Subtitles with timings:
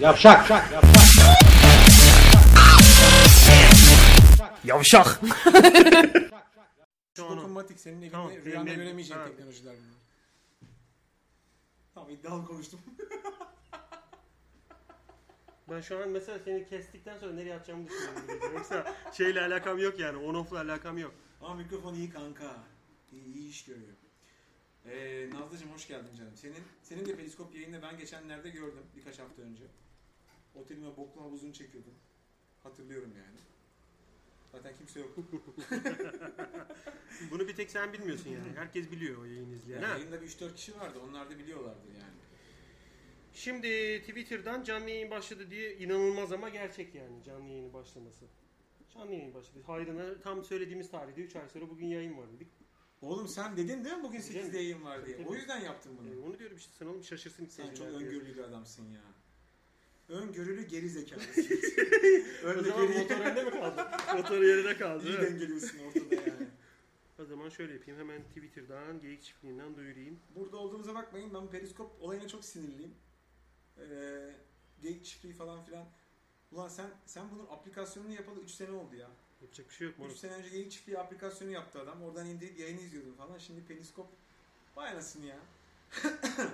[0.00, 0.50] Yavşak.
[4.64, 5.20] Yavşak.
[7.16, 9.26] Dokunmatik senin evinde Tamam, rüyanda benim- göremeyeceğin ha.
[9.26, 10.00] teknolojiler bunlar.
[11.94, 12.80] Tamam iddialı konuştum.
[15.70, 18.54] Ben şu an mesela seni kestikten sonra nereye atacağımı düşünüyorum.
[18.54, 20.16] Yoksa şeyle alakam yok yani.
[20.18, 21.12] On off'la alakam yok.
[21.40, 22.44] Ama mikrofon iyi kanka.
[23.12, 23.88] İyi, iyi iş görüyor.
[24.86, 26.32] Ee, Nazlıcığım hoş geldin canım.
[26.36, 29.64] Senin senin de periskop yayını ben geçenlerde gördüm birkaç hafta önce.
[30.54, 31.94] Otelime boklu havuzunu çekiyordum.
[32.62, 33.38] Hatırlıyorum yani.
[34.52, 35.16] Zaten kimse yok.
[37.30, 38.52] Bunu bir tek sen bilmiyorsun yani.
[38.56, 39.80] Herkes biliyor o yayını izleyen.
[39.80, 39.98] Yani ha?
[39.98, 40.98] yayında bir 3-4 kişi vardı.
[41.08, 42.14] Onlar da biliyorlardı yani.
[43.32, 48.24] Şimdi Twitter'dan canlı yayın başladı diye inanılmaz ama gerçek yani canlı yayının başlaması.
[48.94, 49.62] Canlı yayın başladı.
[49.66, 52.48] Hayrına tam söylediğimiz tarihte 3 ay sonra bugün yayın var dedik.
[53.02, 54.46] Oğlum sen dedin değil mi bugün Dedim.
[54.46, 55.26] 8'de yayın var diye?
[55.26, 56.08] O yüzden yaptım bunu.
[56.14, 59.00] Ee, onu diyorum işte sen oğlum şaşırsın Sen çok öngörülü bir adamsın ya.
[60.08, 61.46] Öngörülü geri zekalısın.
[62.44, 63.86] O Önde zaman geri motor önde mi kaldı?
[64.16, 65.08] motor yerine kaldı.
[65.08, 66.48] iyi dengeliyorsun ortada yani.
[67.18, 68.00] O zaman şöyle yapayım.
[68.00, 70.20] Hemen Twitter'dan, Geyik Çiftliği'nden duyurayım.
[70.34, 72.94] Burada olduğumuza bakmayın ben periskop olayına çok sinirliyim.
[73.78, 74.34] Ee,
[74.82, 75.86] geyik çiftliği falan filan.
[76.52, 79.10] Ulan sen sen bunun aplikasyonunu yapalı 3 sene oldu ya.
[79.42, 80.16] Yapacak bir şey yok 3 moruk.
[80.16, 82.02] sene önce geyik çiftliği aplikasyonu yaptı adam.
[82.02, 83.38] Oradan indirip yayını izliyordum falan.
[83.38, 84.08] Şimdi periskop
[84.76, 85.38] vay anasını ya.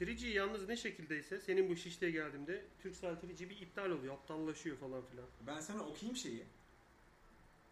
[0.00, 4.14] 3G yalnız ne şekildeyse senin bu şişliğe geldiğimde Turkcell 3G bir iptal oluyor.
[4.14, 5.26] Aptallaşıyor falan filan.
[5.46, 6.44] Ben sana okuyayım şeyi.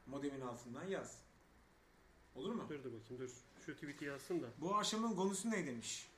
[0.07, 1.19] Modemin altından yaz.
[2.35, 2.67] Olur mu?
[2.69, 3.31] Dur dur bakayım dur.
[3.67, 4.47] Şu tweet'i yazsın da.
[4.59, 6.09] Bu akşamın konusu ne demiş?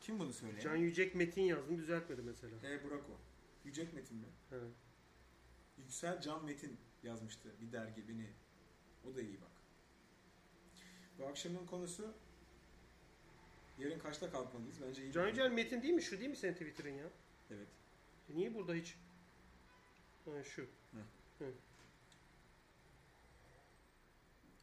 [0.00, 0.62] Kim bunu söylüyor?
[0.62, 2.54] Can Yücek Metin yazdım düzeltmedi mesela.
[2.62, 3.18] E Burak o.
[3.64, 4.26] Yücek Metin mi?
[4.50, 4.56] He.
[5.78, 8.30] Yüksel Can Metin yazmıştı bir dergi beni.
[9.04, 9.50] O da iyi bak.
[11.18, 12.14] Bu akşamın konusu
[13.78, 14.82] yarın kaçta kalkmalıyız?
[14.82, 15.12] Bence iyi.
[15.12, 16.02] Can Yücel Metin değil mi?
[16.02, 17.10] Şu değil mi senin Twitter'ın ya?
[17.50, 17.68] Evet.
[18.28, 18.96] E niye burada hiç?
[20.24, 20.68] Ha şu.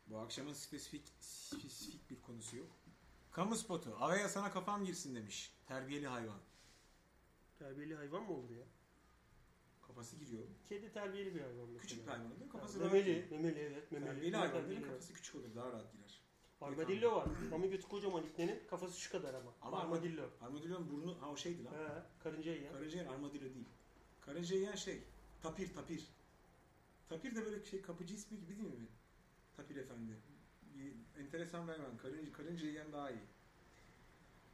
[0.08, 2.68] Bu akşamın spesifik spesifik bir konusu yok.
[3.32, 3.96] Kamu spotu.
[4.00, 5.54] Araya sana kafam girsin demiş.
[5.68, 6.40] Terbiyeli hayvan.
[7.60, 8.64] Terbiyeli hayvan mı olur ya?
[10.04, 10.44] Kafası giriyor.
[10.70, 11.78] Kedi terbiyeli bir hayvan.
[11.78, 12.50] Küçük bir hayvan değil mi?
[12.50, 13.92] Kafası Ha, rahat memeli, memeli evet.
[13.92, 14.10] Memeli.
[14.12, 14.86] Terbiyeli Ne hayvan değil terbiyeli mi?
[14.86, 15.00] hayvan?
[15.00, 15.56] Kafası küçük olur.
[15.56, 16.22] Daha rahat girer.
[16.62, 17.28] Armadillo var.
[17.54, 19.54] Ama götü kocaman iknenin kafası şu kadar ama.
[19.62, 20.30] Ama armadillo.
[20.42, 21.72] Armadillo'nun burnu ha o şeydi lan.
[21.72, 22.74] He, karınca yiyen.
[22.74, 23.66] Karınca yiyen armadillo değil.
[24.22, 25.02] Karınca yiyen şey.
[25.42, 26.08] Tapir tapir.
[27.10, 28.88] Tapir de böyle şey kapıcı ismi gibi değil mi?
[29.58, 30.12] Tapir efendi.
[30.78, 31.98] Bir enteresan bir hayvan.
[31.98, 33.20] Karınca, karınca yiyen daha iyi.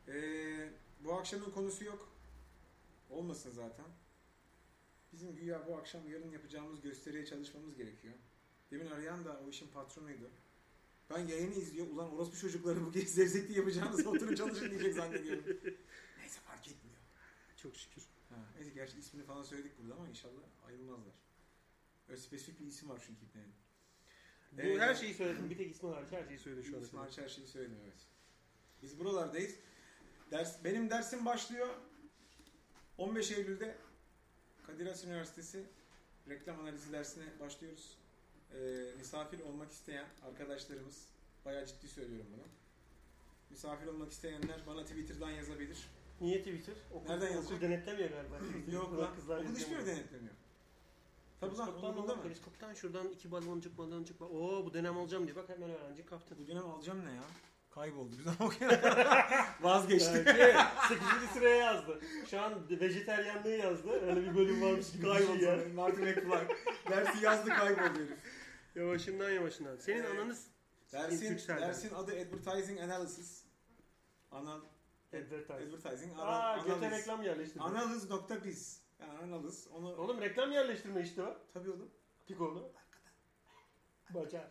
[0.08, 0.70] Ee,
[1.04, 2.10] bu akşamın konusu yok.
[3.10, 3.86] Olmasın zaten.
[5.14, 8.14] Bizim güya bu akşam yarın yapacağımız gösteriye çalışmamız gerekiyor.
[8.72, 10.30] Demin arayan da o işin patronuydu.
[11.10, 11.88] Ben yayını izliyor.
[11.88, 15.44] Ulan orospu çocukları bu gezi zevzekli yapacağınız oturun çalışın diyecek zannediyorum.
[16.20, 16.98] Neyse fark etmiyor.
[17.58, 18.04] Çok şükür.
[18.30, 21.14] Ha, neyse gerçi ismini falan söyledik burada ama inşallah ayrılmazlar.
[22.10, 23.54] Öyle spesifik bir isim var çünkü ipnenin.
[24.52, 25.50] Bu Ee, her şeyi söyledim.
[25.50, 26.82] Bir tek ismi hariç her şeyi söyledim şu an.
[26.82, 28.08] İsmi hariç her şeyi söylemiyor evet.
[28.82, 29.56] Biz buralardayız.
[30.32, 31.68] Ders, benim dersim başlıyor.
[32.98, 33.78] 15 Eylül'de
[34.70, 35.64] Kadir Has Üniversitesi
[36.30, 37.98] reklam analizi dersine başlıyoruz.
[38.54, 38.58] Ee,
[38.98, 41.06] misafir olmak isteyen arkadaşlarımız,
[41.46, 42.44] bayağı ciddi söylüyorum bunu.
[43.50, 45.88] Misafir olmak isteyenler bana Twitter'dan yazabilir.
[46.22, 46.76] Niye Twitter?
[46.94, 47.62] Okul, Nereden yazacak?
[47.62, 48.40] denetlemiyor galiba.
[48.72, 49.16] Yok lan.
[49.16, 50.34] kızlar Okul hiçbir yerde denetlemiyor.
[51.40, 52.24] Tabii lan okulda mı?
[52.24, 54.20] Periskoptan şuradan iki baloncuk baloncuk.
[54.22, 54.32] bak.
[54.32, 56.38] Oo bu dönem alacağım diye bak hemen öğrenci kaptın.
[56.44, 57.24] Bu dönem alacağım ne ya?
[57.72, 58.16] Kayboldu.
[58.20, 58.52] Biz ama
[59.62, 60.24] Vazgeçti.
[60.40, 61.30] Yani 8.
[61.34, 62.02] sıraya yazdı.
[62.30, 63.92] Şu an vejeteryanlığı yazdı.
[63.92, 65.26] Öyle bir bölüm varmış gibi şey yani.
[65.46, 65.74] Kayboldu.
[65.76, 66.56] Martin McFly.
[66.90, 68.18] Dersi yazdı kayboldu herif.
[68.76, 69.76] Yavaşından yavaşından.
[69.78, 70.48] Senin Ee, ananız
[70.94, 73.44] Dersin, dersin adı Advertising Analysis.
[74.32, 74.60] Anal,
[75.14, 75.54] Advertise.
[75.54, 76.20] advertising.
[76.20, 77.00] Aa Anal, göte analiz.
[77.00, 77.66] reklam yerleştirme.
[77.66, 78.82] Analiz.biz.
[79.00, 79.68] Yani analiz.
[79.68, 79.96] Onu...
[79.96, 81.38] Oğlum reklam yerleştirme işte o.
[81.54, 81.92] Tabii oğlum.
[82.28, 82.72] Pikoğlu.
[84.10, 84.48] Bacar.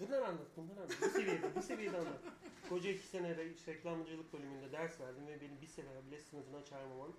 [0.00, 0.92] Bundan anlat, bundan anlat.
[1.02, 2.20] Bu seviyede, bu seviyede anlat.
[2.68, 7.12] Koca iki sene re- reklamcılık bölümünde ders verdim ve beni bir sene bile sınıfına çağırmaman.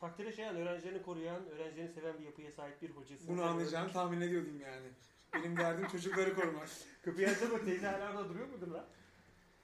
[0.00, 3.28] Takdire şayan, öğrencilerini koruyan, öğrencilerini seven bir yapıya sahip bir hocasın.
[3.28, 4.86] Bunu anlayacağını tahmin ediyordum yani.
[5.34, 6.68] Benim derdim çocukları korumak.
[7.04, 8.86] Kapıyı açsa bak teyze hala orada duruyor mudur lan?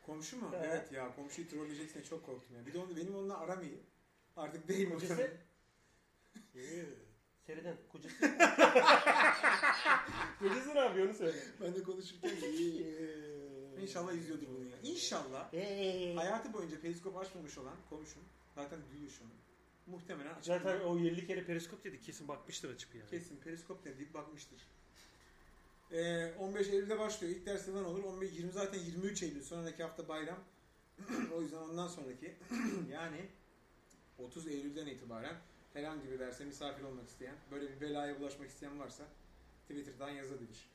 [0.07, 0.53] Komşu mu?
[0.53, 0.57] He.
[0.57, 2.67] Evet ya komşuyu trolleyeceksin çok korktum ya.
[2.67, 3.81] Bir de onu, benim onunla aram iyi.
[4.37, 4.97] Artık değil mi?
[7.47, 8.17] Seriden, kocası.
[10.39, 11.39] kocası ne yapıyor onu söyle.
[11.61, 12.31] ben de konuşurken
[13.83, 14.77] İnşallah izliyordur bunu ya.
[14.83, 15.53] İnşallah.
[16.17, 18.23] Hayatı boyunca periskop açmamış olan komşum.
[18.55, 19.29] Zaten duyuyor şunu.
[19.87, 23.11] Muhtemelen açıp Zaten o 50 kere periskop dedi kesin bakmıştır açıp yani.
[23.11, 24.59] kesin periskop ne deyip bakmıştır.
[25.93, 27.37] Ee, 15 Eylül'de başlıyor.
[27.37, 28.05] İlk ders falan olur.
[28.05, 29.43] 15, 20 zaten 23 Eylül.
[29.43, 30.39] Sonraki hafta bayram.
[31.37, 32.35] o yüzden ondan sonraki
[32.93, 33.27] yani
[34.19, 35.37] 30 Eylül'den itibaren
[35.73, 39.05] herhangi bir derse misafir olmak isteyen, böyle bir belaya bulaşmak isteyen varsa
[39.69, 40.69] Twitter'dan yazabilir.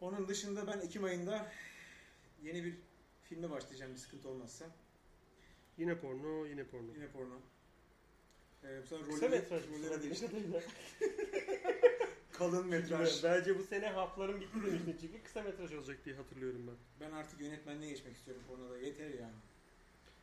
[0.00, 1.52] Onun dışında ben Ekim ayında
[2.42, 2.74] yeni bir
[3.22, 4.66] filme başlayacağım bir sıkıntı olmazsa.
[5.78, 6.92] Yine porno, yine porno.
[6.94, 7.34] Yine porno.
[8.64, 10.30] Ee, bu sefer Kısa rolleri- metraj rolleri değişti.
[12.32, 13.24] Kalın metraj.
[13.24, 17.08] Bence bu sene hafların bitti demiştin çünkü kısa metraj olacak diye hatırlıyorum ben.
[17.08, 18.78] Ben artık yönetmenliğe geçmek istiyorum pornoda.
[18.78, 19.34] Yeter yani.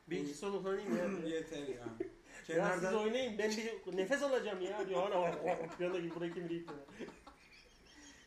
[0.07, 1.29] Bir iki solo oynayayım ya.
[1.35, 1.69] Yeter yani.
[1.69, 2.07] Ya
[2.45, 5.01] siz Kenardan oynayın ben bir nefes alacağım ya diyor.
[5.01, 6.73] Hala piyano gibi bırakayım bir ipne.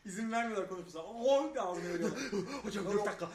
[0.05, 1.03] izin vermiyorlar konuşmasına.
[1.03, 2.19] Oh ağzına veriyorlar.
[2.63, 3.29] Hocam bir dakika.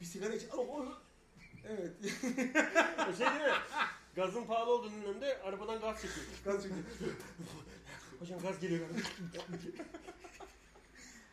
[0.00, 0.42] bir sigara iç.
[0.52, 0.86] Oh,
[1.64, 1.92] Evet.
[3.10, 3.52] O şey değil mi?
[4.16, 6.26] Gazın pahalı olduğunun önünde arabadan gaz çekiyor.
[6.44, 7.14] Gaz çünkü.
[8.18, 8.88] Hocam gaz geliyor.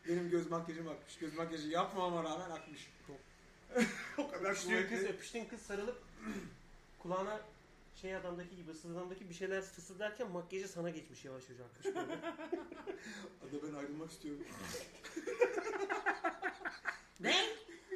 [0.07, 1.17] Benim göz makyajım akmış.
[1.17, 2.89] Göz makyajı yapmamama rağmen akmış.
[4.17, 5.07] O kadar Öpüştüğün kız, kuvvetli.
[5.09, 6.01] öpüştüğün kız sarılıp
[6.99, 7.41] kulağına
[8.01, 12.17] şey adamdaki gibi sızlamdaki bir şeyler fısıldarken makyajı sana geçmiş yavaş yavaş akmış böyle.
[13.41, 14.43] Ada ben ayrılmak istiyorum.
[17.19, 17.35] ne?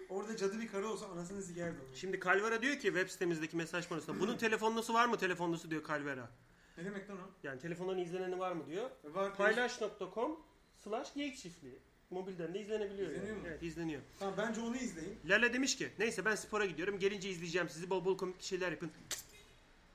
[0.10, 1.96] Orada cadı bir karı olsa anasını sikerdi onu.
[1.96, 6.30] Şimdi Calvera diyor ki web sitemizdeki mesaj panosunda bunun telefonlusu var mı telefonlusu diyor Calvera.
[6.78, 7.30] Ne demek lan o?
[7.44, 8.90] Yani telefondan izleneni var mı diyor.
[9.04, 10.40] Var Paylaş.com
[10.84, 11.80] slash geyik çiftliği.
[12.12, 13.10] Mobilden de izlenebiliyor.
[13.10, 13.42] İzleniyor yani.
[13.42, 13.48] mu?
[13.48, 14.02] Evet izleniyor.
[14.20, 15.20] Tamam bence onu izleyin.
[15.26, 18.92] Lala demiş ki neyse ben spora gidiyorum gelince izleyeceğim sizi bol bol komik şeyler yapın.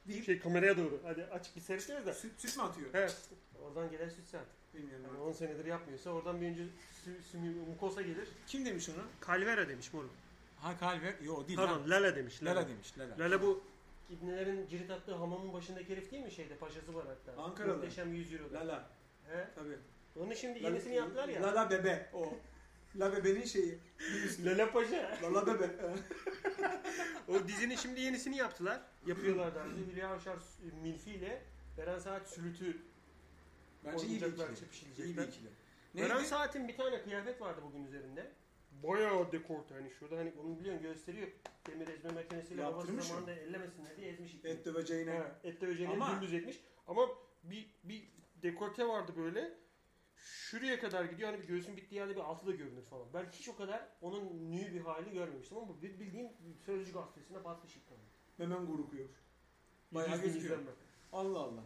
[0.08, 2.14] Deyip Şey kameraya doğru hadi açık bir seyredeceğiz de.
[2.14, 2.90] süt, süt mü atıyor?
[2.94, 3.16] Evet.
[3.62, 4.46] Oradan gelen süt saat.
[4.74, 5.04] Bilmiyorum.
[5.06, 5.24] Yani ben.
[5.24, 6.62] 10 senedir yapmıyorsa oradan bir önce
[7.04, 8.28] sü, sümü, mukosa gelir.
[8.46, 9.26] Kim demiş onu?
[9.26, 10.10] Calvera demiş moruk.
[10.56, 11.14] Ha Calver.
[11.24, 12.42] Yo değil Pardon Lala demiş.
[12.42, 12.54] Lala.
[12.54, 12.98] Lala demiş.
[12.98, 13.18] Lala.
[13.18, 13.62] Lala bu
[14.10, 16.56] İbnelerin cirit attığı hamamın başındaki herif değil mi şeyde?
[16.56, 17.42] Paşası var hatta.
[17.42, 17.74] Ankaralı.
[17.76, 18.52] Muhteşem 100 euro.
[18.52, 18.90] Lala.
[19.30, 19.48] He?
[19.54, 19.78] Tabii.
[20.20, 21.42] Onun şimdi yenisini yaptılar ya.
[21.42, 22.10] Lala bebe.
[22.14, 22.34] O.
[22.96, 23.78] La bebenin şeyi.
[24.44, 25.18] Lala Paşa.
[25.22, 25.70] Lala bebe.
[27.28, 28.80] O dizinin şimdi yenisini yaptılar.
[29.06, 29.92] Yapıyorlar önce.
[29.92, 30.36] Hülya Avşar
[30.82, 31.42] Milfi ile
[31.78, 32.76] Beren Saat Sülüt'ü
[33.84, 34.56] Bence iyi bir ikili.
[34.60, 35.04] çepişilecekler.
[35.04, 35.48] İyi bir ikili.
[35.96, 36.24] Beren?
[36.24, 38.30] Saat'in bir tane kıyafet vardı bugün üzerinde.
[38.82, 41.28] Bayağı dekolte hani şurada hani onu biliyorsun gösteriyor.
[41.66, 44.34] Demir ezme makinesiyle babası zamanında ellemesinler diye ezmiş.
[44.34, 44.48] ipi.
[44.48, 45.10] Et döveceğine.
[45.18, 46.60] Ha, et döveceğini Ama- dümdüz etmiş.
[46.86, 47.08] Ama
[47.42, 48.08] bir, bir
[48.42, 49.50] dekolte vardı böyle.
[50.16, 51.30] Şuraya kadar gidiyor.
[51.30, 53.06] Hani bir göğsün bittiği yerde bir altı da görünür falan.
[53.14, 56.28] Ben hiç o kadar onun nü bir hali görmemiştim ama bu bildiğim
[56.66, 58.00] Sözcü gazetesine batmış ilk tane.
[58.38, 59.08] Memen gurukuyor.
[59.92, 60.60] Bayağı 700 bin gözüküyor.
[61.12, 61.64] Allah Allah.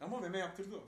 [0.00, 0.82] Ama meme yaptırdı o.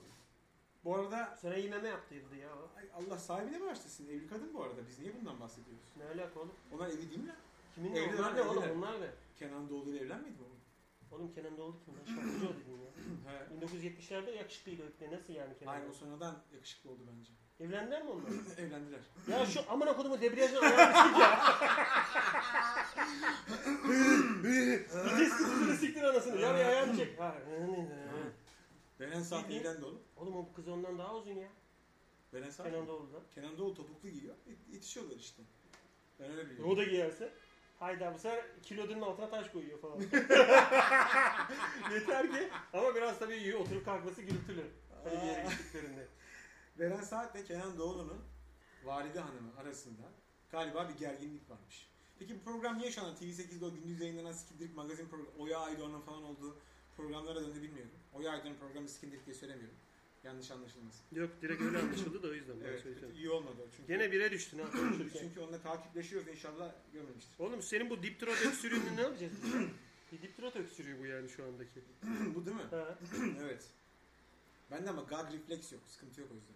[0.83, 2.49] Bu arada Sana iyi meme yaptırdı ya.
[2.77, 4.07] ay Allah sahibine bağışlasın.
[4.07, 4.87] Evli kadın bu arada.
[4.87, 5.85] Biz niye bundan bahsediyoruz?
[5.97, 6.55] Ne alaka oğlum?
[6.73, 7.35] Onlar evli değil mi?
[7.75, 9.09] Kimin Evliler, onlar ne oğlum onlar ne?
[9.39, 10.37] Kenan Doğulu ile evlenmedi mi
[11.13, 11.31] oğlum?
[11.33, 12.05] Kenan Doğulu kim lan?
[12.05, 12.91] Şarkıcı o dedin ya.
[13.61, 13.65] He.
[13.65, 15.15] 1970'lerde yakışıklıydı öyle.
[15.15, 15.97] Nasıl yani Kenan Hayır o Doğulu?
[15.97, 17.31] sonradan yakışıklı oldu bence.
[17.59, 18.29] Evlendiler mi onlar?
[18.57, 18.99] Evlendiler.
[19.31, 21.39] ya şu amına kodumu debriyajdan ayarlamıştık ya.
[24.43, 26.41] Vites kutusunu siktir anasını.
[26.41, 27.19] Ya bir ayağını çek.
[27.19, 27.35] Ha.
[28.99, 30.01] Beren Saat Bildiğin- evlendi oğlum.
[30.17, 31.49] Oğlum o kız ondan daha uzun ya.
[32.33, 32.67] Beren Saat.
[32.71, 33.21] Kenan Doğulu'dan.
[33.35, 34.35] Kenan Doğulu topuklu giyiyor.
[34.71, 35.43] İtişiyorlar işte.
[36.19, 36.71] Ben öyle biliyorum.
[36.71, 37.33] O da giyerse.
[37.81, 39.99] Hayda bu sefer kilodunun altına taş koyuyor falan.
[41.93, 44.65] Yeter ki ama biraz tabii iyi oturup kalkması gürültülü.
[45.03, 46.07] Hani bir yere gittiklerinde.
[46.79, 48.21] Beren Saat ve Kenan Doğulu'nun
[48.83, 50.01] valide hanımı arasında
[50.51, 51.87] galiba bir gerginlik varmış.
[52.19, 56.01] Peki bu program niye şu an TV8'de o gündüz yayınlanan Skindirik magazin programı, Oya Aydoğan'ın
[56.01, 56.57] falan olduğu
[56.97, 57.91] programlara döndü bilmiyorum.
[58.13, 59.75] Oya Aydoğan'ın programı Skindirik diye söylemiyorum.
[60.23, 61.01] Yanlış anlaşılmasın.
[61.11, 63.15] Yok direkt öyle anlaşıldı da o yüzden Evet, söyleyeceğim.
[63.15, 63.93] iyi olmadı o çünkü.
[63.93, 65.19] Gene bire düştün ha konuşurken.
[65.19, 67.39] Çünkü onunla takipleşiyoruz inşallah görmemiştir.
[67.39, 69.53] Oğlum senin bu diptrot öksürüğünü ne yapacağız biz?
[70.11, 71.81] Bir diptrot öksürüğü bu yani şu andaki.
[72.35, 72.63] bu değil mi?
[72.71, 72.99] Ha.
[73.41, 73.63] evet.
[74.71, 75.81] Bende ama gag refleks yok.
[75.87, 76.55] Sıkıntı yok o yüzden.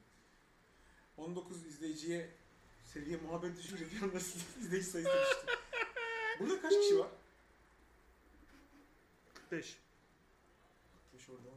[1.18, 2.30] 19 izleyiciye
[2.94, 4.18] seviye muhabbet düşünce bir anda
[4.62, 5.58] izleyici sayısı düştü.
[6.40, 7.10] Burada kaç kişi var?
[9.34, 9.78] 45.
[11.14, 11.55] 5 orada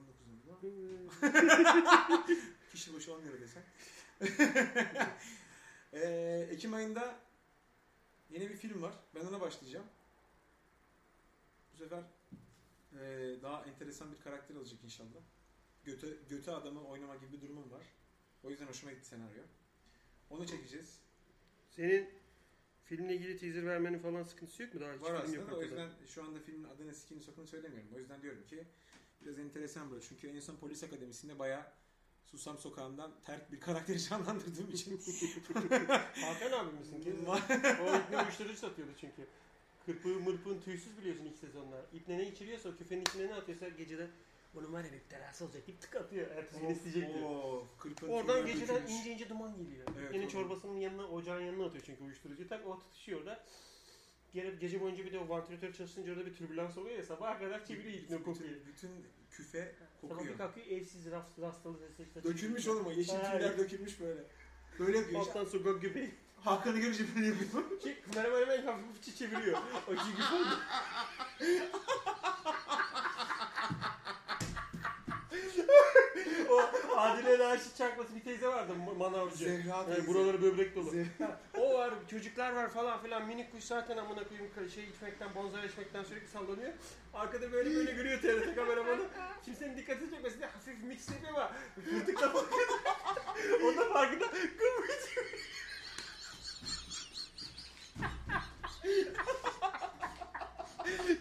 [0.62, 2.27] 19 orada.
[2.73, 3.62] Kişi başı 10 lira desen.
[5.93, 7.17] Eee, Ekim ayında
[8.31, 8.95] yeni bir film var.
[9.15, 9.87] Ben ona başlayacağım.
[11.73, 12.03] Bu sefer
[12.95, 15.21] eee, daha enteresan bir karakter alacak inşallah.
[15.85, 17.87] Göte, göte adamı oynama gibi bir durumum var.
[18.45, 19.43] O yüzden hoşuma gitti senaryo.
[20.31, 20.99] Onu çekeceğiz.
[21.71, 22.11] Senin
[22.85, 24.81] filmle ilgili teaser vermenin falan sıkıntısı yok mu?
[24.81, 25.85] Daha hiç Var film yok aslında da o hakikaten.
[25.88, 27.88] yüzden şu anda filmin adını sikini sokunu söylemiyorum.
[27.97, 28.65] O yüzden diyorum ki
[29.20, 30.02] biraz enteresan böyle.
[30.08, 31.62] Çünkü en son polis akademisinde bayağı
[32.26, 35.00] Susam Sokağı'ndan terk bir karakteri canlandırdığım için.
[36.20, 39.26] Hakan abi misin o İbne uyuşturucu satıyordu çünkü.
[39.87, 41.80] Kırpığı mırpığın tüysüz biliyorsun ilk sezonlar.
[41.92, 44.06] İbne ne içiriyorsa o küfenin içine ne atıyorsa gecede
[44.54, 46.30] Onun var ya bir terası olacak deyip tık atıyor.
[46.30, 47.30] Ertesi gün isteyecek diyor.
[48.08, 49.87] Oradan geceden ince ince duman geliyor.
[49.98, 52.48] Evet, Yine çorbasının yanına, ocağın yanına atıyor çünkü uyuşturucu.
[52.48, 53.44] Tak o tutuşuyor orada.
[54.32, 57.64] Geri, gece boyunca bir de o vantilatör çalışınca orada bir türbülans oluyor ya sabaha kadar
[57.64, 58.50] çeviriyor bütün, kokuyor.
[58.66, 58.90] bütün
[59.30, 60.32] küfe Sabah kokuyor.
[60.32, 62.25] bir kalkıyor evsiz rast, rastalı sesle.
[62.25, 64.20] Dökülmüş oğlum o yeşil tüyler dökülmüş böyle.
[64.78, 65.20] Böyle yapıyor.
[65.20, 66.11] Alttan sokak göbeği.
[66.37, 67.80] Hakan'ı görünce böyle yapıyor.
[67.82, 69.58] Şey, kameraman hemen hafif çeviriyor.
[69.88, 70.23] O çünkü
[76.99, 79.37] Adile Naşit çakması bir teyze vardı manavcı.
[79.37, 80.07] Zehra Yani teyze.
[80.07, 80.90] buraları böbrek dolu.
[80.90, 81.40] Zehra.
[81.59, 83.26] O var, çocuklar var falan filan.
[83.26, 86.73] Minik kuş zaten amına koyayım şey içmekten, bonzai içmekten sürekli sallanıyor.
[87.14, 89.02] Arkada böyle böyle görüyor TRT kameramanı.
[89.45, 92.73] Kimsenin dikkatini çekmesin diye hafif mix yapıyor ama fırtık da farkında.
[93.64, 94.26] o da farkında.
[94.31, 95.38] Kıvırcık.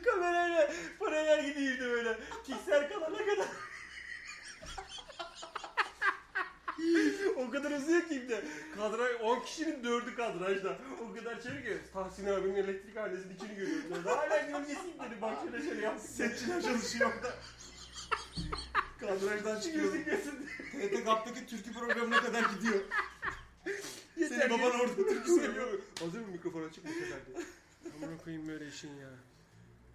[0.05, 0.69] Kamerayla
[0.99, 2.17] paralel gidiyordu böyle.
[2.47, 3.47] Piksel kalana kadar.
[7.37, 8.41] o kadar uzuyor ki ibne.
[8.75, 10.77] Kadraj 10 kişinin 4'ü kadrajda.
[11.01, 14.05] O kadar çevik ki Tahsin abinin elektrik hanesinin içini görüyoruz.
[14.05, 15.21] Hala gölgesi dedi.
[15.21, 16.07] Bak şöyle şöyle yapsın.
[16.07, 17.33] Setçiler çalışıyor orada.
[18.99, 19.83] Kadrajdan çıkıyor.
[19.83, 20.47] Gözükmesin.
[20.71, 22.79] TRT Gap'taki türkü programına kadar gidiyor.
[24.17, 25.79] Yeter Senin baban orada türkü söylüyor.
[25.99, 27.45] Hazır mı mikrofon açık mı sefer diye.
[27.95, 29.09] Amına koyayım böyle işin ya.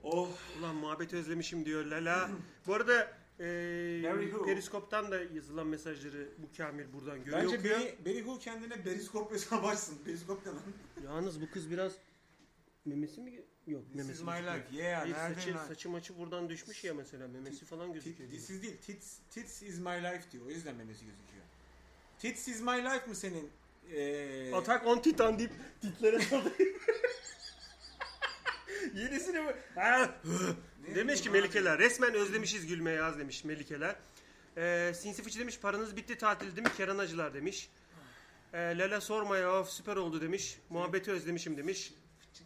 [0.02, 0.28] Oh.
[0.60, 2.30] Ulan muhabbeti özlemişim diyor Lala.
[2.66, 4.44] Bu arada e?
[4.44, 7.42] Periskop'tan da yazılan mesajları bu Kamil buradan görüyor.
[7.42, 7.80] Bence okuyor.
[7.80, 9.98] Beri, Berihu kendine beriskop hesabı açsın.
[10.06, 10.60] Beriskop ne lan?
[11.04, 11.92] Yalnız bu kız biraz
[12.84, 13.40] memesi mi?
[13.66, 14.12] Yok This memesi.
[14.12, 14.76] is my life.
[14.76, 15.66] Yeah, Hayır, nereden saçı, lan?
[15.66, 18.30] saçı maçı buradan düşmüş ya mesela memesi falan gözüküyor.
[18.30, 18.76] Tit- This is değil.
[18.86, 20.46] Tits, tits is my life diyor.
[20.46, 21.44] O yüzden memesi gözüküyor.
[22.18, 23.48] Tits is my life mı senin?
[23.94, 26.74] Ee, Atak on Titan deyip titlere saldırıyor.
[28.94, 29.54] Yenisini mi?
[30.94, 31.30] Demiş ki.
[31.30, 33.96] Melikeler resmen özlemişiz gülmeye yaz demiş Melikeler.
[34.56, 37.70] Ee, Sinsi Fıçı demiş paranız bitti tatil değil mi Keran Acılar demiş.
[38.52, 40.58] Ee, Lala sorma ya of, süper oldu demiş.
[40.70, 41.92] Muhabbeti özlemişim demiş.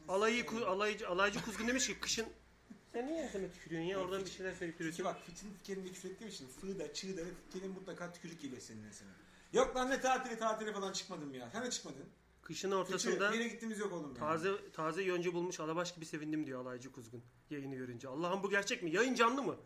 [0.09, 2.27] Alayı, ku- alaycı, alaycı kuzgun demiş ki kışın
[2.93, 5.05] sen niye enseme tükürüyorsun ya oradan bir şeyler söyleyip Çünkü duruyorsun.
[5.05, 9.09] bak Fit'in Fikir'ini küfür ettiğim için Fı'da, Çığ'da ve Fikir'in mutlaka tükürük geliyor senin nesine.
[9.53, 11.51] Yok lan ne tatili tatile falan çıkmadım ya.
[11.53, 12.05] Sen de çıkmadın.
[12.47, 14.09] Kışın ortasında bir yere gittiğimiz yok oğlum.
[14.15, 14.15] ya.
[14.21, 18.09] taze taze yonca bulmuş alabaş gibi sevindim diyor alaycı kuzgun yayını görünce.
[18.09, 18.91] Allah'ım bu gerçek mi?
[18.91, 19.57] Yayın canlı mı?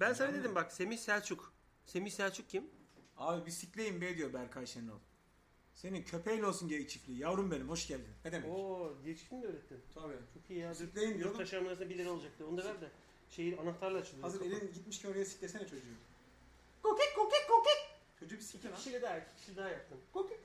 [0.00, 1.52] Ben sana dedim bak Semih Selçuk.
[1.86, 2.64] Semih Selçuk kim?
[3.16, 4.98] Abi bisikleyin be diyor Berkay Şenol.
[5.74, 7.18] Senin köpeğin olsun geyik çiftliği.
[7.18, 8.08] Yavrum benim hoş geldin.
[8.24, 8.50] Ne demek?
[8.50, 9.80] Oo, geçişini mi öğrettin?
[9.94, 10.16] Tabii.
[10.34, 10.70] Çok iyi ya.
[10.70, 11.38] Bisikleyin Yurt diyordum.
[11.38, 12.46] taşı arasında 1 lira olacaktı.
[12.46, 12.88] Onu da ver de.
[13.30, 14.22] Şeyi anahtarla açılıyor.
[14.22, 15.94] Hazır elin gitmişken oraya siklesene çocuğu.
[16.82, 17.76] Kokek kokek kokek.
[18.20, 18.76] Çocuğu bir sikle İki lan.
[18.76, 19.98] kişiyle daha, iki kişi daha yaptın.
[20.12, 20.40] Kokek.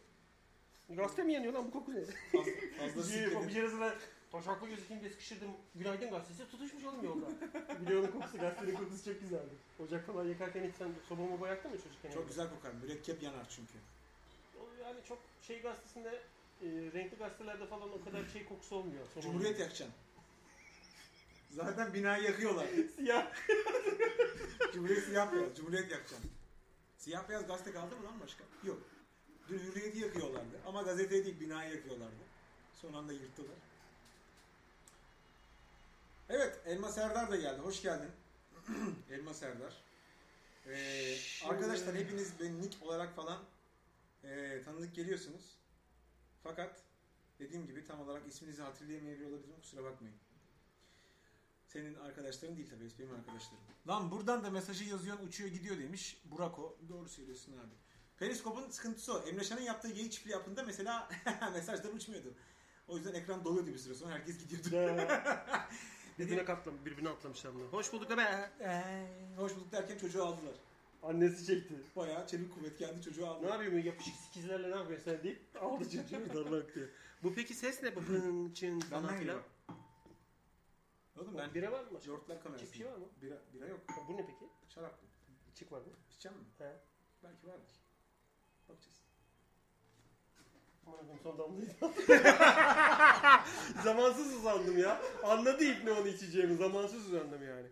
[0.89, 2.05] Gazete mi yanıyor lan bu koku ne?
[2.05, 3.61] Fazla, fazla Bir, sikledin.
[3.61, 3.95] arasında
[4.31, 5.51] taşaklı gözükeyim diye sıkıştırdım.
[5.75, 7.25] Günaydın gazetesi tutuşmuş oğlum yolda.
[7.91, 9.53] Onun kokusu, gazetenin kokusu çok güzeldi.
[9.79, 12.11] Ocak falan yakarken hiç sen soba moba yaktın mı çocukken?
[12.11, 12.71] Çok güzel kokar.
[12.73, 13.73] Mürekkep yanar çünkü.
[14.59, 16.09] O Yani çok şey gazetesinde,
[16.61, 19.05] e, renkli gazetelerde falan o kadar şey kokusu olmuyor.
[19.13, 19.95] Soba Cumhuriyet yakacaksın.
[21.49, 22.67] Zaten binayı yakıyorlar.
[22.95, 23.31] Siyah.
[24.73, 25.55] Cumhuriyet siyah beyaz.
[25.57, 26.31] Cumhuriyet yakacaksın.
[26.97, 28.43] Siyah beyaz gazete kaldı mı lan başka?
[28.63, 28.79] Yok.
[29.49, 30.61] Dün hürriyeti yakıyorlardı.
[30.65, 32.15] Ama gazeteyi değil binayı yakıyorlardı.
[32.73, 33.55] Son anda yırttılar.
[36.29, 37.61] Evet Elma Serdar da geldi.
[37.61, 38.11] Hoş geldin.
[39.11, 39.73] Elma Serdar.
[40.67, 43.37] Ee, arkadaşlar hepiniz beni nick olarak falan
[44.23, 45.57] ee, tanıdık geliyorsunuz.
[46.43, 46.81] Fakat
[47.39, 49.55] dediğim gibi tam olarak isminizi hatırlayamayabiliyor olabilirim.
[49.61, 50.15] Kusura bakmayın.
[51.67, 52.89] Senin arkadaşların değil tabii.
[52.99, 53.63] Benim arkadaşlarım.
[53.87, 56.21] Lan buradan da mesajı yazıyorsun uçuyor gidiyor demiş.
[56.25, 56.77] Burako.
[56.89, 57.86] Doğru söylüyorsun abi.
[58.19, 59.19] Periskop'un sıkıntısı o.
[59.27, 61.09] Emre Şan'ın yaptığı geyik çiftliği yaptığında mesela
[61.53, 62.33] mesajlar uçmuyordu.
[62.87, 64.13] O yüzden ekran doluyordu bir süre sonra.
[64.13, 64.69] Herkes gidiyordu.
[66.19, 67.63] birbirine katlam, birbirine atlamışlar bunu.
[67.63, 68.51] Hoş bulduk da be.
[68.61, 69.07] Ee,
[69.37, 70.53] hoş bulduk derken çocuğu aldılar.
[71.03, 71.75] Annesi çekti.
[71.95, 73.45] Bayağı çevik kuvvet geldi çocuğu Ne aldı.
[73.47, 76.87] yapayım yapışık sikizlerle ne yapıyorsun sen deyip aldı çocuğu darlak diyor.
[77.23, 79.41] Bu peki ses ne bu pın çın falan filan?
[81.17, 82.05] Oğlum ben Bira var mı başka?
[82.05, 82.65] Jortlar kamerası.
[82.65, 83.05] İçecek bir şey var mı?
[83.21, 83.79] Bira, bira yok.
[83.87, 84.49] Ha, Bu ne peki?
[84.75, 84.99] Şarap.
[85.51, 85.87] İçik var mı?
[86.11, 86.43] İçeceğim mi?
[86.57, 86.75] He.
[87.23, 87.71] Belki vardır.
[88.69, 88.97] Bakacağız.
[90.87, 91.69] Allah'ım son damlayı
[93.83, 95.01] Zamansız uzandım ya.
[95.23, 96.55] Anladı ipne onu içeceğimi.
[96.55, 97.67] Zamansız uzandım yani.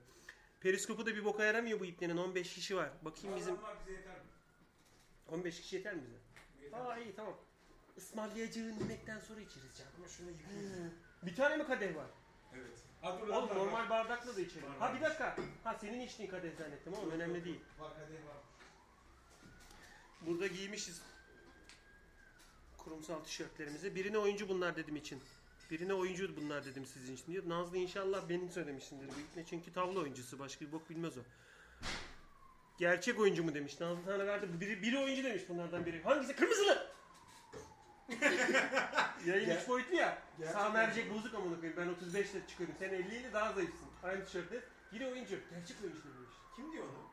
[0.62, 2.18] Periskopu da bir boka yaramıyor bu ipnenin.
[2.18, 2.90] 15 kişi var.
[3.02, 3.54] Bakayım bizim...
[3.54, 4.22] Adamlar bize yeter mi?
[5.28, 6.76] 15 kişi yeter mi bize?
[6.76, 7.34] Aa iyi tamam.
[7.98, 9.92] Ismarlayacağın yemekten sonra içeriz canım.
[9.98, 10.30] Ama şunu.
[11.24, 12.08] Bir tane mi kadeh var?
[12.54, 12.80] Evet.
[13.02, 14.70] Ha, dur Oğlum normal bardakla da içelim.
[14.80, 15.36] Ha bir dakika.
[15.64, 17.60] Ha senin içtiğin kadeh zannettim ama önemli değil.
[17.80, 18.38] Var kadeh var.
[20.26, 21.02] Burada giymişiz
[22.78, 23.96] kurumsal tişörtlerimizi.
[23.96, 25.24] Birine oyuncu bunlar dedim için.
[25.72, 27.50] Birine oyuncu bunlar dedim sizin için diyor.
[27.50, 31.22] Nazlı inşallah benim söylemişsindir ipne çünkü tavla oyuncusu başka bir bok bilmez o.
[32.78, 33.80] Gerçek oyuncu mu demiş.
[33.80, 36.04] Nazlı Tanrıverdi biri, biri oyuncu demiş bunlardan biri.
[36.04, 36.36] Hangisi?
[36.36, 36.88] Kırmızılı.
[39.26, 40.22] Yayın Ger- üç boyutlu ya.
[40.38, 41.78] Gerçek Sağ mercek bozuk amına koyayım.
[41.78, 42.76] Ben 35 ile çıkıyorum.
[42.80, 43.88] Sen 50 ile daha zayıfsın.
[44.04, 44.64] Aynı tişörtte.
[44.92, 45.40] Biri oyuncu.
[45.52, 46.36] Gerçek oyuncu demiş.
[46.56, 47.05] Kim diyor onu?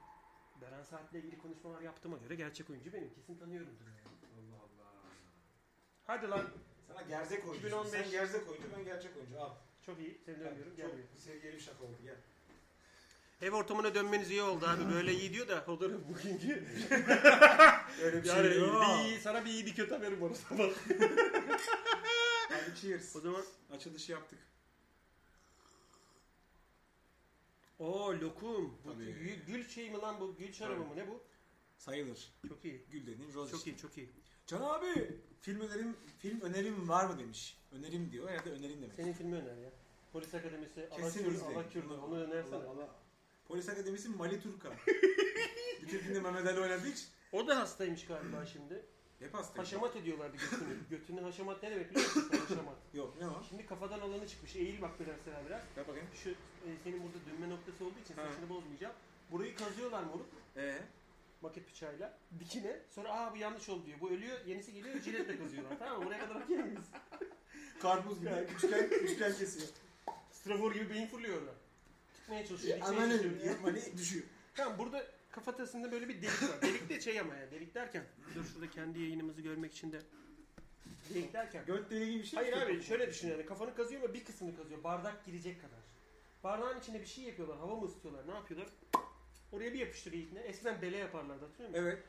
[0.62, 3.14] Beren Saat'le ilgili konuşmalar yaptığıma göre gerçek oyuncu benim.
[3.14, 4.16] Kesin tanıyorumdur yani.
[4.38, 4.92] Allah Allah.
[6.06, 6.48] Hadi lan.
[6.88, 7.66] Sana gerzek oyuncu.
[7.66, 7.90] 2015.
[7.90, 9.40] Sen gerzek oyuncu, ben gerçek oyuncu.
[9.40, 9.54] Al.
[9.86, 10.20] Çok iyi.
[10.26, 10.54] Seni buraya.
[10.76, 11.96] Çok seviyeli bir şaka oldu.
[12.04, 12.16] Gel.
[13.42, 14.94] Ev ortamına dönmeniz iyi oldu abi.
[14.94, 16.48] Böyle iyi diyor da da bugünkü.
[18.02, 18.82] Öyle bir yani şey yok.
[18.82, 20.70] bir iyi, sana bir iyi bir kötü haberim var o zaman.
[22.48, 23.16] Hadi cheers.
[23.16, 23.42] o zaman
[23.72, 24.38] Açılışı yaptık.
[27.82, 28.78] O lokum.
[28.84, 29.04] Bu Tabii.
[29.04, 30.36] gül, gül şey mi lan bu?
[30.36, 30.96] Gül şarabı mı?
[30.96, 31.20] Ne bu?
[31.78, 32.32] Sayılır.
[32.48, 32.84] Çok iyi.
[32.90, 33.70] Gül dediğin roz Çok işte.
[33.70, 34.10] iyi, çok iyi.
[34.46, 37.58] Can abi film önerim film önerim var mı demiş.
[37.72, 38.94] Önerim diyor da önerim demek.
[38.94, 39.70] Senin filmi öner ya.
[40.12, 41.54] Polis Akademisi, Kesin Alakür, izleyin.
[41.54, 41.92] Alakür'de.
[41.94, 42.54] Onu önersene.
[42.56, 42.88] Allah Allah.
[43.44, 44.68] Polis Akademisi Mali Turka.
[45.82, 48.86] Bütün filmde Mehmet Ali oynadığı için O da hastaymış galiba şimdi.
[49.18, 49.58] hep hasta.
[49.62, 50.78] Haşamat ediyorlardı götünü.
[50.90, 52.76] Götünü haşamat ne demek biliyor musun haşamat?
[52.94, 53.46] Yok ne var?
[53.48, 54.56] Şimdi kafadan alanı çıkmış.
[54.56, 55.62] Eğil bak biraz Sera biraz.
[55.76, 56.08] Yap bakayım.
[56.24, 56.34] Şu
[56.66, 58.94] e, senin burada dönme noktası olduğu için saçını bozmayacağım.
[59.30, 60.26] Burayı kazıyorlar moruk.
[60.56, 60.78] Ee,
[61.42, 62.76] maket bıçağıyla dikine.
[62.94, 64.00] Sonra aa bu yanlış oldu diyor.
[64.00, 65.78] Bu ölüyor, yenisi geliyor, jiletle kazıyorlar.
[65.78, 66.06] tamam mı?
[66.06, 66.84] Buraya kadar okey miyiz?
[67.82, 69.68] karpuz gibi üçgen üçgen kesiyor.
[70.32, 71.54] Strafor gibi beyin fırlıyor orada.
[72.14, 73.40] Tutmaya çalışıyor, dikmeye Amanın çalışıyor.
[73.40, 74.24] diyor Mali düşüyor.
[74.54, 76.62] Tamam burada kafatasında böyle bir delik var.
[76.62, 78.04] Delik de şey ama yani delik derken.
[78.34, 80.00] Dur şurada kendi yayınımızı görmek için de.
[81.14, 81.64] Delik derken.
[81.66, 82.36] Göt deliği gibi bir şey.
[82.38, 84.84] Hayır abi şöyle düşün yani kafanı kazıyor ama bir kısmını kazıyor.
[84.84, 85.78] Bardak girecek kadar.
[86.44, 87.58] Bardağın içinde bir şey yapıyorlar.
[87.58, 88.28] Hava mı ısıtıyorlar?
[88.28, 88.68] Ne yapıyorlar?
[89.52, 90.40] Oraya bir yapıştırıyor ikne.
[90.40, 91.84] Eskiden bele yaparlardı hatırlıyor musun?
[91.84, 92.02] Evet.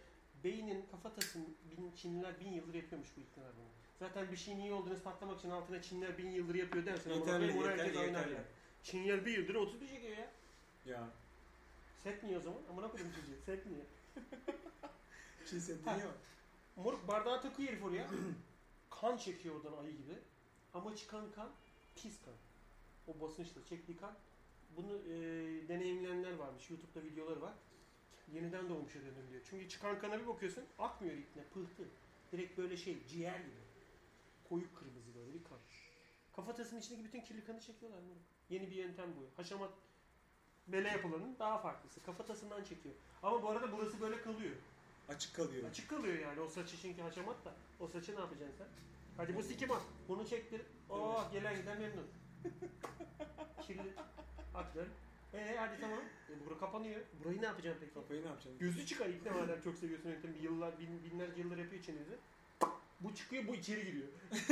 [0.44, 3.66] Beynin kafatasını bin, Çinliler bin yıldır yapıyormuş bu iktinar bunu.
[4.00, 7.46] Zaten bir şeyin iyi olduğunu ispatlamak için altına Çinliler bin yıldır yapıyor dersen Yeterli, ona
[7.46, 8.34] yeterli, herkes oynar yeterli.
[8.34, 8.44] ya.
[8.84, 10.32] Çinliler bir yıldır 31 çekiyor ya.
[10.86, 11.10] Ya.
[12.04, 12.60] Sekmiyor o zaman.
[12.70, 13.42] Amına koydum çocuğu.
[13.46, 13.86] Sekmiyor.
[15.46, 16.18] Çin yok.
[16.76, 18.08] Moruk bardağı takıyor herif oraya.
[18.90, 20.14] kan çekiyor oradan ayı gibi.
[20.74, 21.50] Ama çıkan kan
[21.96, 22.34] pis kan.
[23.08, 24.14] O basınçla çektiği kan.
[24.78, 25.14] Bunu e,
[25.68, 26.70] deneyimleyenler varmış.
[26.70, 27.54] Youtube'da videoları var.
[28.34, 29.42] Yeniden doğmuşa dönebiliyor.
[29.50, 31.84] Çünkü çıkan kana bir bakıyorsun akmıyor ipne pıhtı.
[32.32, 33.64] Direkt böyle şey ciğer gibi.
[34.50, 35.58] Koyu kırmızı böyle bir kan.
[36.36, 38.20] Kafatasının içindeki bütün kirli kanı çekiyorlar bunu.
[38.50, 39.42] Yeni bir yöntem bu.
[39.42, 39.70] Haşamat
[40.68, 42.04] bele yapılanın daha farklısı.
[42.04, 42.96] Kafatasından çekiyor.
[43.24, 44.56] Ama bu arada burası böyle kalıyor.
[45.10, 45.70] Açık kalıyor.
[45.70, 47.54] Açık kalıyor yani o saç için ki haşamat da.
[47.80, 48.68] O saçı ne yapacaksın sen?
[49.18, 49.82] Hadi bu sikim at.
[50.08, 50.62] Bunu çektir.
[50.90, 52.08] Oh gelen giden memnun.
[53.68, 53.94] Kirli.
[54.56, 54.86] At ver.
[55.34, 56.00] Ee hadi tamam.
[56.30, 57.02] E, bura kapanıyor.
[57.24, 57.94] Burayı ne yapacaksın peki?
[57.94, 58.60] Kafayı ne yapacaksın?
[58.60, 60.38] Gözü çıkar ilk ne madem çok seviyorsun yöntemi.
[60.38, 62.18] Yıllar, bin, binlerce yıllar yapıyor içinizi.
[63.00, 64.08] Bu çıkıyor, bu içeri giriyor.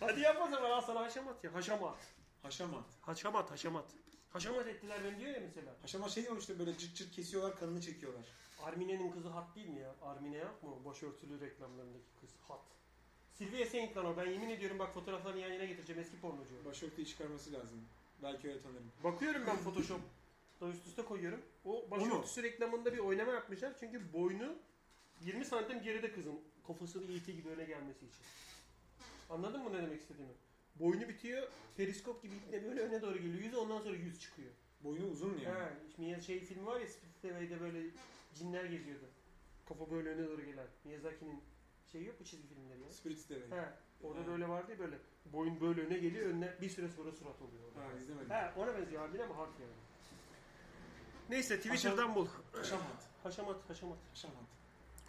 [0.00, 1.54] hadi yap o zaman al sana haşamat ya.
[1.54, 1.96] Haşamat.
[2.42, 2.84] Haşamat.
[3.02, 3.84] Haşamat, haşamat.
[4.32, 5.74] Haşamat ettiler beni diyor ya mesela.
[5.82, 8.24] Haşamat şey yok işte böyle cırt cırt kesiyorlar kanını çekiyorlar.
[8.62, 9.94] Armine'nin kızı Hat değil mi ya?
[10.02, 10.82] Armine yok mu?
[10.84, 12.60] Başörtülü reklamlarındaki kız Hat.
[13.38, 14.16] Sylvia Saint lan o.
[14.16, 16.64] Ben yemin ediyorum bak fotoğraflarını yan yana getireceğim eski pornocu.
[16.64, 17.80] Başörtüyü çıkarması lazım.
[18.22, 18.92] Belki öyle tanırım.
[19.04, 21.40] Bakıyorum ben Photoshop'ta üst üste koyuyorum.
[21.64, 23.72] O başörtüsü reklamında bir oynama yapmışlar.
[23.80, 24.54] Çünkü boynu
[25.20, 26.40] 20 santim geride kızın.
[26.66, 28.24] Kafasının iti gibi öne gelmesi için.
[29.30, 30.32] Anladın mı ne demek istediğimi?
[30.74, 31.48] Boynu bitiyor.
[31.76, 33.34] Periskop gibi ipne böyle öne doğru geliyor.
[33.44, 34.50] Yüzü ondan sonra yüz çıkıyor.
[34.84, 35.54] Boynu uzun yani.
[35.54, 37.82] He, şimdi şey filmi var ya Spiritway'de böyle
[38.34, 39.04] cinler geziyordu.
[39.68, 40.66] Kafa böyle öne doğru gelen.
[40.84, 41.42] Miyazaki'nin
[41.92, 42.90] şeyi yok mu çizgi filmleri ya?
[42.90, 43.68] Spirits de He,
[44.02, 44.26] orada Ha.
[44.26, 44.98] böyle vardı ya böyle
[45.32, 47.62] boyun böyle öne geliyor önüne bir süre sonra surat oluyor.
[47.76, 47.88] orada.
[47.88, 48.30] Ha izlemedim.
[48.30, 49.72] He, ona benziyor harbiden ama hard yani.
[51.28, 52.26] Neyse Twitter'dan bul.
[52.52, 52.82] Haşamat.
[53.22, 53.98] Haşamat, haşamat.
[54.14, 54.36] Haşamat.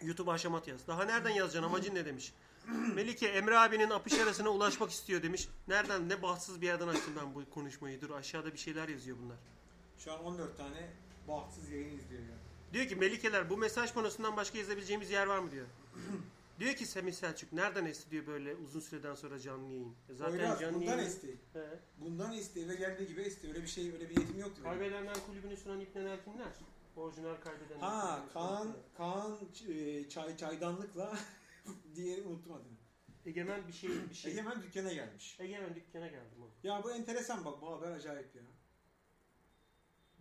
[0.02, 0.86] YouTube'a haşamat yaz.
[0.86, 2.32] Daha nereden yazacaksın amacın ne demiş.
[2.94, 5.48] Melike Emre abinin apış arasına ulaşmak istiyor demiş.
[5.68, 8.00] Nereden ne bahtsız bir yerden açtım ben bu konuşmayı.
[8.00, 9.36] Dur aşağıda bir şeyler yazıyor bunlar.
[9.98, 10.90] Şu an 14 tane
[11.28, 12.34] bahtsız yayın izliyor ya.
[12.72, 15.66] Diyor ki Melikeler bu mesaj panosundan başka yazabileceğimiz yer var mı diyor.
[16.60, 19.94] diyor ki Semih Selçuk nereden esti diyor böyle uzun süreden sonra canlı yayın.
[20.08, 21.06] E Zaten Poyraz, canlı bundan yayın.
[21.06, 21.38] esti.
[21.52, 21.80] He.
[22.00, 23.48] Bundan esti eve geldiği gibi esti.
[23.48, 24.62] Öyle bir şey öyle bir yetim yoktu.
[24.64, 24.78] benim.
[24.78, 26.46] Kaybedenler kulübünü sunan ipneler kimler?
[26.96, 27.80] Orijinal kaybedenler.
[27.80, 28.76] Ha Kaan.
[28.96, 29.38] Kaan
[29.68, 31.18] e, çay, çaydanlıkla
[31.94, 32.74] diğeri unuttum adını.
[33.26, 34.32] Egemen bir şeyin bir şey.
[34.32, 35.36] Egemen dükkana gelmiş.
[35.40, 36.66] Egemen dükkana geldim o.
[36.66, 38.42] Ya bu enteresan bak bu haber acayip ya.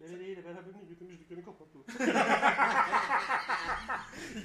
[0.04, 1.78] Belediyeyle beraber mi götürmüş dükkanı kapattı.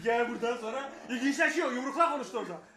[0.05, 1.73] Gel buradan sonra ilginçleşiyor.
[1.73, 2.61] Yumruklar konuştu orada.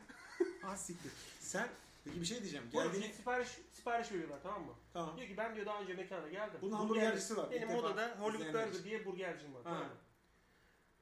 [0.63, 1.11] Ah siktir.
[1.39, 1.67] Sen
[2.03, 2.69] peki bir şey diyeceğim.
[2.73, 2.83] Geldi.
[2.93, 4.73] Geldiğin Sipariş, sipariş veriyorlar tamam mı?
[4.93, 5.17] Tamam.
[5.17, 6.59] Diyor ki ben diyor daha önce mekana geldim.
[6.61, 7.51] Bunun Burger- hamburgercisi var.
[7.51, 8.83] Benim defa odada Hollywood izleyenler Burger için.
[8.83, 9.63] diye burgercim var.
[9.63, 9.69] Ha.
[9.69, 9.93] Tamam mı?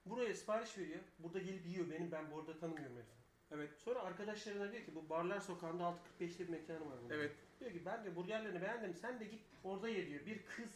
[0.05, 0.99] Buraya sipariş veriyor.
[1.19, 2.11] Burada gelip yiyor benim.
[2.11, 3.11] Ben bu arada tanımıyorum herifi.
[3.51, 3.69] Evet.
[3.77, 5.83] Sonra arkadaşlarına diyor ki bu Barlar Sokağı'nda
[6.19, 6.97] 6.45'te bir mekanı var.
[7.01, 7.09] bunun.
[7.09, 7.31] Evet.
[7.59, 8.95] Diyor ki ben de burgerlerini beğendim.
[8.95, 10.25] Sen de git orada ye diyor.
[10.25, 10.69] Bir kız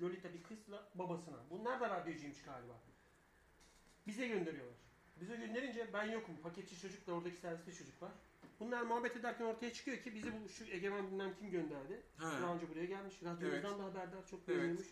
[0.00, 1.36] Lolita bir kızla babasına.
[1.50, 2.72] Bunlar da radyocuymuş galiba.
[4.06, 4.74] Bize gönderiyorlar.
[5.20, 6.36] Bize gönderince ben yokum.
[6.42, 8.12] Paketçi çocuk da oradaki servisli çocuk var.
[8.60, 12.02] Bunlar muhabbet ederken ortaya çıkıyor ki bizi bu şu Egemen bilmem kim gönderdi.
[12.16, 12.32] Ha.
[12.42, 13.14] Daha önce buraya gelmiş.
[13.24, 13.78] Radyomuzdan Evet.
[13.78, 14.26] da haberdar.
[14.30, 14.48] Çok Evet.
[14.48, 14.86] beğeniyormuş.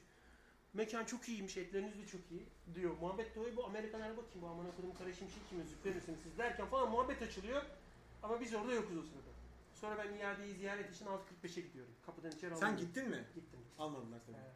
[0.75, 1.57] Mekan çok iyiymiş.
[1.57, 2.97] Etleriniz de çok iyi diyor.
[3.01, 3.57] Muhabbet de.
[3.57, 4.43] Bu Amerikan araba kim?
[4.43, 5.65] Bu aman okudum kara şimşek kimi?
[5.65, 7.63] Züppe misiniz siz derken falan muhabbet açılıyor.
[8.23, 9.31] Ama biz orada yokuz o sırada.
[9.75, 11.93] Sonra ben iadeyi ziyaret için 6.45'e gidiyorum.
[12.07, 12.79] Kapıdan içeri Sen almıyorum.
[12.87, 13.25] gittin mi?
[13.35, 13.61] Gittim.
[13.79, 14.37] Almadılar tabii.
[14.37, 14.53] Ee,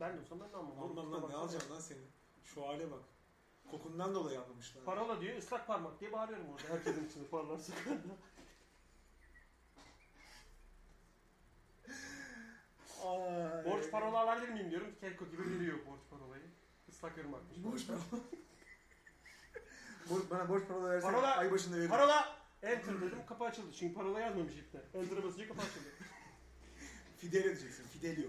[0.00, 0.96] ben de olsam ben de almam.
[1.12, 1.98] Lan ne alacağım lan seni?
[2.44, 3.00] Şu hale bak.
[3.70, 4.84] Kokundan dolayı almamışlar.
[4.84, 8.08] Parola diyor, ıslak parmak diye bağırıyorum orada herkesin içinde parolar sıkıntı.
[13.04, 13.64] Ay.
[13.64, 14.94] Borç parola alabilir miyim diyorum.
[15.00, 16.42] Kelko gibi veriyor borç parolayı.
[16.88, 17.64] Islak ırmakmış.
[17.64, 18.22] Borç parola.
[20.30, 21.90] Bana borç parola versen Parola- ay başında veririm.
[21.90, 22.42] Parola!
[22.62, 23.72] Enter dedim kapı açıldı.
[23.78, 24.82] Çünkü parola yazmamış ipte.
[24.94, 25.88] Enter'a basınca kapı açıldı.
[27.18, 27.84] Fidelio diyeceksin.
[27.88, 28.28] Fidelio.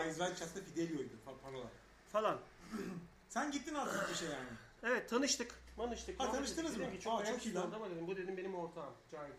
[0.00, 1.66] Eisenschat'ta Fidelio'ydu fa- parola.
[2.08, 2.38] Falan.
[3.28, 4.48] Sen gittin artık bir şey yani.
[4.82, 5.54] Evet tanıştık.
[5.76, 6.20] Tanıştık.
[6.20, 6.82] Ha, tanıştınız mı?
[6.82, 7.72] Dedim ki çok Aa, çok iyi lan.
[7.72, 8.94] Ama dedim bu dedim benim ortağım.
[9.10, 9.34] Cahit.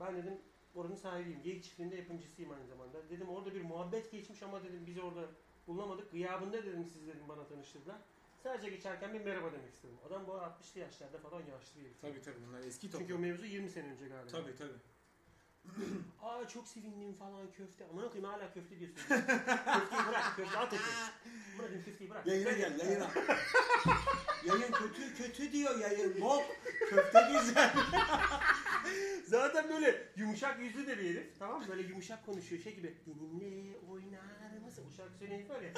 [0.00, 0.38] Ben dedim
[0.74, 1.42] oranın sahibiyim.
[1.42, 3.10] Geyik çiftliğinde yapımcısıyım aynı zamanda.
[3.10, 5.26] Dedim orada bir muhabbet geçmiş ama dedim biz orada
[5.66, 6.12] bulamadık.
[6.12, 7.96] Gıyabında dedim siz dedim bana tanıştırdılar.
[8.42, 9.96] Sadece geçerken bir merhaba demek istedim.
[10.08, 12.00] Adam bu 60'lı yaşlarda falan yaşlı bir herif.
[12.00, 13.00] Tabii tabii bunlar eski top.
[13.00, 14.30] Çünkü o mevzu 20 sene önce galiba.
[14.30, 14.78] Tabii tabii.
[16.22, 17.84] Aa çok sevindim falan köfte.
[17.92, 18.96] Aman okuyayım hala köfte diyorsun.
[19.08, 20.82] köfteyi bırak köfte at eti.
[21.58, 22.26] Bırakın köfteyi bırak.
[22.26, 23.10] Yayına gel yayına.
[24.46, 26.20] yayın kötü kötü diyor yayın.
[26.20, 26.42] Bok.
[26.90, 27.74] Köfte güzel.
[29.26, 31.38] Zaten böyle yumuşak yüzlü de bir herif.
[31.38, 31.68] Tamam mı?
[31.68, 32.94] Böyle yumuşak konuşuyor şey gibi.
[33.06, 34.84] Benimle oynar mısın?
[34.88, 35.72] O şarkı söyleyen herif var ya.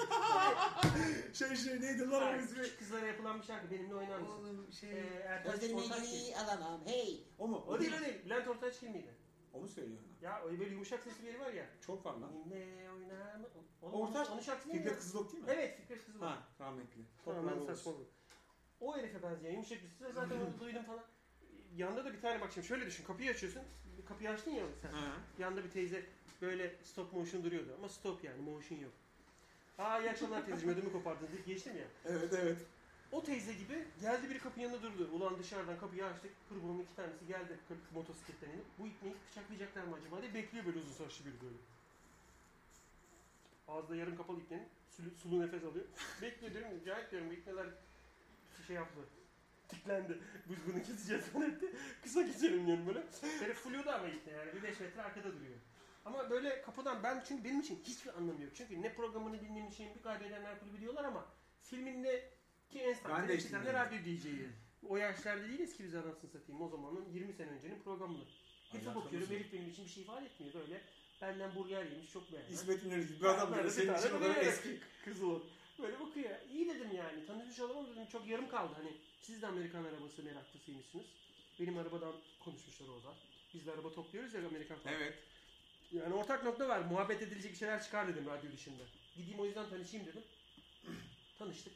[1.34, 2.62] şey şey neydi lan o ismi?
[2.62, 3.70] Küçük kızlara yapılan bir şarkı.
[3.70, 4.38] Benimle oynar mısın?
[4.38, 4.90] Oğlum Ee, şey.
[5.26, 5.74] Ertaş Ortaç değil.
[5.74, 7.24] Gözlerimi alamam hey.
[7.38, 7.64] O mu?
[7.68, 8.24] O değil o değil.
[8.24, 9.25] Bülent Ortaç filmiydi.
[9.56, 9.98] O mu söylüyor?
[10.22, 11.66] Ya o böyle yumuşak sesli bir herif var ya.
[11.86, 12.30] Çok var lan.
[12.50, 13.46] Benimle oynar mı?
[13.82, 14.74] Onun, Ortaç, Onun şarkısı mi?
[14.78, 15.50] Fikret Kızılok değil mi?
[15.52, 16.24] Evet Fikret Kızılok.
[16.24, 17.02] Ha rahmetli.
[17.24, 17.74] Tamam Toprağı ben olsun.
[17.74, 18.06] saçmaladım.
[18.80, 21.04] O herife benzeyen yumuşak bir sesle zaten onu duydum falan.
[21.76, 23.62] Yanında da bir tane bak şimdi şöyle düşün kapıyı açıyorsun.
[24.08, 24.92] Kapıyı açtın ya sen.
[24.92, 25.12] Ha.
[25.38, 26.04] Yanında bir teyze
[26.42, 28.92] böyle stop motion duruyordu ama stop yani motion yok.
[29.78, 31.84] Aa iyi akşamlar teyzeciğim ödümü kopardın deyip geçtim ya.
[32.04, 32.58] Evet evet.
[33.12, 35.10] O teyze gibi geldi biri kapının yanında durdu.
[35.12, 36.30] Ulan dışarıdan kapıyı açtık.
[36.48, 37.58] Hırbunun iki tanesi geldi
[37.94, 38.64] motosikletten inip.
[38.78, 41.56] Bu ipneyi bıçaklayacaklar mı acaba diye bekliyor böyle uzun saçlı biri böyle.
[43.68, 45.84] Ağızda yarım kapalı ipnenin sulu, sulu nefes alıyor.
[46.22, 47.66] Bekliyor diyorum ki Cahit diyorum bu ipneler
[48.66, 49.00] şey yaptı.
[49.68, 50.18] Tiklendi.
[50.48, 51.66] Biz bunu keseceğiz zannetti.
[52.02, 53.02] Kısa geçelim diyorum böyle.
[53.40, 54.54] Böyle fluyordu ama ipne yani.
[54.54, 55.58] Bir 5 metre arkada duruyor.
[56.04, 58.52] Ama böyle kapıdan ben çünkü benim için hiçbir anlamı yok.
[58.54, 61.26] Çünkü ne programını dinlemişim, bir kaybedenler kulübü diyorlar ama
[61.62, 62.35] filminde
[62.72, 63.86] ki en Ben de iki tane dinlemedim.
[63.86, 64.48] radyo DJ'yi.
[64.88, 66.62] O yaşlarda değiliz ki biz anasını satayım.
[66.62, 68.24] O zamanın 20 sene öncenin programını.
[68.72, 69.38] Herife Alakalı bakıyorum şey.
[69.38, 70.80] herif benim için bir şey ifade etmiyor böyle.
[71.20, 72.54] Benden burger yemiş çok beğendim.
[72.54, 74.80] İsmet İnönü gibi bir adam böyle senin için o kadar eski.
[75.04, 75.40] Kızıl.
[75.78, 76.30] Böyle bakıyor.
[76.52, 77.26] İyi dedim yani.
[77.26, 78.06] Tanışmış olalım dedim.
[78.12, 78.72] Çok yarım kaldı.
[78.76, 81.04] Hani siz de Amerikan arabası meraklısıymışsınız.
[81.60, 82.12] Benim arabadan
[82.44, 83.16] konuşmuşlar o zaman.
[83.54, 84.96] Biz de araba topluyoruz ya Amerikan falan.
[84.96, 85.14] Evet.
[85.92, 86.80] Yani ortak nokta var.
[86.80, 88.82] Muhabbet edilecek bir şeyler çıkar dedim radyo dışında.
[89.16, 90.22] Gideyim o yüzden tanışayım dedim.
[91.38, 91.72] Tanıştık.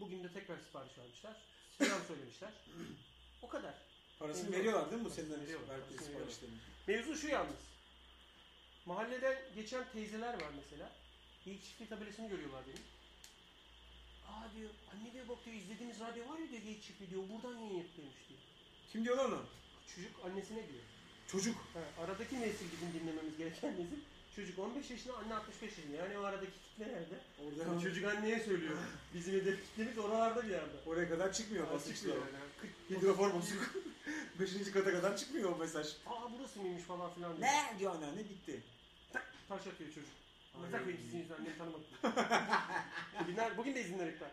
[0.00, 1.32] Bugün de tekrar sipariş vermişler.
[1.78, 2.52] Selam söylemişler.
[3.42, 3.74] O kadar.
[4.18, 4.58] Parasını Veriyorlar.
[4.60, 6.58] veriyorlar değil mi bu senden Veriyorlar, verdiği parasını siparişlerin?
[6.86, 7.60] Mevzu şu yalnız.
[8.86, 10.92] Mahalleden geçen teyzeler var mesela.
[11.46, 12.82] İlk çiftlik tabelasını görüyorlar benim.
[14.28, 17.58] Aa diyor, anne diyor bak diyor izlediğimiz radyo var ya diyor geyik çiftliği diyor buradan
[17.58, 18.40] yayın yapıyormuş diyor.
[18.92, 19.42] Kim diyor lan onu?
[19.94, 20.84] Çocuk annesine diyor.
[21.28, 21.56] Çocuk.
[21.56, 24.00] Ha, aradaki nesil bizim dinlememiz gereken nesil.
[24.36, 25.96] Çocuk 15 yaşında, anne 65 yaşında.
[25.96, 27.18] Yani o aradaki kitle nerede?
[27.44, 28.76] Orada Yani çocuk anneye söylüyor.
[29.14, 30.76] Bizim hedef kitlemiz oralarda bir yerde.
[30.86, 31.94] oraya kadar çıkmıyor Aa, basınçlı.
[31.96, 33.00] çıkıyor yani.
[33.00, 33.74] Hidrofor bozuk.
[34.40, 35.86] Beşinci kata kadar çıkmıyor o mesaj.
[36.06, 37.48] Aa burası mıymış falan filan diyor.
[37.48, 38.62] Ne diyor anneanne bitti.
[39.48, 40.08] Taş atıyor çocuk.
[40.54, 40.66] Aynen.
[40.66, 41.84] Ne takmayın sizin yüzünden annemi tanımadım.
[43.20, 44.30] bugün, bugün de izinler iptal.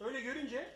[0.00, 0.74] Öyle görünce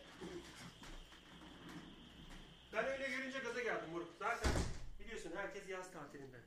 [2.73, 4.07] ben öyle görünce gaza geldim Murat.
[4.19, 4.51] Zaten
[4.99, 6.37] biliyorsun herkes yaz tatilinde.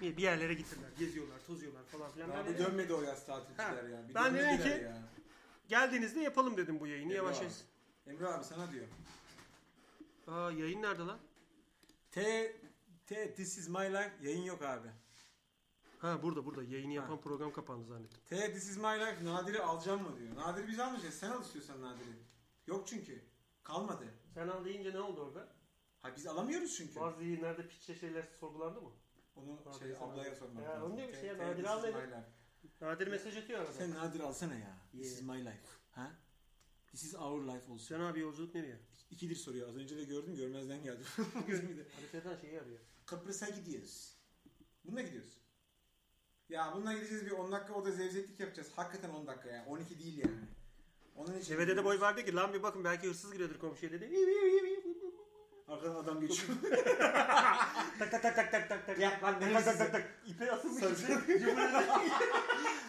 [0.00, 2.28] Bir, yerlere gittiler, geziyorlar, tozuyorlar falan filan.
[2.28, 4.08] Ya Ben dönmedi o yaz tatilciler ya.
[4.08, 5.02] Bir Ben dedim ki- ya.
[5.68, 7.44] geldiğinizde yapalım dedim bu yayını Emre yavaş abi.
[7.44, 7.56] yavaş.
[8.06, 8.86] Emre abi sana diyor.
[10.26, 11.18] Aa yayın nerede lan?
[12.10, 12.52] T
[13.06, 14.88] T This is my life yayın yok abi.
[15.98, 17.20] Ha burada burada yayını yapan Ha.
[17.20, 18.20] program kapandı zannettim.
[18.26, 20.36] T This is my life Nadir'i alacağım mı diyor.
[20.36, 21.14] Nadir'i biz almayacağız.
[21.14, 22.18] Sen al istiyorsan Nadir'i.
[22.66, 23.24] Yok çünkü.
[23.64, 24.04] Kalmadı.
[24.34, 25.48] Sen al deyince ne oldu orada?
[26.02, 27.00] Ha biz alamıyoruz çünkü.
[27.00, 28.90] Bazı yayınlarda piçe şeyler sorgulandı mı?
[29.38, 30.82] Onu şey sen ablaya sormak lazım.
[30.82, 31.96] onu diyorum T- işte ya, Nadir al dedi.
[32.80, 33.72] Nadir mesaj atıyor arada.
[33.72, 34.76] Sen Nadir alsana ya.
[34.92, 35.66] This is my life.
[35.90, 36.10] Ha?
[36.90, 37.88] This is our life olsun.
[37.88, 38.76] Can abi yolculuk nereye?
[39.10, 39.68] İkidir soruyor.
[39.68, 41.02] Az önce de gördüm görmezden geldi.
[41.96, 42.78] Haritadan şeyi arıyor.
[43.06, 44.16] Kıbrıs'a gidiyoruz.
[44.84, 45.38] Bununla gidiyoruz.
[46.48, 48.68] Ya bununla gideceğiz bir 10 dakika orada zevzeklik yapacağız.
[48.76, 49.66] Hakikaten 10 dakika ya.
[49.66, 50.48] 12 değil yani.
[51.16, 54.10] Onun için Devede de boy vardı ki lan bir bakın belki hırsız giriyordur komşuya dedi.
[55.68, 56.48] Arkadan adam geçiyor.
[57.98, 58.98] tak tak tak tak tak tak tak.
[58.98, 60.02] Ya lan tak tak tak tak.
[60.26, 60.80] İpe asılmış.
[60.84, 60.92] Sarı-
[61.38, 62.10] Cumhuriyet-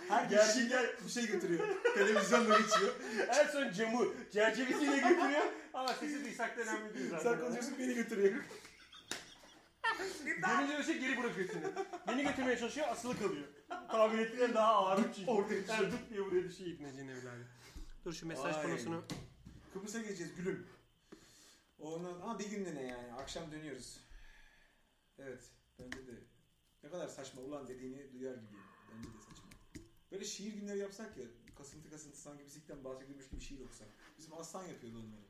[0.10, 1.68] Her Gerçekten- geçişinde bir şey götürüyor.
[1.94, 2.94] Televizyonla geçiyor.
[3.30, 5.42] en son camı çerçevesiyle götürüyor.
[5.74, 7.32] Ama sesi duysak da önemli değil zaten.
[7.32, 8.34] Sen konuşuyorsun beni götürüyor.
[10.26, 11.64] Gelince bir şey geri bırakıyor seni.
[12.08, 13.48] Beni götürmeye çalışıyor asılı kalıyor.
[13.92, 15.32] Tahmin ettiğinden daha ağır çünkü.
[15.32, 15.92] Ortaya düşüyor.
[16.10, 17.48] Diye buraya düşüyor İbneciğin evladı.
[18.06, 19.04] Dur şu mesaj panosunu.
[19.74, 20.68] Kıbrıs'a gideceğiz gülüm.
[21.80, 23.14] Onun, ama bir günlüğüne yani.
[23.14, 24.00] Akşam dönüyoruz.
[25.20, 25.52] Evet.
[25.80, 26.12] Bence de.
[26.84, 28.58] Ne kadar saçma ulan dediğini duyar gibi.
[28.92, 29.50] Bence de saçma.
[30.12, 31.26] Böyle şiir günleri yapsak ya.
[31.58, 33.88] Kasıntı kasıntı sanki bisikletten bahsedilmiş gibi şiir okusak.
[34.18, 35.22] Bizim Aslan yapıyordu onları.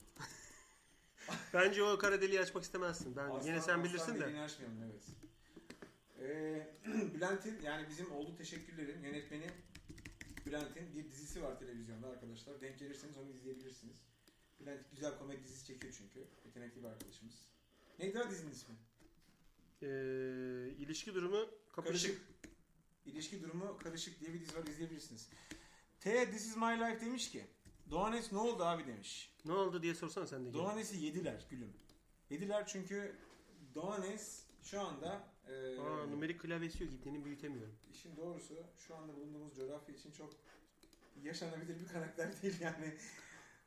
[1.53, 3.15] Bence o kara deliği açmak istemezsin.
[3.15, 4.21] Ben Aslan- yine sen bilirsin Aslan de.
[4.21, 5.03] dediğini açmayalım evet.
[6.19, 6.67] Ee,
[7.13, 9.47] Bülent'in yani bizim oldu teşekkürlerin yönetmeni
[10.45, 12.62] Bülent'in bir dizisi var televizyonda arkadaşlar.
[12.62, 13.95] Denk gelirseniz onu izleyebilirsiniz.
[14.60, 16.28] Bülent güzel komedi dizisi çekiyor çünkü.
[16.45, 17.36] Yetenekli bir arkadaşımız.
[18.00, 18.76] Neydi lan dizinin ismi?
[19.82, 19.88] Ee,
[20.78, 22.22] ilişki durumu kapışık.
[23.06, 25.30] İlişki durumu karışık diye bir dizi var izleyebilirsiniz.
[26.00, 27.48] T This is my life demiş ki
[27.91, 29.34] Doğanes ne oldu abi demiş.
[29.45, 30.54] Ne oldu diye sorsana sen de.
[30.54, 31.74] Doğanes'i yediler gülüm.
[32.30, 33.15] Yediler çünkü
[33.76, 36.93] Doğanes şu anda e, Aa, numerik klavyesi yok.
[36.93, 37.76] İpneni büyütemiyorum.
[37.93, 40.34] işin doğrusu şu anda bulunduğumuz coğrafya için çok
[41.24, 42.98] yaşanabilir bir karakter değil yani.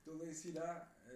[0.06, 1.14] Dolayısıyla e,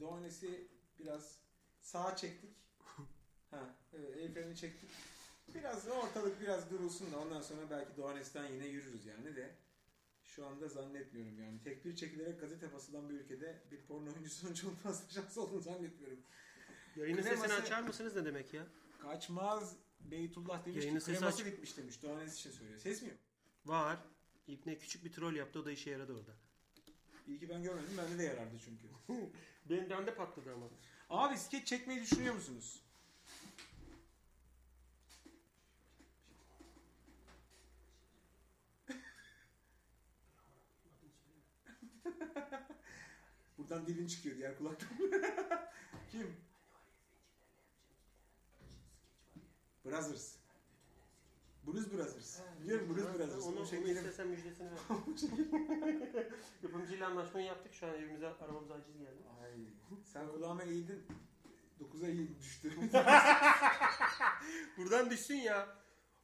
[0.00, 1.38] Doğanes'i biraz
[1.80, 2.50] sağa çektik.
[3.50, 4.90] Ha, evet, el freni çektik.
[5.54, 9.54] Biraz ortalık biraz durulsun da ondan sonra belki Doğanes'ten yine yürürüz yani de.
[10.22, 11.62] Şu anda zannetmiyorum yani.
[11.62, 16.18] Tekbir çekilerek gazete basılan bir ülkede bir porno oyuncusunun çok fazla şansı olduğunu zannetmiyorum.
[16.96, 18.66] Yayının Kreması- sesini açar mısınız ne demek ya?
[19.02, 21.46] Kaçmaz Beytullah demiş Yayının ki kreması aç.
[21.46, 22.02] bitmiş demiş.
[22.02, 22.78] Doğanes için söylüyor.
[22.80, 23.18] Ses mi yok?
[23.66, 23.98] Var.
[24.46, 26.32] İbne küçük bir troll yaptı o da işe yaradı orada.
[27.26, 27.98] İyi ki ben görmedim.
[27.98, 28.88] Bende de yarardı çünkü.
[29.70, 30.66] Benim bende patladı ama.
[31.10, 32.80] Abi skeç çekmeyi düşünüyor musunuz?
[43.58, 44.88] Buradan dilin çıkıyor diğer kulaktan.
[46.12, 46.36] Kim?
[49.84, 50.43] Brothers.
[51.66, 52.38] Blues Brothers.
[52.62, 53.46] Biliyorum Blues Brothers.
[53.46, 54.78] Onu, onu şekilde- istesem müjdesini ver.
[56.62, 57.74] Yapımcıyla anlaşmayı yaptık.
[57.74, 59.22] Şu an evimize arabamıza aciz geldi.
[59.42, 59.50] Ay,
[60.04, 61.02] sen kulağıma eğildin.
[61.80, 62.72] 9'a eğildin düştü.
[64.76, 65.68] Buradan düşsün ya.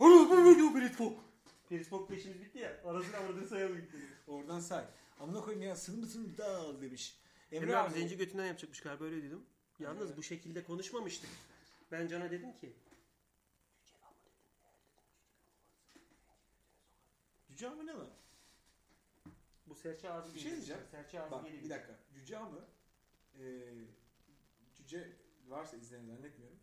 [0.01, 1.21] Ana bu video Periscope.
[1.69, 2.81] Periscope işimiz bitti ya.
[2.85, 3.97] Arasını aradığını sayalım gitti.
[4.27, 4.85] Oradan say.
[5.21, 7.17] Amına koyayım ya sın mısın dal demiş.
[7.53, 9.41] Emre abi zenci götünden yapacakmış galiba öyle dedim.
[9.79, 10.17] Yalnız Evet.
[10.17, 11.31] bu şekilde konuşmamıştık.
[11.93, 12.73] Ben Can'a dedim ki.
[17.61, 18.11] Cüce ne lan?
[19.67, 20.83] Bu serçe ağzı Bir şey diyeceğim.
[20.91, 21.63] Serçe ağzı Bak geliyor.
[21.65, 21.99] bir dakika.
[22.15, 22.65] Cüce amı
[23.39, 23.45] e,
[24.75, 25.17] cüce
[25.49, 26.59] varsa izleyen zannetmiyorum.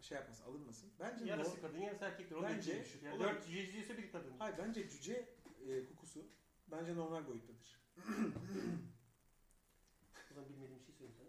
[0.00, 0.90] Şey yapmasın alınmasın.
[1.00, 2.36] Bence Yarısı kadın yarısı erkektir.
[2.36, 2.84] O da Bence-.
[3.02, 3.34] Yani olabilir.
[3.34, 4.32] dört cüce bir kadın.
[4.38, 5.28] Hayır bence cüce
[5.66, 6.26] e, kokusu
[6.70, 7.80] bence normal boyuttadır.
[10.34, 11.26] Ulan bilmediğim bir şey söyleyeyim sana.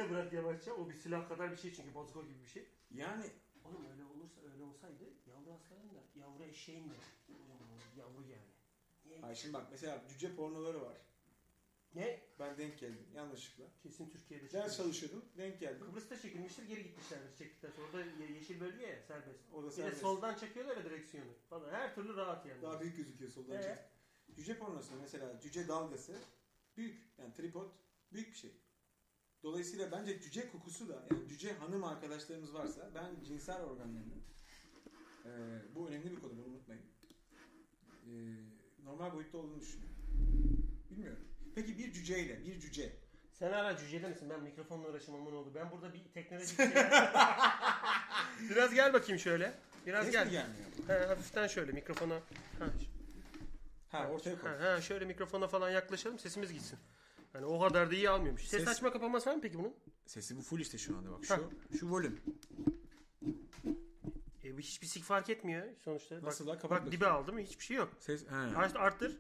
[0.07, 0.73] Yere bırak yavaşça.
[0.75, 2.67] O bir silah kadar bir şey çünkü bozgo gibi bir şey.
[2.91, 3.25] Yani
[3.65, 6.95] Oğlum öyle olursa öyle olsaydı yavru aslanın da yavru eşeğin de
[7.29, 8.53] oğlum, yavru yani.
[9.05, 9.23] Niye?
[9.23, 10.97] ay şimdi bak mesela cüce pornoları var.
[11.95, 12.21] Ne?
[12.39, 13.65] Ben denk geldim yanlışlıkla.
[13.83, 14.77] Kesin Türkiye'de Ders çekilmiş.
[14.77, 15.87] çalışıyordum denk geldim.
[15.87, 17.87] Kıbrıs'ta çekilmiştir geri gitmişlerdir çektikten sonra.
[17.87, 19.41] Orada ye- yeşil bölge ya serbest.
[19.53, 20.01] Orada Bir de serbest.
[20.01, 21.31] soldan çekiyorlar ya direksiyonu.
[21.51, 21.71] Falan.
[21.73, 22.63] Her türlü rahat yani.
[22.63, 23.63] Daha büyük gözüküyor soldan Ee?
[23.63, 23.79] çek.
[24.37, 26.19] Cüce pornosunda mesela cüce dalgası
[26.77, 27.03] büyük.
[27.19, 27.71] Yani tripod
[28.13, 28.51] büyük bir şey.
[29.47, 34.23] Dolayısıyla bence cüce kokusu da yani cüce hanım arkadaşlarımız varsa ben cinsel organlarının
[35.25, 35.31] e,
[35.75, 36.83] bu önemli bir konu bunu unutmayın.
[38.07, 38.13] E,
[38.85, 39.97] normal boyutta olduğunu düşünüyorum.
[40.91, 41.25] Bilmiyorum.
[41.55, 42.93] Peki bir cüceyle bir cüce
[43.33, 44.31] Sen hala cücede misin?
[44.31, 45.53] Ben mikrofonla uğraşamam ne oldu?
[45.55, 46.67] Ben burada bir teknolojik şey...
[48.51, 49.55] Biraz gel bakayım şöyle.
[49.87, 50.31] Biraz ses gel.
[50.31, 50.67] gelmiyor?
[50.87, 52.15] Ha, hafiften şöyle mikrofona.
[52.59, 52.67] Ha,
[53.89, 54.51] Ha ortaya koy.
[54.51, 56.79] ha, ha, şöyle mikrofona falan yaklaşalım sesimiz gitsin.
[57.37, 58.43] Yani o kadar da iyi almıyormuş.
[58.43, 59.75] Ses, Ses- açma kapanması var mı peki bunun?
[60.07, 61.25] Sesi bu full işte şu anda bak.
[61.25, 62.21] Şu şu volüm.
[64.45, 66.23] E, hiçbir sik fark etmiyor sonuçta.
[66.23, 66.59] Nasıl bak, la?
[66.59, 66.93] Kapat bak bakayım.
[66.93, 67.93] dibe aldım hiçbir şey yok.
[67.99, 68.51] Ses ha.
[68.57, 69.17] Art, arttır.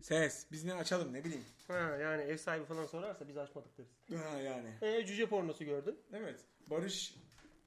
[0.00, 0.46] Ses.
[0.52, 1.44] Biz ne açalım ne bileyim.
[1.68, 4.22] Ha, yani ev sahibi falan sorarsa biz açmadık deriz.
[4.22, 4.68] Ha yani.
[4.82, 5.98] E, cüce pornosu gördün.
[6.12, 6.40] Evet.
[6.70, 7.14] Barış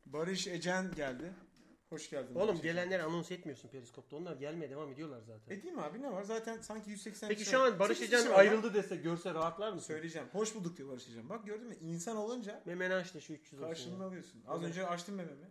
[0.06, 1.34] Barış Ecen geldi.
[1.89, 2.36] Hoş geldin.
[2.36, 4.15] Oğlum gelenleri anons etmiyorsun Periskop'ta.
[4.15, 5.56] Onlar gelmeye devam ediyorlar zaten.
[5.58, 6.24] Edeyim abi ne var?
[6.24, 7.67] Zaten sanki 180 Peki kişi şu var.
[7.67, 8.39] an Barış Sekiz Ecen kişi var lan.
[8.52, 9.88] ayrıldı dese görse rahatlar mısın?
[9.88, 10.28] Söyleyeceğim.
[10.32, 11.30] Hoş bulduk diyor Barış Ecem.
[11.30, 11.76] Bak gördün mü?
[11.82, 14.43] İnsan olunca Memeni aç da şu 300 olsun karşılığını alıyorsun.
[14.48, 15.45] Az önce açtım mememi.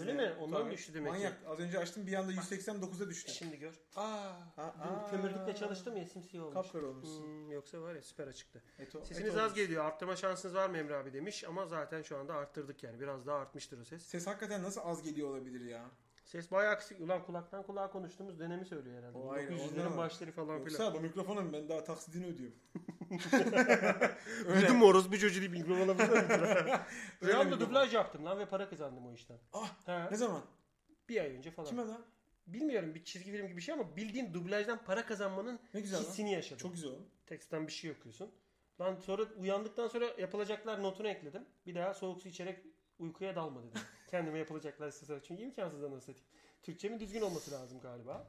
[0.00, 0.32] Öyle mi?
[0.40, 1.18] Ondan düştü demek ki.
[1.18, 1.38] Manyak.
[1.48, 3.32] Az önce açtım bir anda 189'a düştü.
[3.32, 3.72] Şimdi gör.
[3.96, 6.54] Aa, dün kömürlükle çalıştım ya simsiyah olmuş.
[6.54, 7.22] Kapkara olmuşsun.
[7.24, 8.62] Hmm, yoksa var ya süper açıktı.
[8.78, 9.54] Eto, Sesiniz eto az olmuş.
[9.56, 9.84] geliyor.
[9.84, 13.00] Arttırma şansınız var mı Emre abi demiş ama zaten şu anda arttırdık yani.
[13.00, 14.02] Biraz daha artmıştır o ses.
[14.02, 15.84] Ses hakikaten nasıl az geliyor olabilir ya?
[16.32, 17.00] Ses bayağı kısık.
[17.00, 19.18] Ulan kulaktan kulağa konuştuğumuz dönemi söylüyor herhalde.
[19.18, 19.96] O ayrı, 1900'lerin ondan mı?
[19.96, 20.84] başları falan filan.
[20.84, 22.58] Yoksa bu mikrofonun ben daha taksidini ödüyorum.
[24.54, 26.08] Duydun mu orospu çocuğu deyip mikrofon alabilir
[27.22, 29.38] Rüyamda dublaj yaptım lan ve para kazandım o işten.
[29.52, 30.42] Ah Ha, ne zaman?
[31.08, 31.68] bir ay önce falan.
[31.68, 32.04] Kime lan?
[32.46, 36.04] Bilmiyorum bir çizgi film gibi bir şey ama bildiğin dublajdan para kazanmanın Ne güzel lan.
[36.04, 36.58] hissini yaşadım.
[36.58, 37.06] Çok güzel oğlum.
[37.26, 38.30] Teksten bir şey okuyorsun.
[38.80, 41.44] Lan sonra uyandıktan sonra yapılacaklar notunu ekledim.
[41.66, 42.58] Bir daha soğuk su içerek
[42.98, 43.82] uykuya dalma dedim.
[44.12, 45.20] Kendime yapılacaklar listesi.
[45.28, 46.28] Çünkü imkansız anasını satayım.
[46.62, 48.28] Türkçemin düzgün olması lazım galiba.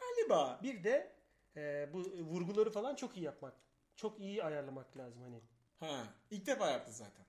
[0.00, 0.60] Galiba.
[0.62, 1.12] Bir de
[1.56, 3.54] e, bu vurguları falan çok iyi yapmak.
[3.96, 5.40] Çok iyi ayarlamak lazım hani.
[5.80, 7.24] Ha, ilk defa yaptı zaten.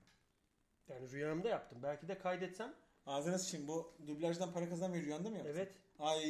[0.88, 1.78] Yani rüyamda yaptım.
[1.82, 2.74] Belki de kaydetsem.
[3.06, 5.52] Ağzına sıçayım bu dublajdan para kazanmayı rüyanda mı yaptın?
[5.54, 5.72] Evet.
[5.98, 6.24] Ay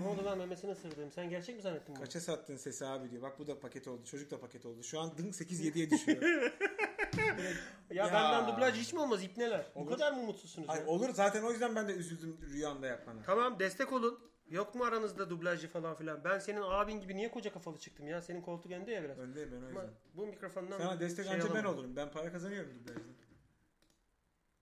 [0.00, 1.12] Ne oldu lan memesini ısırdım.
[1.12, 2.04] Sen gerçek mi zannettin bunu?
[2.04, 3.22] kaça sattın sesi abi diyor.
[3.22, 4.04] Bak bu da paket oldu.
[4.04, 4.82] Çocuk da paket oldu.
[4.82, 6.52] Şu an dın 8-7'ye düşüyor.
[7.90, 8.12] Ya, Ya.
[8.12, 9.66] benden dublaj hiç mi olmaz ipneler?
[9.74, 9.90] Bu Olur.
[9.90, 10.68] kadar mı mutsuzsunuz?
[10.70, 10.86] Ay ya?
[10.86, 13.22] olur zaten o yüzden ben de üzüldüm rüyamda yapmana.
[13.22, 14.20] Tamam destek olun.
[14.48, 16.24] Yok mu aranızda dublajcı falan filan?
[16.24, 18.22] Ben senin abin gibi niye koca kafalı çıktım ya?
[18.22, 19.18] Senin koltuk önde ya biraz.
[19.18, 19.94] Öndeyim ben o Ama yüzden.
[20.14, 21.96] bu mikrofondan Sana destek şey anca ben olurum.
[21.96, 23.04] Ben para kazanıyorum dublajdan.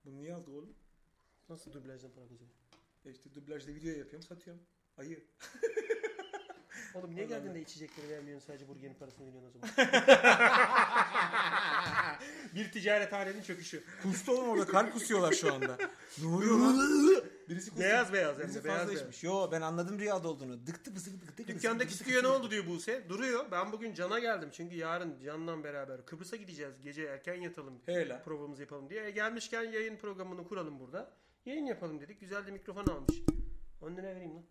[0.05, 0.73] Bunu niye aldı oğlum?
[1.49, 2.55] Nasıl dublajdan para kazanıyor?
[3.05, 4.63] E işte dublajda video yapıyorum satıyorum.
[4.97, 5.23] Ayı.
[6.97, 9.87] Oğlum niye geldin de içecekleri vermiyorsun sadece burgerin parasını veriyorsun o zaman?
[12.55, 13.83] bir ticarethanenin çöküşü.
[14.03, 15.77] Kustu oğlum orada kar kusuyorlar şu anda.
[16.21, 16.77] ne oluyor lan?
[17.49, 17.83] Birisi kustu.
[17.83, 19.01] Beyaz beyaz hem Birisi de beyaz fazla beyaz.
[19.01, 19.23] içmiş.
[19.23, 20.67] Yo ben anladım rüyada olduğunu.
[20.67, 21.47] Dıktı pısı dıktı dıktı.
[21.47, 23.09] Dükkandaki dıktı, stüdyo ne oldu diyor Buse.
[23.09, 23.45] Duruyor.
[23.51, 24.49] Ben bugün Can'a geldim.
[24.53, 26.81] Çünkü yarın Can'la beraber Kıbrıs'a gideceğiz.
[26.83, 27.73] Gece erken yatalım.
[27.85, 28.21] Hele.
[28.25, 29.05] Provamızı yapalım diye.
[29.05, 31.11] E, gelmişken yayın programını kuralım burada.
[31.45, 32.19] Yayın yapalım dedik.
[32.19, 33.17] Güzel de mikrofon almış.
[33.81, 34.43] 10 lira vereyim lan.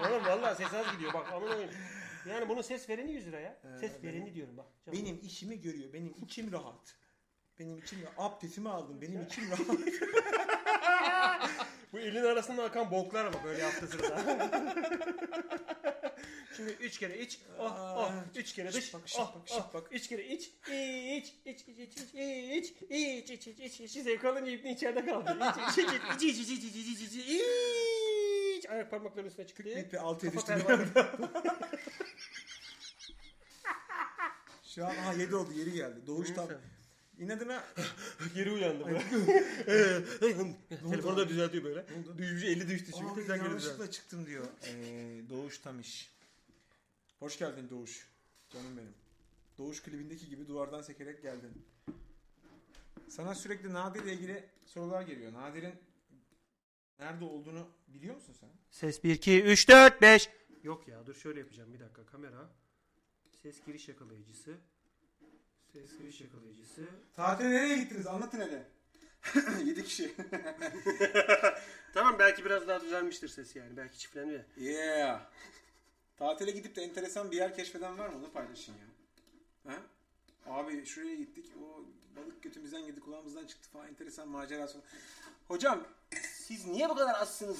[0.00, 1.12] Oğlum valla ses az gidiyor.
[1.14, 1.70] Bak aman oyun.
[2.28, 3.60] Yani bunun ses vereni 100 lira ya.
[3.64, 4.66] Ee, ses benim- vereni diyorum bak.
[4.86, 4.98] Canım.
[4.98, 5.92] Benim işimi görüyor.
[5.92, 6.96] Benim içim rahat.
[7.58, 8.14] Benim içim rahat.
[8.18, 9.00] Abdestimi aldım.
[9.02, 9.66] Benim içim rahat.
[11.92, 14.50] Bu elin arasında akan boklar ama böyle yaptığı sırada.
[16.56, 19.88] Şimdi üç kere iç, oh oh, üç kere dış, bak, oh bak, oh, bak.
[19.90, 24.02] üç kere iç, iç, iç, iç, iç, iç, iç, iç, iç, iç, iç, iç, iç,
[24.02, 25.38] zevk alınca ipni içeride kaldı.
[25.70, 27.42] İç, iç, iç, iç, iç, iç, iç, iç, iç, iç, iç,
[28.70, 29.64] ayak parmaklarının üstüne çıktı.
[29.64, 30.66] Bir altıya Kafa düştü.
[30.66, 30.86] pervane.
[34.62, 35.52] Şu an aha 7 oldu.
[35.52, 36.06] Yeri geldi.
[36.06, 36.48] Doğuş tam.
[37.18, 37.64] İnadına
[38.34, 39.02] Geri uyandı böyle.
[40.90, 41.86] Telefonu da düzeltiyor böyle.
[42.18, 43.50] Düğümcü eli düştü çünkü Abi tekrar geri düzeltti.
[43.66, 44.44] yanlışlıkla çıktım diyor.
[44.66, 46.10] Ee, Doğuş Tamiş.
[47.18, 48.06] Hoş geldin Doğuş.
[48.50, 48.94] Canım benim.
[49.58, 51.52] Doğuş klibindeki gibi duvardan sekerek geldin.
[53.08, 55.32] Sana sürekli Nadir ile ilgili sorular geliyor.
[55.32, 55.74] Nadir'in
[56.98, 58.48] nerede olduğunu biliyor musun sen?
[58.70, 60.28] Ses 1, 2, 3, 4, 5.
[60.62, 62.50] Yok ya dur şöyle yapacağım bir dakika kamera.
[63.42, 64.54] Ses giriş yakalayıcısı.
[65.72, 66.82] Ses giriş yakalayıcısı.
[67.16, 68.06] Tatile nereye gittiniz?
[68.06, 68.68] Anlatın hele.
[69.64, 70.14] 7 kişi.
[71.94, 73.76] Tamam belki biraz daha düzelmiştir ses yani.
[73.76, 74.46] Belki çiftlendi.
[74.56, 75.30] yeah.
[76.16, 78.16] Tatile gidip de enteresan bir yer keşfeden var mı?
[78.18, 78.86] Onu paylaşın ya.
[79.72, 79.82] Ha?
[80.46, 81.52] Abi şuraya gittik.
[81.62, 81.84] O
[82.16, 83.88] balık götümüzden girdi kulağımızdan çıktı falan.
[83.88, 84.78] Enteresan macerası.
[85.48, 85.84] Hocam
[86.56, 87.58] siz niye bu kadar azsınız?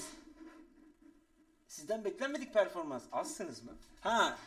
[1.69, 3.03] Sizden beklenmedik performans.
[3.13, 3.73] Azsınız mı?
[4.01, 4.39] Ha.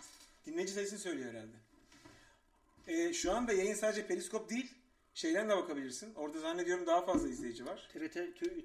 [0.46, 1.56] Dinleyici sayısını söylüyor herhalde.
[2.88, 4.74] Ee, şu anda yayın sadece periskop değil.
[5.14, 6.14] Şeyden de bakabilirsin.
[6.16, 7.90] Orada zannediyorum daha fazla izleyici var.
[7.94, 8.14] TRT,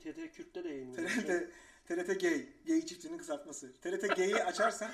[0.02, 1.08] TRT Kürt'te de yayınlıyor.
[1.08, 1.50] TRT,
[1.88, 2.46] TRT Gay.
[2.66, 3.72] Gay çiftliğinin kısaltması.
[3.72, 4.90] TRT Gay'i açarsan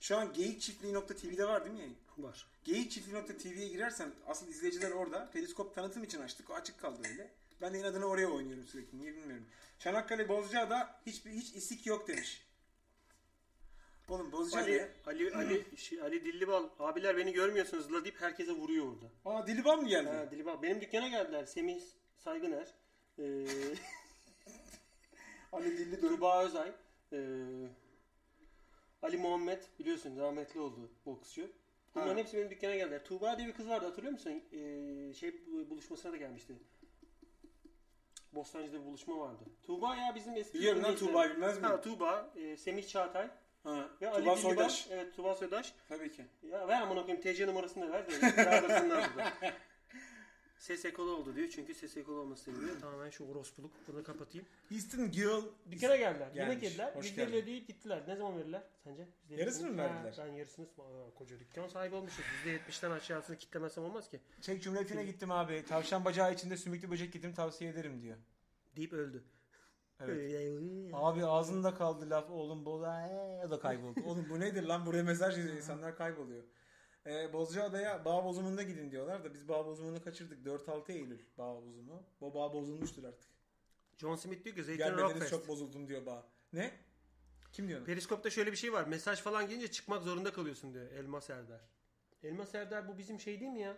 [0.00, 1.96] şu an geyikçiftliği.tv'de var değil mi yayın?
[2.18, 2.46] Var.
[2.64, 5.30] Geyikçiftliği.tv'ye girersen asıl izleyiciler orada.
[5.32, 6.50] Periskop tanıtım için açtık.
[6.50, 7.30] O açık kaldı öyle.
[7.60, 8.98] Ben de inadına oraya oynuyorum sürekli.
[8.98, 9.46] Niye bilmiyorum.
[9.78, 12.44] Çanakkale Bozcaada hiçbir hiç isik yok demiş.
[14.08, 14.88] Oğlum Bozcaada Ali.
[15.06, 19.06] Ali, Ali, şey, Ali Dillibal abiler beni görmüyorsunuz la deyip herkese vuruyor orada.
[19.24, 20.08] Aa Diliban mı geldi?
[20.10, 20.62] Ha, Dillibal.
[20.62, 21.44] Benim dükkana geldiler.
[21.44, 21.80] Semih
[22.16, 22.74] Saygıner.
[23.18, 23.46] Ee,
[25.52, 26.08] Ali Dilli dön.
[26.08, 26.72] Tuğba Özay.
[27.12, 27.18] ee,
[29.02, 31.50] Ali Muhammed biliyorsun rahmetli oldu boksçu.
[31.94, 32.18] Bunların Ha.
[32.20, 33.04] hepsi benim dükkana geldiler.
[33.04, 34.42] Tuğba diye bir kız vardı hatırlıyor musun?
[34.52, 36.54] Ee, şey bu- buluşmasına da gelmişti.
[38.34, 39.44] Bostancı'da bir buluşma vardı.
[39.62, 40.96] Tuğba ya bizim eski Biliyorum lan.
[40.96, 41.70] Tuğba'yı bilmez miyim?
[41.70, 43.28] Ha Tuğba, e, Semih Çağatay
[43.64, 43.88] Ha.
[44.00, 44.40] ve Tuğba Ali.
[44.40, 44.88] Soydaş.
[44.90, 45.74] Evet Tuğba Soydaş.
[45.88, 46.24] Tabii ki.
[46.42, 48.20] Ya ver amına koyayım TC numarasını da ver de.
[48.44, 49.32] Çağırsınlar burada.
[50.58, 53.70] Ses ekolu oldu diyor çünkü ses ekolu olması sebebiyle tamamen şu orospuluk.
[53.88, 54.46] Bunu kapatayım.
[54.72, 56.26] Easton Gill Dükkana geldiler.
[56.26, 56.36] Gelmiş.
[56.38, 56.94] Yemek yediler.
[56.94, 57.36] Hoş Yüzde geldin.
[57.36, 58.02] ödeyip gittiler.
[58.08, 59.06] Ne zaman verirler sence?
[59.28, 60.14] Yüzde Yarısını mı Ha, verdiler?
[60.18, 62.24] Ben yarısını Aa, koca dükkan sahibi olmuşuz.
[62.36, 64.20] Yüzde yetmişten aşağısını kitlemesem olmaz ki.
[64.40, 65.64] Çek Cumhuriyeti'ne gittim abi.
[65.68, 68.16] Tavşan bacağı içinde sümüklü böcek gittim tavsiye ederim diyor.
[68.76, 69.24] Deyip öldü.
[70.00, 70.94] Evet.
[70.94, 74.00] Abi ağzında kaldı laf oğlum boza ee, o da kayboldu.
[74.06, 76.42] oğlum bu nedir lan buraya mesaj yazıyor insanlar kayboluyor.
[77.08, 80.46] Ee, Bozcaada'ya bağ bozumunda gidin diyorlar da biz bağ bozumunu kaçırdık.
[80.46, 82.02] 4-6 Eylül bağ bozumu.
[82.20, 83.30] O bağ bozulmuştur artık.
[83.96, 85.30] John Smith diyor ki Zeytin Rockfest.
[85.30, 86.26] çok bozuldum diyor bağ.
[86.52, 86.70] Ne?
[87.52, 87.84] Kim diyor?
[87.84, 88.84] Periskop'ta şöyle bir şey var.
[88.84, 91.60] Mesaj falan gelince çıkmak zorunda kalıyorsun diyor Elmas Serdar.
[92.22, 93.76] Elmas Serdar bu bizim şey değil mi ya?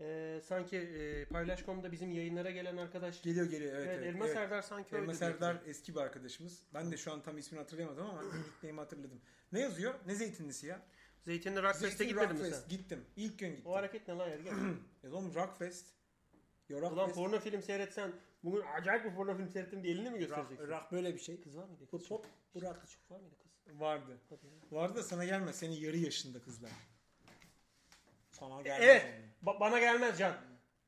[0.00, 3.22] Ee, sanki e, Paylaş.com'da bizim yayınlara gelen arkadaş.
[3.22, 3.86] Geliyor geliyor evet.
[3.86, 4.36] Evet, evet, Elmas evet.
[4.36, 5.14] Serdar sanki Elma öyle.
[5.14, 6.62] Serdar eski bir arkadaşımız.
[6.74, 9.20] Ben de şu an tam ismini hatırlayamadım ama nickname'i hatırladım.
[9.52, 9.94] Ne yazıyor?
[10.06, 10.82] Ne zeytinlisi ya?
[11.28, 12.60] Zeytinli Rockfest'e Zeytin gitmedin mi Rockfest.
[12.60, 12.68] sen?
[12.78, 13.04] Gittim.
[13.16, 13.66] İlk gün gittim.
[13.66, 14.54] O hareket ne lan Ergen?
[15.02, 15.86] Ya oğlum Rockfest.
[16.68, 17.14] Ya Ulan Rockfest.
[17.18, 18.12] porno film seyretsen
[18.44, 20.68] bugün acayip bir porno film seyrettim diye elini mi Rock, göstereceksin?
[20.68, 21.40] rock böyle bir şey.
[21.40, 21.80] Kız var mıydı?
[21.92, 22.80] Bu Kız pop, çok- bu rock.
[22.80, 23.80] Kız çok var mıydı kız?
[23.80, 24.18] Vardı.
[24.28, 24.52] Hadi ya.
[24.78, 25.56] Vardı da sana gelmez.
[25.56, 26.70] Senin yarı yaşında kızlar.
[28.30, 28.80] Sana gelmez.
[28.88, 29.04] Evet.
[29.04, 29.24] yani.
[29.44, 30.34] Ba- bana gelmez Can.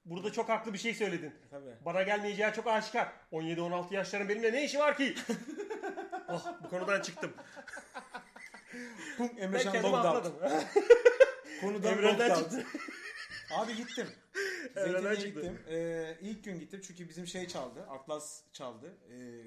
[0.05, 1.34] Burada çok haklı bir şey söyledin.
[1.51, 1.74] Tabii.
[1.84, 3.12] Bana gelmeyeceği çok aşikar.
[3.32, 5.14] 17-16 yaşların benimle ne işi var ki?
[6.28, 7.32] oh bu konudan çıktım.
[9.28, 10.16] Pum Ben Emrecan kendimi Longdown.
[10.16, 10.34] atladım.
[11.60, 12.34] Konudan Longdown.
[12.40, 12.66] çıktı.
[13.50, 14.06] Abi gittim.
[14.64, 15.16] Çıktı.
[15.26, 15.58] gittim.
[15.68, 17.86] Ee, ilk gün gittim çünkü bizim şey çaldı.
[17.90, 18.94] Atlas çaldı.
[19.10, 19.42] Ee,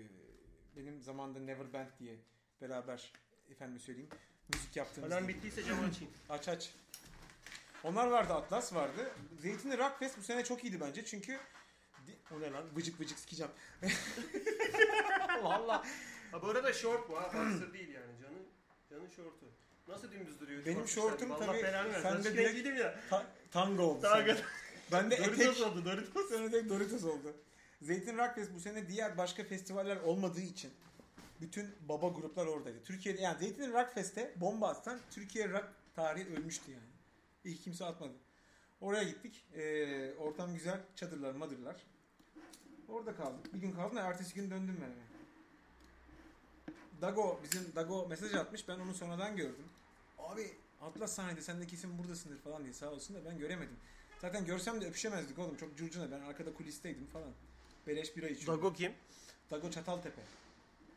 [0.76, 2.16] benim zamanında Never Band diye
[2.62, 3.14] beraber
[3.52, 4.10] efendim söyleyeyim
[4.54, 5.12] müzik yaptığımız.
[5.12, 6.14] Alarm bittiyse camı açayım.
[6.30, 6.70] Aç aç.
[7.84, 9.12] Onlar vardı, Atlas vardı.
[9.40, 11.40] Zeytinli Rockfest bu sene çok iyiydi bence çünkü
[12.32, 12.66] o ne lan?
[12.76, 13.52] Vıcık vıcık sikeceğim.
[15.44, 15.84] Valla.
[16.32, 17.26] Ha bu arada short bu ha.
[17.26, 18.12] Boxer değil yani.
[18.22, 18.48] Canın
[18.90, 19.46] canın şortu.
[19.88, 20.66] Nasıl dümdüz duruyor?
[20.66, 22.02] Benim şortum tabii- Allah belanı versin.
[22.10, 23.00] sen de renkliydim ya.
[23.10, 24.02] Ta- tango oldu.
[24.02, 24.28] Tango.
[24.28, 24.42] sende.
[24.92, 25.68] Ben de Doritos etek.
[25.68, 26.30] oldu Doritos.
[26.30, 27.34] Sonra da Doritos oldu.
[27.82, 30.72] Zeytin Rockfest bu sene diğer başka festivaller olmadığı için
[31.42, 32.84] bütün baba gruplar oradaydı.
[32.84, 36.84] Türkiye'de yani Zeytin Rockfest'e bomba atsan Türkiye rock tarihi ölmüştü yani.
[37.44, 38.14] İlk kimse atmadı.
[38.82, 39.46] Oraya gittik.
[39.56, 40.80] Ee, ortam güzel.
[40.96, 41.76] Çadırlar, madırlar.
[42.90, 43.54] Orada kaldık.
[43.54, 45.14] Bir gün kaldım da ertesi gün döndüm ben eve.
[47.02, 48.68] Dago, bizim Dago mesaj atmış.
[48.68, 49.66] Ben onu sonradan gördüm.
[50.24, 50.48] Abi
[50.82, 53.78] Atlas sahnede sen de kesin buradasındır falan diye sağ olsun da ben göremedim.
[54.20, 55.56] Zaten görsem de öpüşemezdik oğlum.
[55.56, 56.12] Çok curcuna.
[56.12, 57.32] Ben arkada kulisteydim falan.
[57.88, 58.64] Beleş bira içiyordum.
[58.64, 58.92] Dago kim?
[59.52, 60.22] Dago Çataltepe.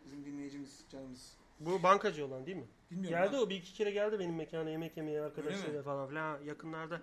[0.05, 1.37] Bizim dinleyicimiz, canımız.
[1.61, 2.67] Bu bankacı olan değil mi?
[2.91, 3.19] Bilmiyorum.
[3.19, 3.43] Geldi lan.
[3.43, 6.41] o bir iki kere geldi benim mekana yemek yemeye arkadaşlarıyla falan filan.
[6.43, 7.03] Yakınlarda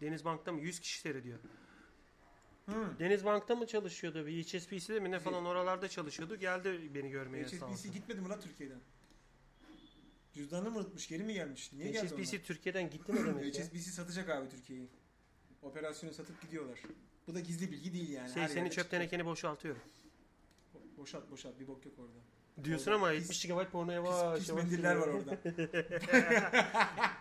[0.00, 1.38] Denizbank'ta mı 100 kişi seyrediyor.
[2.66, 2.98] Hı.
[2.98, 4.26] Denizbank'ta mı çalışıyordu?
[4.26, 6.36] Bir HSBC'de mi ne falan oralarda çalışıyordu.
[6.36, 7.92] Geldi beni görmeye sağ HSBC olsun.
[7.92, 8.80] gitmedi mi lan Türkiye'den?
[10.34, 11.08] Cüzdanını mı unutmuş?
[11.08, 11.72] Geri mi gelmiş?
[11.72, 13.64] Niye geldi HSBC Türkiye'den gitti mi demek ya?
[13.64, 14.88] HSBC satacak abi Türkiye'yi.
[15.62, 16.78] Operasyonu satıp gidiyorlar.
[17.26, 18.32] Bu da gizli bilgi değil yani.
[18.32, 19.00] Şey, Her senin yerde çöp çıkıyor.
[19.00, 19.82] tenekeni boşaltıyorum.
[20.74, 22.64] Bo- Boşalt boşalt bir bok yok orada.
[22.64, 25.38] Diyorsun ama pis- 70 GB porno yavaş Pis, pis yavaş mendiller var orada.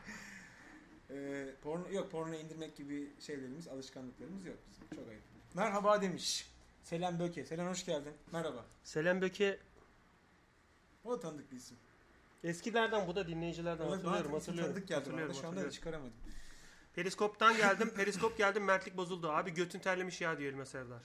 [1.10, 4.88] ee, porno, yok porno indirmek gibi şeylerimiz, alışkanlıklarımız yok bizim.
[4.96, 5.22] Çok ayıp.
[5.54, 6.48] Merhaba demiş.
[6.84, 7.46] Selam Böke.
[7.46, 8.14] Selam hoş geldin.
[8.32, 8.66] Merhaba.
[8.84, 9.60] Selam Böke
[11.04, 11.78] O da tanıdık bir isim.
[12.44, 14.74] Eskilerden bu da dinleyicilerden Evet, hatırlıyorum hatırlıyorum.
[14.74, 16.14] tanıdık geldi hatırlıyorum, şu anda çıkaramadım.
[16.94, 17.90] Periskop'tan geldim.
[17.96, 18.64] Periskop geldim.
[18.64, 19.30] Mertlik bozuldu.
[19.32, 21.02] Abi götün terlemiş ya diyor Elmas Serdar.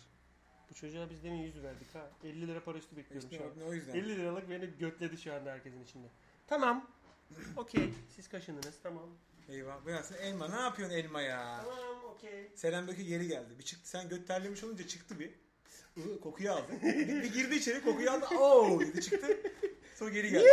[0.70, 2.10] Bu çocuğa biz demin 100 verdik ha.
[2.24, 3.68] 50 lira para üstü bekliyorum İşte şu an.
[3.68, 3.94] o yüzden.
[3.94, 6.06] 50 liralık beni götledi şu anda herkesin içinde.
[6.46, 6.90] Tamam.
[7.56, 7.90] Okey.
[8.16, 8.74] Siz kaşındınız.
[8.82, 9.08] Tamam.
[9.48, 9.84] Eyvah.
[9.84, 10.14] Bu yansın.
[10.14, 11.60] Elma ne yapıyorsun elma ya?
[11.64, 12.50] Tamam okey.
[12.54, 13.58] Selen Böke geri geldi.
[13.58, 13.88] Bir çıktı.
[13.88, 15.30] Sen göt terlemiş olunca çıktı bir.
[16.22, 16.66] Kokuyu aldı.
[16.82, 18.26] bir, bir girdi içeri kokuyu aldı.
[18.38, 19.26] Oo dedi çıktı.
[19.98, 20.48] Sonra geri geldi.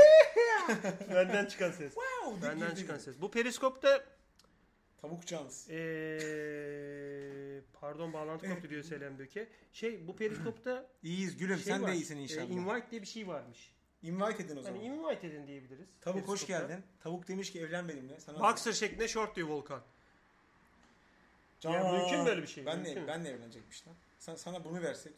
[1.10, 1.94] Benden çıkan ses.
[1.94, 3.22] Wow, deyip Benden girdi çıkan ses.
[3.22, 4.06] Bu periskopta
[5.02, 5.70] Tavuk Cans.
[5.70, 9.48] Eee pardon bağlantı koptu diyor Selam Böke.
[9.74, 11.56] Şey bu periskopta İyiyiz gülüm.
[11.58, 11.92] şey sen var.
[11.92, 12.50] de iyisin e, inşallah.
[12.50, 13.72] invite diye bir şey varmış.
[14.04, 14.78] invite edin o zaman.
[14.80, 15.88] Hani invite edin diyebiliriz.
[16.02, 16.68] Tavuk hoş Periskopta.
[16.74, 16.84] geldin.
[17.04, 18.20] Tavuk demiş ki evlen benimle.
[18.20, 19.82] Sana Boxer şeklinde short diyor Volkan.
[21.60, 21.72] Can.
[21.72, 23.96] Ya mümkün böyle bir şey, Ben de, ben de evlenecekmiş lan.
[24.20, 25.14] Sen, sana bunu versek.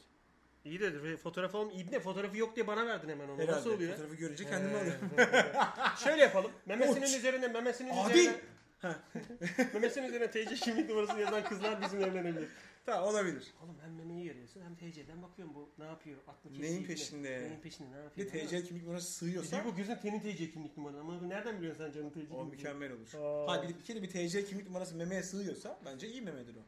[0.66, 3.42] İyi de fotoğrafı olm İbne fotoğrafı yok diye bana verdin hemen onu.
[3.42, 3.52] Herhalde.
[3.58, 3.92] Nasıl oluyor?
[3.92, 5.10] Fotoğrafı görünce kendime Ee, alıyorum.
[6.04, 6.52] Şöyle yapalım.
[6.66, 8.12] Memesinin üzerine memesinin Adi.
[8.20, 8.36] üzerine
[9.74, 12.50] memesinin üzerine TC kimlik numarasını yazan kızlar bizimle evlenebilir.
[12.86, 13.54] Tamam olabilir.
[13.64, 16.18] Oğlum hem memeyi görüyorsun hem TC'den bakıyorum bu ne yapıyor?
[16.28, 17.42] Aklı Neyin kesiyor, peşinde?
[17.42, 18.44] Neyin peşinde ne Bir yapıyor?
[18.44, 21.84] de TC kimlik numarası sığıyorsa Bir bu gözün senin TC kimlik numaran ama nereden biliyorsun
[21.86, 23.14] sen canın TC kimlik o mükemmel olur.
[23.48, 23.52] Aa.
[23.52, 26.62] Ha bir, bir kere bir TC kimlik numarası memeye sığıyorsa bence iyi memedir o.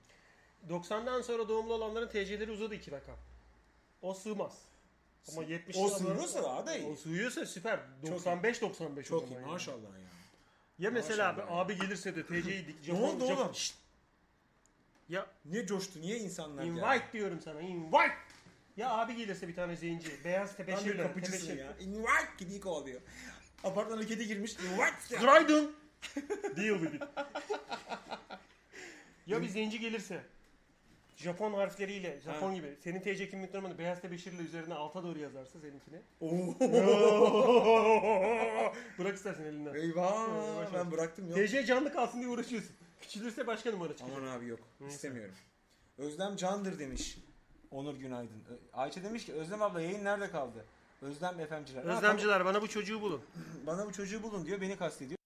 [0.73, 3.15] 90'dan sonra doğumlu olanların TC'leri uzadı iki rakam.
[4.07, 4.53] O sığmaz.
[5.31, 6.87] Ama 70 O sığıyorsa daha da iyi.
[6.87, 7.79] O sığıyorsa süper.
[8.01, 10.07] Çok 95 95 o Çok iyi maşallah ya.
[10.79, 11.61] Ya mesela abi, Maşallah ya.
[11.61, 12.87] abi gelirse de TC'yi dik.
[12.87, 13.55] Ne oldu oğlum?
[13.55, 13.75] Şşt.
[15.09, 16.01] Ya Niye coştu?
[16.01, 16.77] Niye insanlar geldi?
[16.77, 18.13] invite diyorum sana invite.
[18.77, 20.23] Ya abi gelirse bir tane zenci.
[20.25, 21.03] Beyaz Tam bir tebeşirle.
[21.03, 21.57] kapıcısın tebeşir.
[21.59, 21.73] ya.
[21.79, 23.01] Invite gibi kovalıyor.
[23.63, 24.55] Apartmana kedi girmiş.
[24.55, 25.17] Invite.
[25.19, 25.75] Günaydın.
[26.57, 27.01] Deal with it.
[29.27, 30.23] ya bir zenci gelirse.
[31.17, 32.55] Japon harfleriyle, Japon Ha.
[32.55, 32.75] gibi.
[32.83, 36.01] Senin TC kimlik numaranı beyaz tebeşirle üzerine alta doğru yazarsa seninkini.
[36.21, 36.59] Oo.
[38.99, 39.73] Bırak istersen elinden.
[39.75, 40.27] Eyvah.
[40.29, 40.91] Yavaş Ben yavaş.
[40.91, 41.37] bıraktım yok.
[41.37, 42.71] TC canlı kalsın diye uğraşıyorsun.
[43.01, 44.17] Küçülürse başka numara çıkacak.
[44.17, 44.59] Aman abi yok.
[44.87, 45.35] İstemiyorum.
[45.97, 47.17] Özlem Candır demiş.
[47.71, 48.43] Onur günaydın.
[48.49, 50.65] Ö- Ayça demiş ki Özlem abla yayın nerede kaldı?
[51.01, 51.83] Özlem efemciler.
[51.83, 53.21] Ha, Özlemciler bana bu çocuğu bulun.
[53.33, 53.47] tamam.
[53.67, 54.61] Bana bu çocuğu bulun diyor.
[54.61, 55.16] Beni kastediyor.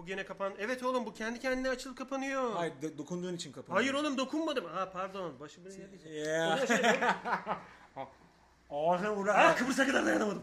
[0.00, 0.52] Bu gene kapan.
[0.58, 2.52] Evet oğlum bu kendi kendine açılıp kapanıyor.
[2.52, 3.82] Hayır do- dokunduğun için kapanıyor.
[3.82, 4.64] Hayır oğlum dokunmadım.
[4.64, 5.40] Ha pardon.
[5.40, 6.08] Başımı yedi.
[6.08, 6.52] Ya.
[8.70, 9.26] Ağzına vur.
[9.26, 10.42] Ah Kıbrıs'a kadar dayanamadım.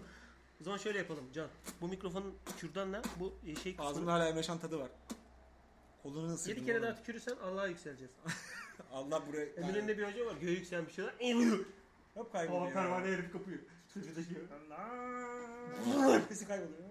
[0.62, 1.48] O zaman şöyle yapalım Can.
[1.82, 3.34] Bu mikrofonun kürdanla bu
[3.64, 4.90] şey Ağzımda kısmını hala Emreşan tadı var.
[6.04, 6.56] Kolunu ısırdım.
[6.58, 6.88] 7 kere oğlum.
[6.88, 8.14] daha tükürürsen Allah'a yükseleceğiz.
[8.92, 9.46] Allah buraya...
[9.46, 10.36] Eminönü'nde bir hoca var.
[10.42, 11.14] Göğe yükselmiş şeyler.
[12.14, 13.06] Hop kayboluyor.
[13.06, 13.60] herif kapıyor.
[13.94, 14.38] Çocuğu şey.
[14.72, 16.18] Allah.
[16.18, 16.87] Nefesi kayboluyor.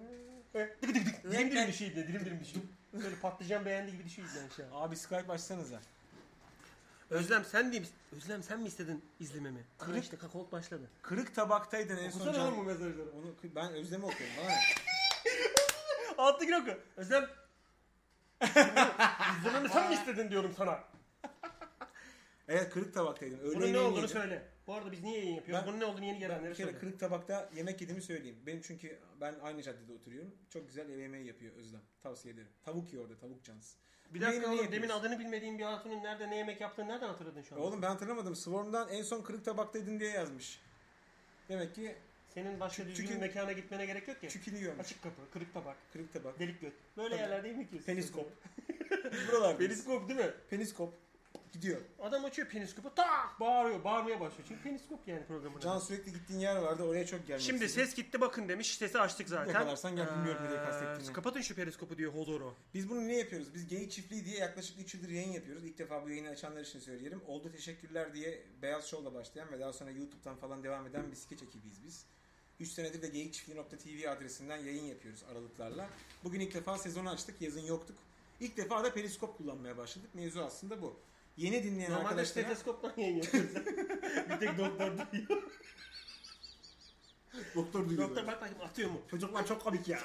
[0.81, 1.33] Tık tık tık.
[1.33, 2.09] Dilim dilim düşüyor ibne.
[2.09, 2.65] Dilim dilim düşüyor.
[2.93, 4.67] Böyle patlıcan beğendi gibi düşüyor ibne aşağı.
[4.81, 5.81] Abi Skype açsanıza.
[7.11, 7.95] Özlem sen değil misin?
[8.17, 9.59] Özlem sen mi istedin izlememi?
[9.79, 9.91] Kırık.
[9.93, 10.05] Kırık.
[10.05, 10.91] işte kakaolt başladı.
[11.03, 12.21] Kırık tabaktaydın en son.
[12.21, 13.11] Okusana oğlum bu mesajları.
[13.19, 14.35] Onu ben Özlem'i okuyorum.
[14.39, 14.57] Bana ne?
[16.19, 16.71] Alttaki oku.
[16.97, 17.27] Özlem.
[19.39, 20.85] İzlememi sen mi istedin diyorum sana.
[22.49, 23.39] Evet kırık tabaktaydın.
[23.39, 24.09] Öğle Bunun ne olduğunu yedim.
[24.09, 24.49] söyle.
[24.67, 25.65] Bu arada biz niye yayın yapıyoruz?
[25.67, 26.79] Ben- Bunun ne olduğunu yeni Ben gelenlere söyle.
[26.79, 28.37] kırık tabakta yemek yediğimi söyleyeyim.
[28.47, 30.35] Benim çünkü ben aynı caddede oturuyorum.
[30.51, 31.81] Çok güzel ev yemeği yapıyor Özlem.
[32.03, 32.49] Tavsiye ederim.
[32.65, 33.77] Tavuk yiyor orada tavuk cansı.
[34.15, 37.43] Bir dakika oğlum niye demin adını bilmediğim bir hatunun nerede ne yemek yaptığını nereden hatırladın
[37.43, 37.61] şu an?
[37.61, 38.37] Oğlum ben hatırlamadım.
[38.37, 40.61] Swarm'dan en son kırık tabaktaydın diye yazmış.
[41.49, 41.97] Demek ki
[42.29, 44.29] Senin başka düzgün Çünkü- bir mekana gitmene gerek yok ki.
[44.29, 44.81] çükünü yiyormuş.
[44.87, 46.39] Açık kapı, kırık tabak, Kırık tabak.
[46.39, 46.73] delik göt.
[46.97, 47.21] Böyle Tabii.
[47.21, 47.87] yerlerde yemek yiyorsun.
[47.87, 48.31] Peniskop.
[49.29, 49.59] Buralar.
[49.59, 50.31] Periskop değil mi?
[50.51, 50.95] Peniskop.
[51.57, 51.81] Gidiyor.
[52.03, 53.85] Adam açıyor peniskopu tak bağırıyor.
[53.85, 54.45] Bağırmaya başlıyor.
[54.49, 55.61] Çünkü peniskop yani programın.
[55.61, 55.85] Can adı.
[55.85, 57.87] sürekli gittiğin yer vardı oraya çok gelmek Şimdi istedim.
[57.87, 58.77] ses gitti bakın demiş.
[58.77, 59.53] Sesi açtık zaten.
[59.53, 61.13] Yakalarsan gel, bilmiyorum nereye kastettiğini.
[61.13, 62.55] Kapatın şu periskopu diyor Hodoro.
[62.75, 63.55] Biz bunu ne yapıyoruz?
[63.55, 65.65] Biz Geyik Çiftliği diye yaklaşık 3 yıldır yayın yapıyoruz.
[65.65, 67.21] İlk defa bu yayını açanlar için söyleyelim.
[67.27, 71.43] Oldu teşekkürler diye Beyaz Show'la başlayan ve daha sonra YouTube'dan falan devam eden bir skeç
[71.43, 72.07] ekibiyiz biz.
[72.61, 75.89] 3 senedir de geyikçiftliği.tv adresinden yayın yapıyoruz aralıklarla.
[76.25, 77.43] Bugün ilk defa sezonu açtık.
[77.43, 77.97] Yazın yoktuk.
[78.41, 80.11] İlk defa da periskop kullanmaya başladık.
[80.15, 80.97] Mevzu aslında bu.
[81.37, 82.45] Yeni dinleyen Normalde arkadaşlara...
[82.45, 83.55] steteskoptan yayın yapıyoruz.
[84.31, 85.43] bir tek doktor duyuyor.
[87.55, 88.09] Doktor duyuyor.
[88.09, 89.03] doktor bak bakayım atıyor mu?
[89.11, 90.01] Çocuklar çok komik ya.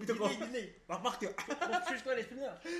[0.00, 0.72] Bir de Dinleyin dinleyin.
[0.88, 1.34] Bak bak diyor.
[1.60, 2.62] Bak çocuklar espri var.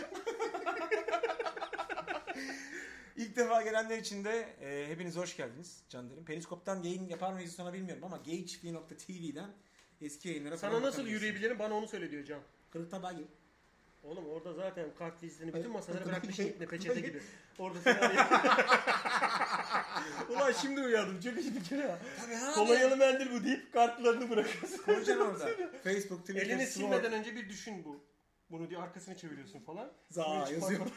[3.16, 6.24] İlk defa gelenler için de e, hepiniz hoş geldiniz canlarım.
[6.24, 9.50] Periskop'tan yayın yapar mıyız sana bilmiyorum ama gayçiftliği.tv'den
[10.00, 12.40] eski yayınlara Sana nasıl yürüyebilirim bana onu söyle diyor Can.
[12.70, 13.26] Kırık tabağı gibi.
[14.02, 17.22] Oğlum orada zaten kart listeni bütün masalara hayır, ipne peçete gibi.
[17.58, 18.20] Orada senaryo.
[20.30, 21.98] Ulan şimdi uyandım çok iyi fikir ya.
[22.20, 22.54] Tabii abi.
[22.54, 24.82] Kolonyalı mendil bu deyip kartlarını bırakıyorsun.
[24.82, 25.48] Koyacaksın orada.
[25.84, 28.04] Facebook, Twitter, Elini Sword, silmeden önce bir düşün bu.
[28.50, 29.92] Bunu diyor arkasını çeviriyorsun falan.
[30.10, 30.80] Za hiç yazıyor.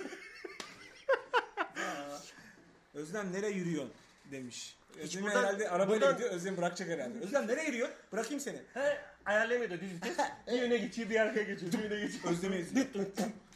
[2.94, 3.94] Özlem nereye yürüyorsun
[4.32, 4.78] demiş.
[5.00, 6.32] Özlem buradan- herhalde arabayla buradan- gidiyor.
[6.32, 7.20] Özlem bırakacak herhalde.
[7.20, 7.98] Özlem nereye yürüyorsun?
[8.12, 8.62] Bırakayım seni.
[8.74, 10.18] He ayarlamıyor da düz vites.
[10.48, 11.74] Bir öne geçiyor bir arkaya geçiyor.
[11.74, 12.34] Bir öne geçiyor.
[12.34, 12.86] Özlem'i eziyor.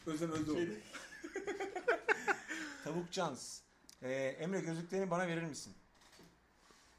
[0.05, 0.53] Özlem öldü.
[0.53, 0.67] Şey-
[2.83, 3.59] Tavuk Cans.
[4.01, 5.73] Ee, Emre gözlüklerini bana verir misin?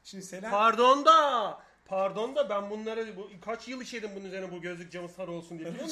[0.03, 0.51] Şimdi Selen...
[0.51, 1.59] Pardon da.
[1.85, 5.59] Pardon da ben bunları bu, kaç yıl işedim bunun üzerine bu gözlük camı sarı olsun
[5.59, 5.87] diye biliyor?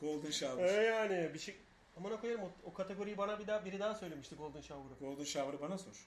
[0.00, 0.64] Golden Shower.
[0.64, 1.56] Ee yani bir şey
[1.96, 4.98] Amına koyarım o, o kategoriyi bana bir daha biri daha söylemişti Golden Shower'ı.
[5.00, 6.06] Golden Shower'ı bana sor.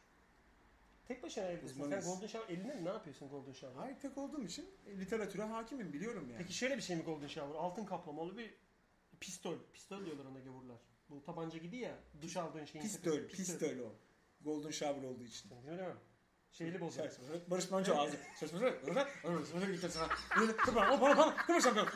[1.07, 1.89] Tek başına evlisin.
[1.89, 2.01] Sen.
[2.01, 2.85] Golden Shower eline mi?
[2.85, 3.79] Ne yapıyorsun Golden Shower'ı?
[3.79, 6.37] Hayır tek olduğum için e, literatüre hakimim biliyorum yani.
[6.37, 7.55] Peki şöyle bir şey mi Golden Shower?
[7.55, 8.53] Altın kaplamalı bir
[9.19, 9.55] pistol.
[9.73, 10.77] Pistol diyorlar ona gavurlar.
[11.09, 11.95] Bu tabanca gibi ya.
[12.21, 12.85] Duş aldığın şeyin.
[12.85, 13.95] Pistol, tepesi- pistol o.
[14.41, 15.51] Golden Shower olduğu için.
[15.51, 15.97] Ben Bilemem.
[16.51, 17.07] Şeyli bozuyor.
[17.47, 18.17] Barış Manço ağzı.
[20.75, 21.35] Bana bana bana.
[21.35, 21.87] Kıvır şampiyon.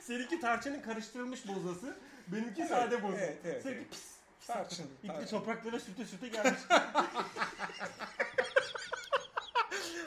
[0.00, 1.96] Seninki tarçının karıştırılmış bozası.
[2.28, 3.16] Benimki sade boza.
[3.18, 4.17] evet, evet, Seninki pis.
[4.52, 4.86] Tarçın.
[4.98, 5.26] İpli tarçın.
[5.38, 6.60] topraklara sürte sürte gelmiş.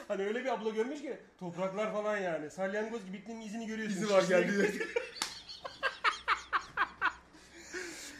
[0.08, 2.50] hani öyle bir abla görmüş ki topraklar falan yani.
[2.50, 3.96] Salyangoz gibi ipliğin izini görüyorsun.
[3.96, 4.88] İzi var geldi.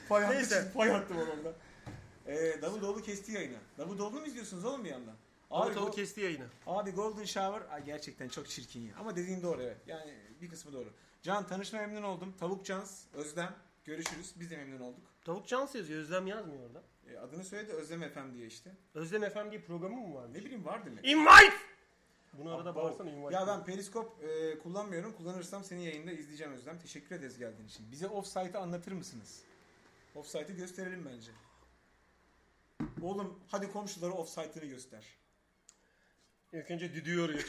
[0.09, 0.71] Fay hattı, Neyse.
[0.75, 1.53] fay hattı var orada.
[2.27, 3.57] Ee, Davutoğlu kesti yayını.
[3.79, 5.15] Davutoğlu mu izliyorsunuz oğlum bir yandan?
[5.51, 6.45] Abi Go- kesti yayını.
[6.67, 8.95] abi Golden Shower ay gerçekten çok çirkin ya.
[9.01, 9.77] Ama dediğin doğru evet.
[9.87, 10.93] Yani bir kısmı doğru.
[11.23, 12.35] Can tanışma memnun oldum.
[12.41, 13.55] Tavuk Cans, Özlem.
[13.85, 14.33] Görüşürüz.
[14.37, 15.12] Biz de memnun olduk.
[15.25, 16.01] Tavuk Cans yazıyor.
[16.01, 16.83] Özlem yazmıyor orada.
[17.11, 18.71] E, adını söyledi Özlem FM diye işte.
[18.95, 20.35] Özlem FM diye programı mı var?
[20.35, 21.05] Ne bileyim var demek.
[21.05, 21.57] Invite!
[22.33, 22.83] Bunu arada Abo.
[22.83, 23.35] bağırsana invite.
[23.35, 25.13] Ya ben Periskop e, kullanmıyorum.
[25.13, 26.79] Kullanırsam senin yayında izleyeceğim Özlem.
[26.79, 27.93] Teşekkür ederiz geldiğin için.
[27.93, 29.43] Bize Offsite'ı anlatır mısınız?
[30.15, 31.31] Offsite'ı gösterelim bence.
[33.03, 35.05] Oğlum hadi komşulara Offsite'ını göster.
[36.53, 37.45] İlk önce düdüğü arıyor.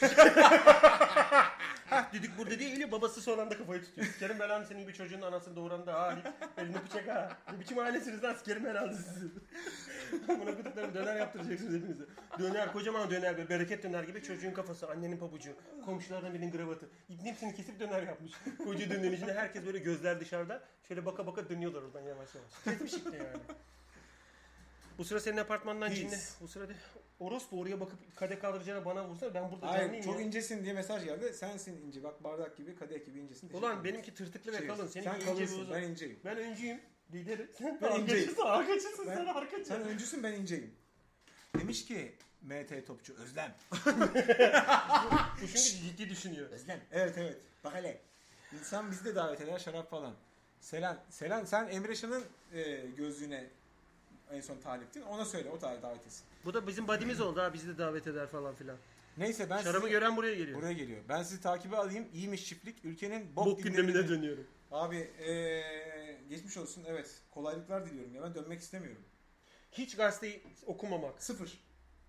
[1.90, 4.06] Hah düdük burada değil ya babası son anda kafayı tutuyor.
[4.06, 7.36] Sikerim belanı senin gibi çocuğun anasını doğuran da ha deyip elini bıçak ha.
[7.52, 9.26] Ne biçim ailesiniz lan sikerim belanı sizi.
[10.28, 12.04] Buna kuduklarım döner yaptıracaksınız hepinize.
[12.38, 15.50] Döner kocaman döner böyle bereket döner gibi çocuğun kafası annenin pabucu
[15.84, 16.88] komşulardan birinin kravatı.
[17.08, 18.32] İbn hepsini kesip döner yapmış.
[18.64, 22.50] Koca dönerin içinde herkes böyle gözler dışarıda şöyle baka baka dönüyorlar oradan yavaş yavaş.
[22.64, 23.42] Kesmiş işte yani.
[24.98, 26.00] Bu sıra senin apartmandan Peace.
[26.02, 26.16] cinli.
[26.40, 26.72] Bu sırada
[27.20, 30.26] orospu oraya bakıp kadeh kaldıracağına bana vursa ben burada Hayır canlıyım çok ya.
[30.26, 31.34] incesin diye mesaj geldi.
[31.34, 32.02] Sensin ince.
[32.02, 33.48] Bak bardak gibi kadeh gibi incesin.
[33.48, 33.84] Teşekkür Ulan ederim.
[33.84, 34.86] benimki tırtıklı ve Şey, kalın.
[34.86, 35.70] Senin sen ince uzun.
[35.70, 36.18] ben Ben, inceyim.
[36.24, 36.80] öncüyüm.
[37.12, 37.50] Liderim.
[37.58, 38.08] Sen Ben inceyim.
[38.28, 38.42] arkacısın.
[38.46, 39.74] Arkacısın Ben- sen arkacısın.
[39.74, 40.74] Sen öncüsün ben inceyim.
[41.58, 43.54] Demiş ki MT topçu Özlem.
[45.42, 46.50] Bu çünkü ciddi düşünüyor.
[46.50, 46.80] Özlem.
[46.92, 47.36] Evet evet.
[47.64, 48.00] Bak hele.
[48.58, 50.14] İnsan bizi de davet eder şarap falan.
[50.60, 52.24] Selen, Selen sen Emre Şan'ın
[52.54, 53.44] e, gözlüğüne
[54.32, 55.02] en son taliptin.
[55.02, 56.24] Ona söyle o da davet etsin.
[56.44, 57.54] Bu da bizim badimiz oldu ha.
[57.54, 58.76] Bizi de davet eder falan filan.
[59.18, 60.58] Neyse ben Şarabı sizi, gören buraya geliyor.
[60.58, 61.00] buraya geliyor.
[61.08, 62.06] Ben sizi takibe alayım.
[62.12, 62.84] İyiymiş çiftlik.
[62.84, 64.46] Ülkenin bok, Bok gündemine gündemine- dönüyorum.
[64.72, 65.62] Abi e,
[66.28, 66.84] geçmiş olsun.
[66.86, 67.20] Evet.
[67.30, 68.22] Kolaylıklar diliyorum ya.
[68.22, 69.02] Ben dönmek istemiyorum.
[69.72, 71.22] Hiç gazeteyi okumamak.
[71.22, 71.58] Sıfır.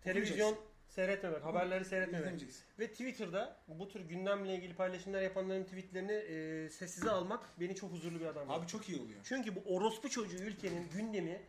[0.03, 0.55] Televizyon
[0.89, 1.43] seyretmemek.
[1.43, 2.41] Haberleri seyretmemek.
[2.79, 8.19] Ve Twitter'da bu tür gündemle ilgili paylaşımlar yapanların tweetlerini e, sessize almak beni çok huzurlu
[8.19, 8.51] bir adam.
[8.51, 9.19] Abi çok iyi oluyor.
[9.23, 11.41] Çünkü bu orospu çocuğu ülkenin gündemi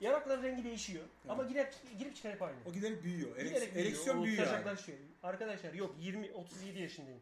[0.00, 1.04] yanakların rengi değişiyor.
[1.28, 1.68] Ama girip,
[1.98, 2.56] girip çıkarıp aynı.
[2.66, 3.36] O giderek büyüyor.
[3.36, 4.46] Ereks- Giderek büyüyor, ereksiyon o büyüyor.
[4.76, 4.98] şişiyor.
[5.22, 7.20] Arkadaşlar yok 20 37 yaşındayım.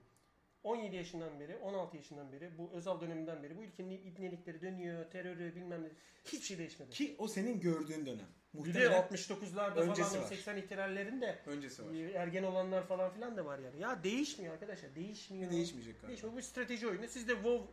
[0.65, 5.55] 17 yaşından beri, 16 yaşından beri, bu Özal döneminden beri bu ülkenin ibnelikleri dönüyor, terörü
[5.55, 5.89] bilmem ne.
[6.25, 6.91] Hiçbir şey değişmedi.
[6.91, 8.27] Ki o senin gördüğün dönem.
[8.55, 10.29] Bir de Muhtemelen 69'larda öncesi falan var.
[10.29, 11.95] 80 ihtilallerinde öncesi var.
[11.95, 13.81] e, ergen olanlar falan filan da var yani.
[13.81, 14.95] Ya değişmiyor arkadaşlar.
[14.95, 15.51] Değişmiyor.
[15.51, 16.09] Değişmeyecek galiba.
[16.09, 16.37] Değişmiyor.
[16.37, 17.09] Bu strateji oyunu.
[17.09, 17.67] Siz de WoW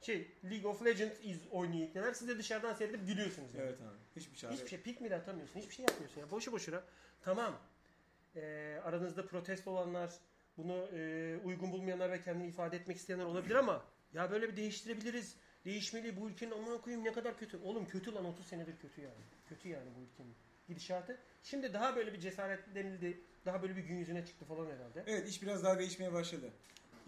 [0.00, 2.12] şey League of Legends iz oynuyor ipneler.
[2.12, 3.54] Siz de dışarıdan seyredip gülüyorsunuz.
[3.54, 3.66] Yani.
[3.66, 4.20] Evet abi.
[4.20, 5.60] Hiçbir çare Hiçbir şey pik mi de atamıyorsun.
[5.60, 6.20] Hiçbir şey yapmıyorsun.
[6.20, 6.30] Ya.
[6.30, 6.82] Boşu boşuna.
[7.22, 7.58] Tamam.
[8.36, 10.10] Ee, aranızda protesto olanlar,
[10.56, 13.84] bunu e, uygun bulmayanlar ve kendini ifade etmek isteyenler olabilir ama
[14.14, 15.36] ya böyle bir değiştirebiliriz.
[15.64, 17.58] Değişmeli bu ülkenin amına koyayım ne kadar kötü.
[17.64, 19.22] Oğlum kötü lan 30 senedir kötü yani.
[19.48, 20.34] Kötü yani bu ülkenin
[20.68, 21.18] gidişatı.
[21.42, 23.20] Şimdi daha böyle bir cesaretlenildi.
[23.46, 25.04] Daha böyle bir gün yüzüne çıktı falan herhalde.
[25.06, 26.52] Evet iş biraz daha değişmeye başladı.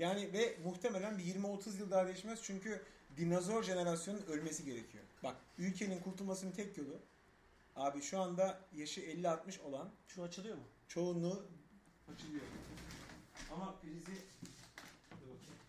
[0.00, 2.82] Yani ve muhtemelen bir 20-30 yıl daha değişmez çünkü
[3.16, 5.04] dinozor jenerasyonun ölmesi gerekiyor.
[5.22, 6.98] Bak ülkenin kurtulmasının tek yolu
[7.76, 10.62] abi şu anda yaşı 50-60 olan Şu açılıyor mu?
[10.88, 11.46] çoğunluğu
[12.14, 12.42] açılıyor.
[13.52, 15.60] Ama prizi Dur bakayım.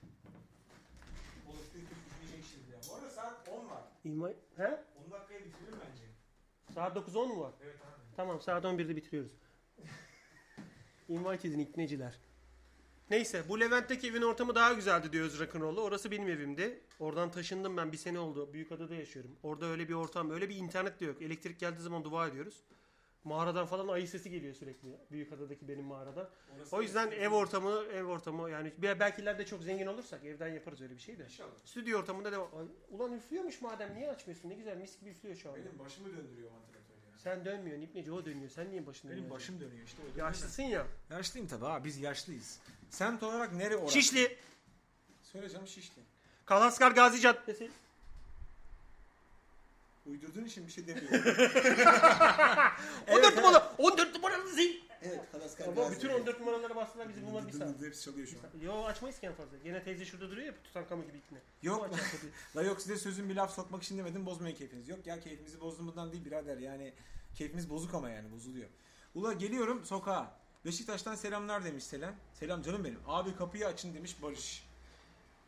[1.48, 2.80] O elektrik düşmeyecek şimdi ya.
[2.90, 3.84] Bu arada saat 10 var.
[4.04, 4.30] İma...
[4.30, 4.84] He?
[5.06, 6.04] 10 dakikaya bitirir bence.
[6.74, 7.54] Saat 9-10 mu var?
[7.64, 8.16] Evet abi.
[8.16, 9.32] Tamam saat 11'de bitiriyoruz.
[11.10, 12.31] Invite edin ikneciler.
[13.12, 15.82] Neyse bu Levent'teki evin ortamı daha güzeldi diyor Rock'n'Roll'u.
[15.82, 16.82] Orası benim evimdi.
[17.00, 18.54] Oradan taşındım ben bir sene oldu.
[18.54, 19.32] Büyükada'da yaşıyorum.
[19.44, 21.22] Orada öyle bir ortam, öyle bir internet de yok.
[21.22, 22.64] Elektrik geldiği zaman dua ediyoruz.
[23.24, 24.98] Mağaradan falan ayı sesi geliyor sürekli.
[25.12, 26.30] Büyükada'daki benim mağaradan.
[26.56, 30.82] Orası O yüzden ev ortamı, ev ortamı yani belki ileride çok zengin olursak evden yaparız
[30.82, 31.24] öyle bir şey de.
[31.24, 31.50] İnşallah.
[31.66, 34.50] Stüdyo ortamında da Ay, ulan üflüyormuş madem niye açmıyorsun?
[34.50, 35.60] Ne güzel mis gibi üflüyor şu anda.
[35.60, 36.81] Benim başımı döndürüyor ya.
[37.24, 38.50] Sen dönmüyorsun İpneci o dönüyor.
[38.50, 39.40] Sen niye başını Benim dönüyorsun?
[39.56, 39.98] başım dönüyor işte.
[40.02, 40.28] o dönüyor.
[40.28, 40.86] Yaşlısın ya.
[41.10, 42.60] Yaşlıyım tabii abi biz yaşlıyız.
[42.90, 43.94] Semt olarak nere orası?
[43.94, 44.38] Şişli.
[45.24, 46.02] Söyleyeceğim Şişli.
[46.46, 47.72] Kalaskar Gazi Caddesi.
[50.06, 51.34] Uydurduğun için bir şey demiyorum.
[53.08, 53.64] 14 numaralı.
[53.78, 54.76] 14 numaralı zil.
[55.02, 57.82] Evet Kalaskar Baba bütün 14 numaraları bastılar bizi bulmak bir saat.
[57.82, 58.66] Hepsi çalıyor şu an.
[58.66, 59.58] Yo açmayız ki en fazla.
[59.58, 61.38] Gene teyze şurada duruyor ya Tutankamon gibi ikne.
[61.62, 61.90] Yok.
[62.56, 64.92] La yok size sözün bir laf sokmak için demedim bozmayın keyfinizi.
[64.92, 66.94] Yok ya keyfimizi bozduğumuzdan değil birader yani
[67.36, 68.70] keyfimiz bozuk ama yani bozuluyor.
[69.16, 70.42] Ula geliyorum sokağa.
[70.66, 72.14] Beşiktaş'tan selamlar demiş Selam.
[72.34, 73.00] Selam canım benim.
[73.08, 74.71] Abi kapıyı açın demiş Barış.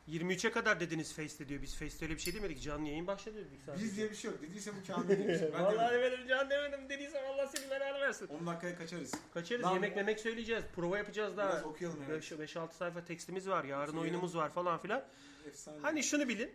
[0.09, 1.61] 23'e kadar dediniz Face'te diyor.
[1.61, 2.61] Biz Face'te öyle bir şey demedik.
[2.61, 3.83] Canlı yayın başladı dedik sadece.
[3.85, 4.41] Biz diye bir şey yok.
[4.41, 5.41] Dediyse bu kamil demiş.
[5.53, 6.11] Ben Vallahi demedim.
[6.11, 8.27] demedim can demedim dediysem Allah seni belanı versin.
[8.27, 9.11] 10 dakikaya kaçarız.
[9.33, 10.63] Kaçarız Lan- yemek memek söyleyeceğiz.
[10.75, 11.49] Prova yapacağız daha.
[11.51, 12.23] Biraz okuyalım evet.
[12.31, 13.63] 5-6 sayfa tekstimiz var.
[13.63, 13.99] Yarın Okuyalım.
[14.01, 15.03] oyunumuz var falan filan.
[15.47, 15.77] Efsane.
[15.81, 16.51] Hani şunu bilin.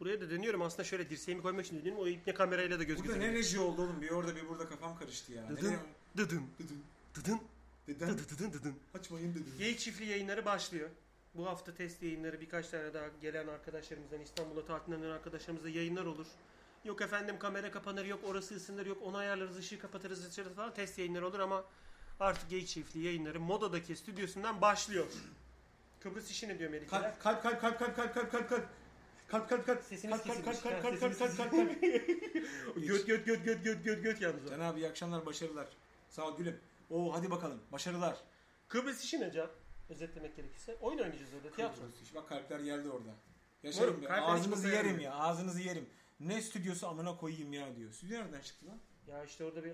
[0.00, 0.62] Buraya da dönüyorum.
[0.62, 2.02] Aslında şöyle dirseğimi koymak için dönüyorum.
[2.02, 3.20] O ipne kamerayla da göz Burada göze.
[3.28, 4.00] ne reji oldu oğlum?
[4.02, 5.48] Bir orada bir burada kafam karıştı ya.
[5.48, 5.66] Dıdın.
[5.66, 5.78] Nereye-
[6.16, 6.42] Dıdın.
[6.58, 6.80] Dıdın.
[7.88, 8.18] Dıdın.
[8.30, 8.74] Dıdın dıdın.
[8.94, 9.54] Açmayın dedim.
[9.58, 10.88] Geyik çiftliği yayınları başlıyor.
[11.34, 16.26] Bu hafta test yayınları birkaç tane daha gelen arkadaşlarımızdan İstanbul'a tatilden dönen arkadaşlarımızda yayınlar olur.
[16.84, 20.98] Yok efendim kamera kapanır, yok orası ısınır, yok onu ayarlarız, ışığı kapatırız, açarız falan test
[20.98, 21.64] yayınları olur ama
[22.20, 25.06] artık Geyik çiftliği yayınları Moda'daki stüdyosundan başlıyor.
[26.00, 27.18] Kıbrıs işi ne diyor Melikeler?
[27.18, 28.66] Kalp kalp kalp kalp kalp kalp kalp kalp.
[29.28, 29.82] Kalp kalp kalp.
[29.84, 30.60] Sesiniz Kalp kalp kesilmiş.
[30.62, 31.82] kalp Ha, kalp kalp sesiniz kalp kalp kalp.
[32.76, 34.48] Göt göt göt göt göt göt göt yalnız o.
[34.50, 35.68] Can abi iyi akşamlar başarılar.
[36.10, 36.60] Sağ ol gülüm.
[36.90, 38.16] Oo hadi bakalım başarılar.
[38.68, 39.48] Kıbrıs işi ne Can?
[39.88, 40.76] Özetlemek gerekirse.
[40.80, 41.82] Oyun oynayacağız orada, tiyatro.
[42.14, 43.14] Bak kalpler geldi orada.
[43.62, 45.14] Yaşarım Oğlum, hiç Ağzınızı yerim ya.
[45.14, 45.86] Ağzınızı yerim.
[46.20, 47.92] Ne stüdyosu amına koyayım ya diyor.
[47.92, 48.78] Stüdyo nereden çıktı lan?
[49.06, 49.72] Ya işte orada bir...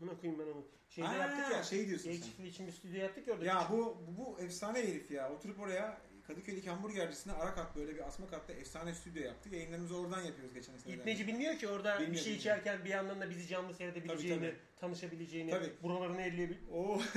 [0.00, 0.66] Buna koyayım ben onu.
[0.88, 1.62] Şeyde Ha, yaptık ya.
[1.62, 2.20] şey diyorsun sen.
[2.20, 3.44] çiftliği için bir stüdyo yaptık ya orada.
[3.44, 3.76] Ya bu,
[4.06, 5.32] bu bu efsane herif ya.
[5.32, 9.48] Oturup oraya Kadıköy'deki hamburgercisine ara kat böyle bir asma katta efsane stüdyo yaptı.
[9.48, 10.94] Yayınlarımızı oradan yapıyoruz geçen sene.
[10.94, 12.40] İpneci bilmiyor ki orada bir Bilmiyor, şey bilmiyor.
[12.56, 15.72] içerken bir yandan da bizi canlı seyredebileceğini, Tabii, tanışabileceğini, Tabii.
[15.82, 16.56] buralarını elleyebil...
[16.72, 17.00] Oo.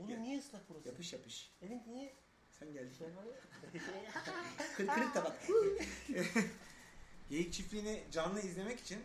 [0.00, 0.88] Oğlum niye ıslak burası?
[0.88, 1.50] yapış yapış.
[1.62, 2.14] Elin niye?
[2.58, 2.92] Sen geldin.
[3.00, 3.08] Ya.
[4.76, 5.36] Kırık kırık tabak.
[7.30, 8.98] Geyik çiftliğini canlı izlemek için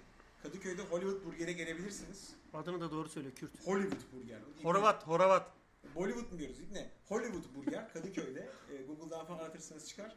[0.44, 2.30] Kadıköy'de Hollywood Burger'e gelebilirsiniz.
[2.54, 3.68] Adını da doğru söyle Kürt.
[3.68, 4.40] Hollywood Burger.
[4.64, 5.52] Horavat, Horavat.
[5.96, 6.58] Bollywood mu diyoruz?
[6.72, 6.90] Ne?
[7.08, 8.50] Hollywood Burger Kadıköy'de.
[8.72, 10.16] E, Google'dan falan aratırsanız çıkar.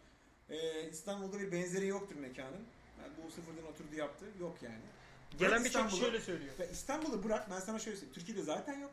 [0.50, 2.64] E, İstanbul'da bir benzeri yoktur mekanın.
[3.02, 4.24] Yani bu sıfırdan oturdu yaptı.
[4.40, 4.80] Yok yani.
[5.38, 6.06] Gelen birçok kişi İstanbul'u.
[6.06, 6.54] öyle söylüyor.
[6.72, 8.14] İstanbul'u bırak ben sana şöyle söyleyeyim.
[8.14, 8.90] Türkiye'de zaten yok.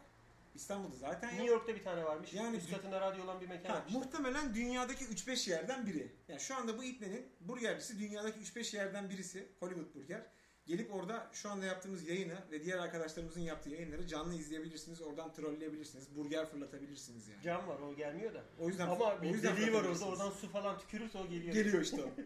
[0.56, 1.56] İstanbul'da zaten New yok.
[1.56, 2.34] York'ta bir tane varmış.
[2.34, 4.00] Yani Üst katında radyo olan bir mekan Ha, yapmışlar.
[4.00, 6.12] muhtemelen dünyadaki 3-5 yerden biri.
[6.28, 9.48] Yani şu anda bu ipnenin burgercisi dünyadaki 3-5 yerden birisi.
[9.60, 10.22] Hollywood Burger.
[10.66, 15.02] Gelip orada şu anda yaptığımız yayını ve diğer arkadaşlarımızın yaptığı yayınları canlı izleyebilirsiniz.
[15.02, 16.16] Oradan trolleyebilirsiniz.
[16.16, 17.42] Burger fırlatabilirsiniz yani.
[17.44, 18.44] Cam var o gelmiyor da.
[18.60, 21.54] O yüzden Ama o bir yüzden deliği var orada oradan su falan tükürürse o geliyor.
[21.54, 22.10] Geliyor işte o.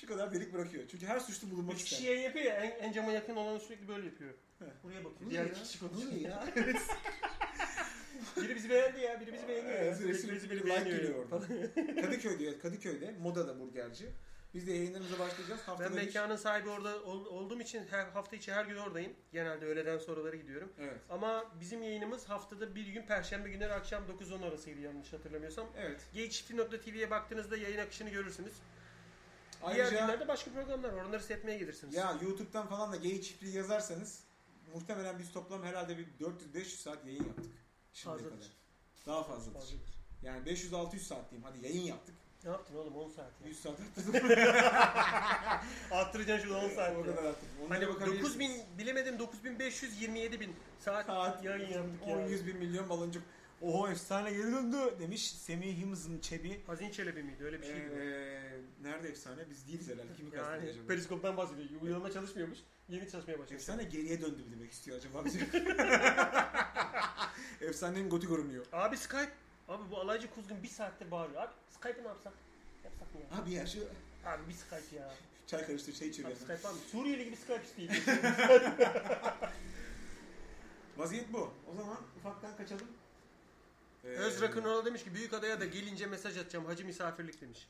[0.00, 0.84] Şu kadar delik bırakıyor.
[0.90, 1.90] Çünkü her suçlu bulunmak ister.
[1.98, 4.34] kişi yayın yapıyor ya en, en cama yakın olanı sürekli böyle yapıyor.
[4.82, 5.20] Buraya bakıyor.
[5.26, 5.52] Bu Diğer ya?
[5.52, 6.12] kişi Bu konuşuyor.
[6.14, 6.44] ne ya?
[8.36, 9.94] Biri bizi beğendi ya, biri bizi beğeniyor ya.
[9.94, 11.40] Sürekli sürekli bir like geliyor oradan.
[12.02, 14.06] Kadıköy'de, Kadıköy'de Moda'da burgerci.
[14.54, 15.60] Biz de yayınlarımıza başlayacağız.
[15.60, 19.12] Ben Haftada bir- mekanın sahibi orada ol- olduğum için her hafta içi her gün oradayım.
[19.32, 20.72] Genelde öğleden sonraları gidiyorum.
[20.80, 20.96] Evet.
[21.10, 25.66] Ama bizim yayınımız haftada bir gün Perşembe günleri akşam 9-10 arasıydı yanlış hatırlamıyorsam.
[25.78, 26.00] Evet.
[26.14, 28.52] Geyikçifti.tv'ye baktığınızda yayın akışını görürsünüz.
[29.60, 31.04] Diğer Ayrıca günlerde başka programlar var.
[31.04, 31.94] Onları seyretmeye gelirsiniz.
[31.94, 34.20] ya YouTube'dan falan da geyik çiftliği yazarsanız
[34.74, 37.52] muhtemelen biz toplam herhalde bir 400-500 saat yayın yaptık.
[37.92, 38.36] Şimdiye Fazladır.
[38.36, 38.50] kadar.
[39.06, 39.58] Daha fazladır.
[39.60, 39.96] Fazladır.
[40.22, 41.48] Yani 500-600 saat diyeyim.
[41.50, 42.14] Hadi yayın yaptık.
[42.44, 43.48] Ne yaptın oğlum 10 saat ya.
[43.48, 44.14] 100 saat attım.
[45.90, 46.96] Arttıracaksın şunu 10 saat.
[46.96, 47.48] o kadar attım.
[47.66, 48.22] Onlara Hani bakabilirsiniz.
[48.24, 52.26] 9000 bilemedim 9527 bin saat, Saat yayın yaptık 10 ya.
[52.26, 53.22] 100 bin milyon baloncuk.
[53.62, 56.60] Oho efsane geri döndü demiş Semih Hımız'ın çebi.
[56.66, 57.94] Hazin Çelebi miydi öyle bir şeydi.
[58.00, 59.50] Ee, nerede efsane?
[59.50, 60.12] Biz değiliz herhalde.
[60.16, 60.86] Kimi kastediyor yani acaba?
[60.88, 61.68] periskoptan bahsediyor.
[61.82, 62.58] Uygulama çalışmıyormuş.
[62.88, 63.52] Yeni çalışmaya başlamış.
[63.62, 65.38] Efsane geriye döndü mü demek istiyor acaba bize?
[67.68, 68.66] Efsanenin goti görünüyor.
[68.72, 69.32] Abi Skype.
[69.68, 71.42] Abi bu alaycı kuzgun bir saattir bağırıyor.
[71.42, 72.32] Abi Skype'ı ne yapsak?
[72.84, 73.42] Yapsak mı ya?
[73.42, 73.78] Abi ya şu
[74.26, 75.14] Abi bir Skype ya.
[75.46, 76.30] çay karıştır şey Abi içiyor.
[76.34, 76.78] Skype var mı?
[76.92, 78.04] Suriyeli gibi Skype isteyeyim.
[80.96, 81.52] Vaziyet bu.
[81.72, 82.86] O zaman ufaktan kaçalım.
[84.06, 86.64] Ee, Öz Rock'n'Roll demiş ki büyük adaya da gelince mesaj atacağım.
[86.66, 87.68] Hacı misafirlik demiş.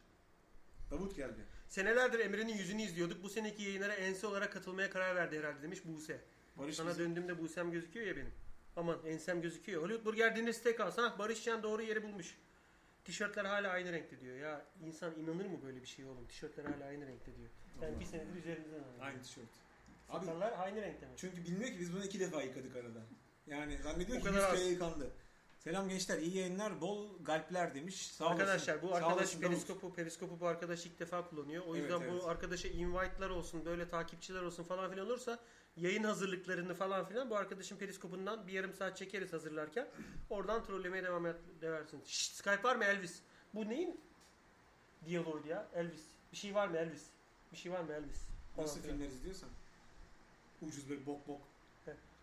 [0.91, 1.41] Davut geldi.
[1.69, 3.23] Senelerdir Emre'nin yüzünü izliyorduk.
[3.23, 6.21] Bu seneki yayınlara ense olarak katılmaya karar verdi herhalde demiş Buse.
[6.57, 8.33] Barış Sana bizi- döndüğümde Buse'm gözüküyor ya benim.
[8.77, 9.83] Aman ensem gözüküyor.
[9.83, 11.01] Hollywood Burger Dinner Steakhouse.
[11.03, 12.35] Ha Barış Şen doğru yeri bulmuş.
[13.05, 14.37] Tişörtler hala aynı renkte diyor.
[14.37, 16.27] Ya insan inanır mı böyle bir şey oğlum?
[16.29, 17.49] Tişörtler hala aynı renkte diyor.
[17.83, 19.03] Yani Allah bir senedir üzerimizden aynı.
[19.05, 19.45] Aynı tişört.
[20.09, 21.13] Abi Sakallar aynı renkte mi?
[21.17, 23.01] çünkü bilmiyor ki biz bunu iki defa yıkadık arada.
[23.47, 24.55] Yani zannediyor O ki kadar 100 az.
[24.55, 25.11] kere yıkandı.
[25.59, 28.07] Selam gençler iyi yayınlar bol galpler demiş.
[28.07, 28.41] Sağ olasın.
[28.41, 31.65] Arkadaşlar bu Sağ arkadaş olasın periskopu periskopu bu arkadaş ilk defa kullanıyor.
[31.67, 32.23] O Evet, yüzden evet.
[32.23, 35.39] bu arkadaşa invite'lar olsun, böyle takipçiler olsun falan filan olursa
[35.77, 39.89] yayın hazırlıklarını falan filan bu arkadaşın periskopundan bir yarım saat çekeriz hazırlarken.
[40.31, 42.03] Oradan trollemeye devam edersin.
[42.07, 43.21] Şşt, Skype var mı Elvis?
[43.55, 44.01] Bu neyin
[45.07, 45.69] diyaloğuydu ya?
[45.75, 46.03] Elvis.
[46.33, 47.07] Bir şey var mı Elvis?
[47.53, 48.21] Bir şey var mı Elvis?
[48.57, 48.97] Falan Nasıl filan.
[48.97, 49.49] filmler izliyorsan.
[50.63, 51.41] Ucuz böyle bok bok.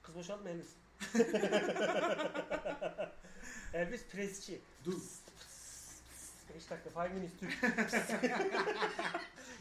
[0.03, 0.69] Kız boşaltma Elvis.
[3.73, 4.61] Elvis presçi.
[4.85, 4.93] Dur.
[6.55, 7.53] 5 dakika 5 minutes Türk.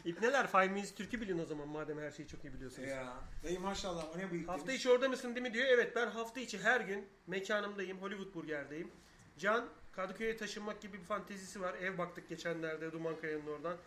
[0.05, 2.89] İpneler 5 minutes Türk'ü bilin o zaman madem her şeyi çok iyi biliyorsunuz.
[2.89, 3.13] Ya.
[3.43, 4.79] Dayı maşallah o ne bıyık Hafta demiş.
[4.79, 5.65] içi orada mısın değil mi diyor.
[5.69, 8.01] Evet ben hafta içi her gün mekanımdayım.
[8.01, 8.91] Hollywood Burger'deyim.
[9.37, 11.73] Can Kadıköy'e taşınmak gibi bir fantezisi var.
[11.73, 13.77] Ev baktık geçenlerde Dumankaya'nın oradan.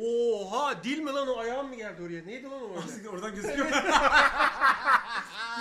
[0.00, 2.26] Oha dil mi lan o ayağım mı geldi oraya?
[2.26, 2.84] Neydi lan o orada?
[2.84, 3.70] Aslında oradan gözüküyor.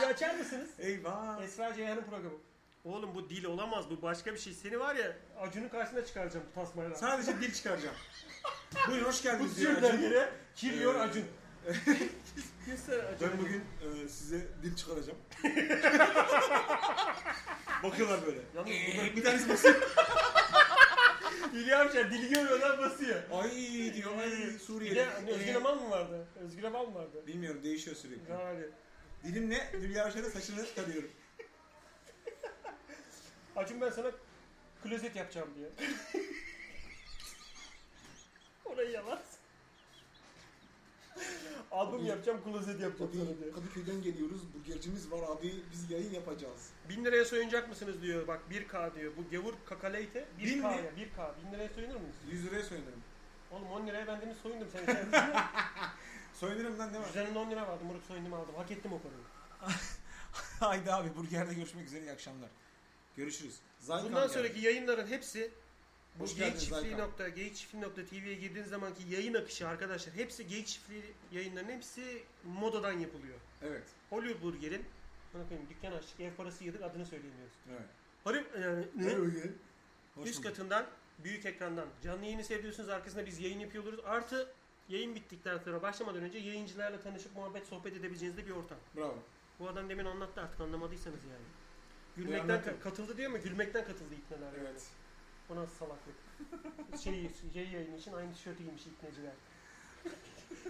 [0.01, 0.69] bir açar mısınız?
[0.79, 1.43] Eyvah.
[1.43, 2.37] Esra Ceyhan'ın programı.
[2.85, 4.53] Oğlum bu dil olamaz bu başka bir şey.
[4.53, 6.95] Seni var ya Acun'un karşısına çıkaracağım bu tasmayla.
[6.95, 7.95] Sadece dil çıkaracağım.
[8.87, 10.01] Buyurun hoş Bu geldiniz diyor tür Acun.
[10.01, 11.25] dergide kiriyor Ee, Acun.
[12.65, 13.05] Göster.
[13.21, 13.63] Ben bugün
[14.05, 15.17] e, size dil çıkaracağım.
[17.83, 18.39] Bakıyorlar böyle.
[18.55, 19.75] Yalnız Ee, burada- bir tanesi basıyor.
[21.53, 23.21] Hülya Avşar dili görmüyorlar basıyor.
[23.31, 23.51] Ay
[23.93, 24.95] diyor ay Bir Suriyeli.
[24.95, 26.27] de hani Özgür Ee, Amal mı vardı?
[26.45, 27.23] Özgür Amal mı vardı?
[27.27, 28.31] Bilmiyorum değişiyor sürekli.
[28.31, 28.65] Yani.
[29.23, 31.11] Dilimle Hülya Avşar'ın saçını tarıyorum.
[33.55, 34.11] Acun ben sana
[34.83, 35.69] klozet yapacağım diye.
[38.65, 39.19] Orayı yalan.
[41.71, 43.53] Albüm yapacağım, klozet yapacağım sana diyor.
[43.55, 44.41] Kadıköy'den geliyoruz.
[44.53, 45.53] Burgercimiz var abi.
[45.71, 46.69] Biz yayın yapacağız.
[46.89, 48.27] 1000 liraya soyunacak mısınız diyor.
[48.27, 49.11] Bak 1K diyor.
[49.17, 50.63] Bu gavur kakaleyte 1K Bin mi?
[50.63, 51.31] ya 1K.
[51.45, 52.15] 1000 liraya soyunur muyuz?
[52.31, 53.01] 100 liraya soyunurım.
[53.51, 54.85] Oğlum 10 liraya ben demin soyundum seni.
[54.85, 55.11] Sen
[56.39, 57.09] Soyunurum lan ne var?
[57.09, 57.83] Üzerinde 10 lira vardı.
[57.83, 58.55] Moruk soyundum aldım.
[58.55, 59.75] Hak ettim o parayı.
[60.59, 62.49] Haydi abi burgerde görüşmek üzere iyi akşamlar.
[63.17, 63.55] Görüşürüz.
[63.79, 64.33] Zaykan Bundan geldi.
[64.33, 65.51] sonraki yayınların hepsi
[66.15, 67.09] bu Hoş geldiniz geyikçiftliği Zaykan.
[67.09, 73.37] nokta, geyikçiftliği.tv'ye girdiğiniz zamanki yayın akışı arkadaşlar hepsi geyik çiftliği yayınların hepsi modadan yapılıyor.
[73.63, 73.83] Evet.
[74.09, 74.85] Hollywood Burger'in
[75.33, 77.53] bana koyayım dükkan açtık ev parası yedik adını söyleyemiyoruz.
[77.69, 77.87] Evet.
[78.23, 79.13] Hollywood yani ne?
[80.15, 80.43] Hoş üst bulduk.
[80.43, 80.85] katından
[81.23, 83.99] büyük ekrandan canlı yayını seviyorsunuz arkasında biz yayın yapıyoruz.
[84.05, 84.53] Artı
[84.89, 88.77] yayın bittikten sonra başlamadan önce yayıncılarla tanışıp muhabbet sohbet edebileceğiniz de bir ortam.
[88.95, 89.17] Bravo.
[89.59, 91.45] Bu adam demin anlattı artık anlamadıysanız yani.
[92.17, 93.37] Gülmekten ka- katıldı diyor mu?
[93.43, 94.53] Gülmekten katıldı ipneler.
[94.53, 94.67] yani.
[94.69, 94.83] Evet.
[95.49, 96.15] O nasıl salaklık?
[97.03, 99.33] şey, şey yayını için aynı tişörtü giymiş ipneciler.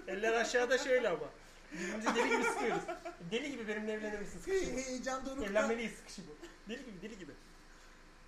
[0.08, 1.30] Eller aşağıda şöyle ama.
[1.74, 2.84] Birbirimizi deli gibi sıkıyoruz.
[3.32, 4.40] Deli gibi benimle evlenir misin?
[4.40, 4.78] Sıkışı bu.
[4.78, 5.46] Heyecan dorukta.
[5.46, 6.32] Evlenmeliyiz sıkışı bu.
[6.70, 7.32] Deli gibi deli gibi.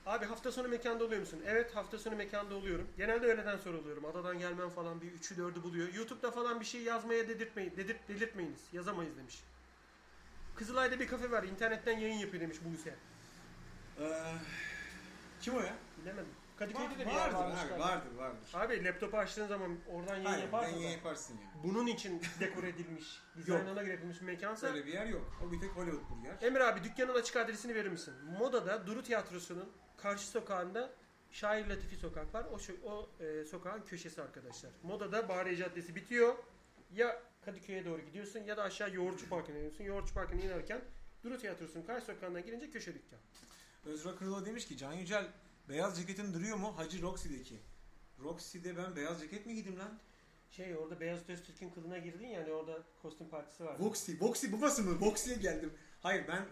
[0.05, 1.39] Abi hafta sonu mekanda oluyor musun?
[1.47, 2.87] Evet hafta sonu mekanda oluyorum.
[2.97, 4.05] Genelde öğleden sonra oluyorum.
[4.05, 5.93] Adadan gelmem falan bir 3'ü 4'ü buluyor.
[5.93, 8.59] Youtube'da falan bir şey yazmaya dedirtmeyin, dedirt, delirtmeyiniz.
[8.73, 9.43] Yazamayız demiş.
[10.55, 11.43] Kızılay'da bir kafe var.
[11.43, 12.95] internetten yayın yapıyor demiş Buse.
[13.99, 14.33] Ee,
[15.41, 15.73] kim o ya?
[16.01, 16.31] Bilemedim.
[16.57, 17.85] Kadıköy'de de bir yer vardır varmış abi, galiba.
[17.87, 18.49] vardır vardır.
[18.53, 21.63] Abi laptopu açtığın zaman oradan yayın Hayır, da yayın yaparsın ya.
[21.63, 25.37] bunun için dekor edilmiş, dizaynına göre yapılmış bir mekansa Öyle bir yer yok.
[25.47, 26.47] O bir tek Hollywood burger.
[26.47, 28.13] Emre abi dükkanın açık adresini verir misin?
[28.39, 29.69] Moda'da Duru Tiyatrosu'nun
[30.01, 30.93] karşı sokağında
[31.31, 32.45] Şair Latifi Sokak var.
[32.45, 34.71] O, o e, sokağın köşesi arkadaşlar.
[34.83, 36.35] Moda'da Bahriye Caddesi bitiyor.
[36.95, 39.83] Ya Kadıköy'e doğru gidiyorsun ya da aşağı Yoğurtçu Parkı'na iniyorsun.
[39.83, 40.81] Yoğurtçu Parkı'na inerken
[41.23, 43.19] Duru Tiyatrosu'nun karşı sokağından girince köşe dükkan.
[43.85, 45.27] Özra Kırıla demiş ki Can Yücel
[45.69, 46.77] beyaz ceketin duruyor mu?
[46.77, 47.59] Hacı Roxy'deki.
[48.23, 49.99] Roxy'de ben beyaz ceket mi giydim lan?
[50.51, 53.75] Şey orada Beyaz Öztürk'ün kılına girdin yani orada kostüm partisi var.
[53.79, 54.11] Voxy.
[54.21, 54.97] Voxy babası mı?
[55.01, 55.73] Voxy'ye geldim.
[55.99, 56.45] Hayır ben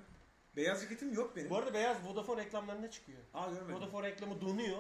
[0.60, 1.50] beyaz ceketim yok benim.
[1.50, 3.20] Bu arada Beyaz Vodafone reklamlarına çıkıyor.
[3.34, 3.76] Aa görmedim.
[3.76, 4.78] Vodafone reklamı donuyor.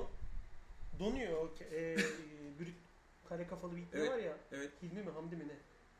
[0.99, 1.49] Donuyor.
[1.71, 1.95] E,
[3.39, 4.09] e, kafalı bir Evet.
[4.09, 4.37] var ya.
[4.51, 4.71] Evet.
[4.81, 5.53] Hilmi mi Hamdi mi ne?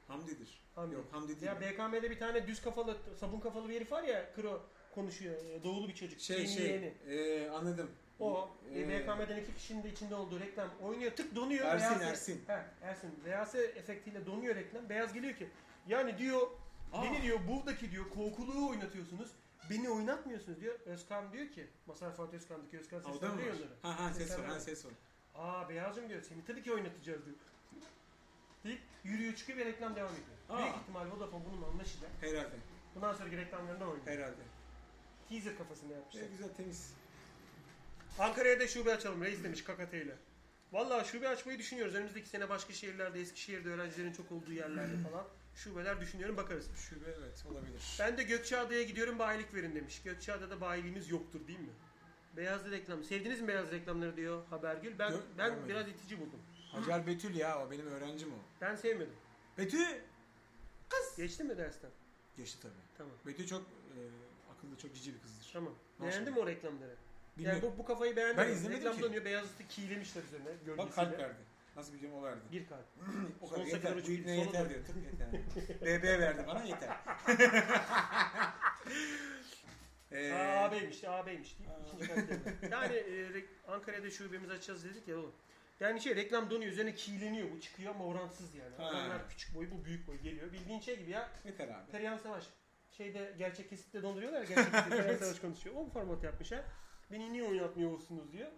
[0.08, 0.62] Hamdi'dir.
[0.76, 0.96] Hamdi.
[0.96, 1.42] Yok Hamdi değil.
[1.44, 4.62] Ya BKM'de bir tane düz kafalı, sabun kafalı bir herif var ya, kro
[4.96, 5.36] konuşuyor.
[5.46, 6.20] e, Doğulu bir çocuk.
[6.20, 6.66] şey Yeni şey.
[6.66, 6.94] yeğeni.
[7.10, 7.90] Ee, anladım.
[8.20, 11.12] O e, Ee, BKM'den iki kişinin de içinde olduğu reklam oynuyor.
[11.12, 11.66] Tık donuyor.
[11.66, 12.42] Ersin Beyaz- Ersin.
[12.48, 13.12] He, Ersin.
[13.26, 14.90] Beyaz efektiyle donuyor reklam.
[14.90, 15.50] Beyaz geliyor ki
[15.88, 16.48] yani diyor
[16.94, 17.04] Aa.
[17.04, 19.30] beni diyor buradaki diyor korkuluğu oynatıyorsunuz.
[19.70, 20.80] Beni oynatmıyorsunuz diyor.
[20.86, 23.60] Özkan diyor ki Masar Fuat Özkan'daki Özkan Ha, o da mı seslendiriyor var?
[23.60, 23.96] onları.
[23.96, 24.46] Ha ha ses var.
[24.46, 24.92] Ha ses var.
[25.36, 27.36] Aa Beyazcım diyor seni tabii ki oynatacağız diyor.
[28.64, 30.38] Deyip yürüyor çıkıyor ve reklam devam ediyor.
[30.50, 30.58] Aa.
[30.64, 32.10] Büyük ihtimal Vodafone bunun anlaşılır.
[32.22, 32.56] Herhalde.
[32.96, 34.08] Bundan sonraki reklamlarında oynuyor.
[34.08, 34.42] Herhalde.
[35.30, 36.22] Teaser kafasında yapmışlar.
[36.22, 36.94] E, güzel temiz.
[38.20, 40.16] Ankara'ya da şube açalım reis demiş KKT ile.
[40.72, 41.96] Valla şube açmayı düşünüyoruz.
[41.96, 45.26] Önümüzdeki sene başka şehirlerde, Eskişehir'de öğrencilerin çok olduğu yerlerde falan.
[45.64, 46.70] Şubeler düşünüyorum bakarız.
[46.76, 47.98] Şube evet olabilir.
[48.00, 50.02] Ben de Gökçeada'ya gidiyorum bayilik verin demiş.
[50.04, 51.74] Gökçeada'da bayiliğimiz yoktur değil mi?
[52.38, 53.04] Beyaz reklam.
[53.04, 55.00] Sevdiniz mi beyaz reklamları diyor Habergül.
[55.00, 55.70] Ben Gör- ben görmedim.
[55.70, 56.40] biraz itici buldum.
[56.72, 58.38] Hacer Betül ya o benim öğrencim o.
[58.62, 59.14] Ben sevmedim.
[59.58, 59.86] Betül!
[61.18, 61.90] Geçti mi dersten?
[62.38, 62.74] Geçti tabii.
[62.98, 63.14] Tamam.
[63.26, 63.98] Betül çok e,
[64.58, 65.50] akıllı, çok cici bir kızdır.
[65.54, 65.74] Tamam.
[65.98, 66.12] Maşallah.
[66.12, 66.96] Beğendin mi o reklamları?
[67.38, 67.62] Bilmiyorum.
[67.64, 68.38] Yani bu, bu kafayı beğendim.
[68.38, 69.04] Ben izlemedim Reklam ki.
[69.04, 69.26] dönüyor.
[69.26, 70.78] Beyaz üstü kiğlemişler üzerine.
[70.78, 71.49] Bak kalp verdi.
[71.80, 72.40] Nasıl biliyorum o verdi.
[72.52, 72.86] Bir kalp.
[73.42, 74.08] o kadar kadar yeter.
[74.08, 74.86] Bu ibne yeter diyor.
[74.86, 75.32] Tık yeter.
[76.02, 76.90] BB verdi bana yeter.
[80.12, 82.40] ee, deyip ikinci kalpte.
[82.72, 85.36] yani e, Ankara'da şubemizi açacağız dedik ya oğlum.
[85.80, 88.76] Yani şey reklam donuyor üzerine kiğleniyor bu çıkıyor ama oransız yani.
[88.76, 88.86] Ha.
[88.86, 90.52] Adamlar küçük boy bu büyük boy geliyor.
[90.52, 91.92] Bildiğin şey gibi ya yeter abi.
[91.92, 92.48] Perihan Savaş.
[92.92, 95.18] Şeyde gerçek kesitte donduruyorlar ya gerçek kesitte Perihan.
[95.18, 95.76] Savaş konuşuyor.
[95.76, 96.66] O format yapmışlar.
[97.12, 98.52] Beni niye oynatmıyorsunuz diyor.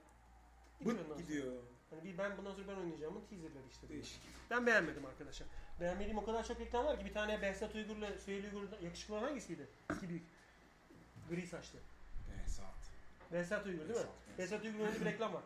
[0.79, 1.21] Gidiyor sonra.
[1.21, 1.63] gidiyor.
[1.91, 3.89] Hani bir ben bundan sonra ben oynayacağımın teaserları işte.
[3.89, 4.21] Değişik.
[4.49, 5.47] Ben beğenmedim arkadaşlar.
[5.79, 9.23] Beğenmediğim o kadar çok reklam var ki bir tane Behzat Uygur'la Süheyl Uygur'da yakışıklı olan
[9.23, 9.67] hangisiydi?
[9.95, 10.23] İki büyük.
[11.29, 11.79] Gri saçlı.
[12.29, 12.75] Behzat.
[13.31, 14.05] Behzat Uygur değil mi?
[14.37, 15.43] Behzat, Uygur'un önünde bir reklam var.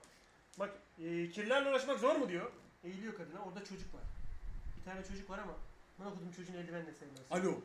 [0.60, 0.70] Bak
[1.00, 2.52] e, kirlerle uğraşmak zor mu diyor.
[2.84, 4.04] Eğiliyor kadına orada çocuk var.
[4.80, 5.54] Bir tane çocuk var ama
[6.00, 7.32] ben okudum çocuğun eldivenle sevmez.
[7.32, 7.62] Alo.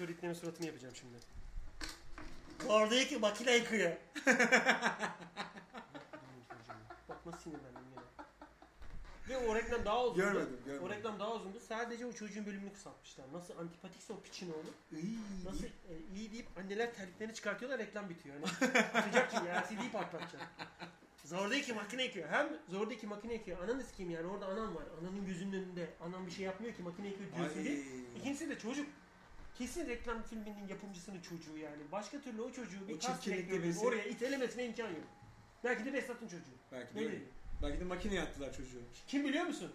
[0.00, 1.16] Dur itlerin suratını yapacağım şimdi.
[2.68, 3.92] Oradaki makine yıkıyor.
[7.26, 8.02] Nasıl sinirlendim yine.
[9.28, 10.18] Ve o reklam daha uzundu.
[10.22, 10.86] Görmedim, görmedim.
[10.86, 11.60] O reklam daha uzundu.
[11.60, 13.24] Sadece o çocuğun bölümünü kısaltmışlar.
[13.32, 14.98] Nasıl antipatikse o piçin oğlu.
[15.02, 15.18] İyi.
[15.44, 15.70] Nasıl e,
[16.16, 18.36] iyi deyip anneler terliklerini çıkartıyorlar reklam bitiyor.
[18.36, 20.48] Hani atacak ki ya CD'yi patlatacak.
[21.24, 22.28] Zordaki makine yıkıyor.
[22.28, 23.58] Hem zordaki makine yıkıyor.
[23.68, 24.84] Ananı sikeyim yani orada anam var.
[25.00, 25.90] Ananın gözünün önünde.
[26.00, 27.84] Anam bir şey yapmıyor ki makine yıkıyor diyorsun değil.
[28.16, 28.86] İkincisi de çocuk.
[29.58, 31.82] Kesin reklam filminin yapımcısının çocuğu yani.
[31.92, 35.04] Başka türlü o çocuğu bir O kas birisi- oraya itelemesine imkan yok.
[35.64, 36.56] Belki de Behzat'ın çocuğu.
[36.72, 37.18] Belki de öyle.
[37.62, 38.80] Belki de makine yaptılar çocuğu.
[39.08, 39.72] Kim biliyor musun?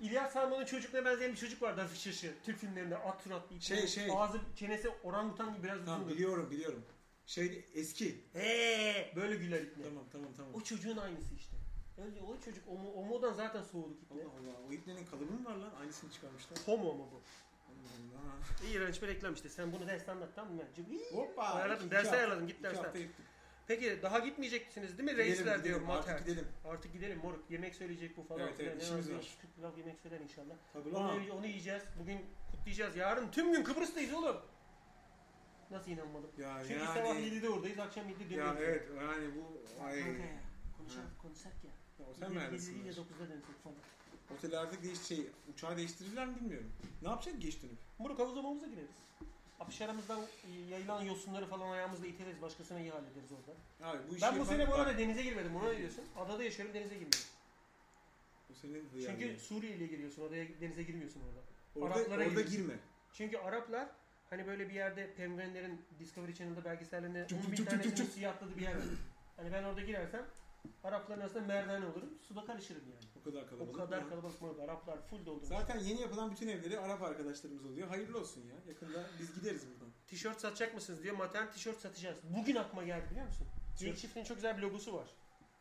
[0.00, 2.34] İlyas Salman'ın çocukluğuna benzeyen bir çocuk vardı hafif şaşı.
[2.44, 3.60] Türk filmlerinde at suratlı.
[3.60, 4.08] Şey, ipli, şey.
[4.12, 6.82] Ağzı çenesi orangutan gibi biraz Tamam biliyorum biliyorum.
[7.26, 8.24] Şey eski.
[8.34, 9.84] Eee böyle güler ipne.
[9.84, 10.54] Tamam tamam tamam.
[10.54, 11.56] O çocuğun aynısı işte.
[12.04, 14.22] Öyle o çocuk o, o modan zaten soğuduk ipne.
[14.22, 14.68] Allah Allah.
[14.68, 15.74] O ipnenin kalıbı mı var lan?
[15.80, 16.58] Aynısını çıkarmışlar.
[16.66, 17.22] Homo mu bu?
[17.68, 18.68] Allah Allah.
[18.68, 19.48] İğrenç bir reklam işte.
[19.48, 20.62] Sen bunu derste anlat tamam mı?
[21.12, 21.42] Hoppa.
[21.42, 21.90] Ayarladım.
[21.90, 22.46] Derse ayarladım.
[22.46, 23.08] Git derse.
[23.66, 25.86] Peki daha gitmeyeceksiniz değil mi Gidelim, reisler diyor gidelim.
[25.86, 26.12] Mater.
[26.14, 26.46] Artık gidelim.
[26.64, 27.50] Artık gidelim moruk.
[27.50, 28.40] Yemek söyleyecek bu falan.
[28.40, 29.36] Evet, evet, işimiz var.
[29.56, 30.54] Pilav yemek söyler inşallah.
[30.72, 31.02] Tabii lan.
[31.10, 31.82] Onu, onu yiyeceğiz.
[32.00, 32.96] Bugün kutlayacağız.
[32.96, 34.36] Yarın tüm gün Kıbrıs'tayız oğlum.
[35.70, 36.30] Nasıl inanmadım?
[36.38, 36.94] Ya Çünkü yani.
[36.94, 38.60] sabah 7'de oradayız, akşam 7'de Ya dönüyoruz.
[38.60, 40.00] evet yani bu ay.
[40.04, 40.40] Kanka ya,
[40.78, 41.70] konuşak, konuşak ya.
[41.98, 42.74] Ya o sen 7 neredesin?
[42.84, 43.76] ile 9'da dönsek falan.
[44.38, 46.72] Otellerde değiş şey uçağı değiştirirler mi bilmiyorum.
[47.02, 47.78] Ne yapacak geç dönüp?
[47.98, 48.96] Moruk havuz havuza gireriz.
[49.60, 52.42] Apış aramızdan e, yayılan yosunları falan ayağımızla iteriz.
[52.42, 53.52] Başkasına iyi hallederiz orada.
[53.90, 55.56] Abi bu işi Ben bu yapan- sene bu bak, arada denize girmedim.
[55.56, 56.04] Ona ne diyorsun?
[56.16, 57.18] Adada yaşıyorum denize girmedim.
[58.50, 59.38] Bu senin Çünkü hıyarlığın.
[59.38, 60.22] Suriye'yle giriyorsun.
[60.22, 61.40] Odaya denize girmiyorsun orada.
[61.86, 62.52] orada, Araplara orada giriyorsun.
[62.56, 62.74] girme.
[63.12, 63.88] Çünkü Araplar
[64.30, 68.08] hani böyle bir yerde penguenlerin Discovery Channel'da belgesellerinde Cuk 10 cuk bin cuk.
[68.08, 68.82] suya atladığı bir yer var.
[69.36, 70.26] Hani ben orada girersem
[70.84, 72.18] Arapların arasında merdane olurum.
[72.28, 73.15] Suda karışırım yani.
[73.26, 73.70] O kadar kalabalık.
[73.70, 74.08] O kadar mı?
[74.08, 74.48] kalabalık mı?
[74.64, 75.48] Araplar full doldurmuş.
[75.48, 77.88] Zaten yeni yapılan bütün evleri Arap arkadaşlarımız oluyor.
[77.88, 78.54] Hayırlı olsun ya.
[78.68, 79.88] Yakında biz gideriz buradan.
[80.06, 81.16] Tişört satacak mısınız diyor.
[81.16, 82.18] Matern tişört satacağız.
[82.36, 83.46] Bugün aklıma geldi biliyor musun?
[83.78, 85.08] Geyik çiftliğinin çok güzel bir logosu var.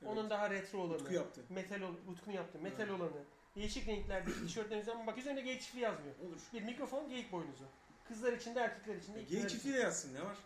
[0.01, 0.11] Evet.
[0.11, 0.97] Onun daha retro olanı.
[0.97, 1.41] Utku yaptı.
[1.49, 2.59] Metal ol, Utku'nun yaptı.
[2.61, 2.99] Metal Evet.
[2.99, 3.23] olanı.
[3.55, 6.15] Değişik renklerde tişörtleriniz ama bak üzerinde geyik çiftliği yazmıyor.
[6.19, 6.37] Olur.
[6.53, 7.63] Bir mikrofon geyik boynuzu.
[8.07, 9.21] Kızlar için de erkekler için de.
[9.21, 10.37] ikizler Geyik çiftliği de yazsın ne var?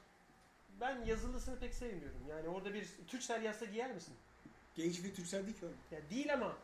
[0.81, 2.21] Ben yazılısını pek sevmiyorum.
[2.29, 4.13] Yani orada bir Türksel yazsa giyer misin?
[4.75, 5.77] Geyik çiftliği Türksel değil ki oğlum.
[5.91, 6.57] Ya değil ama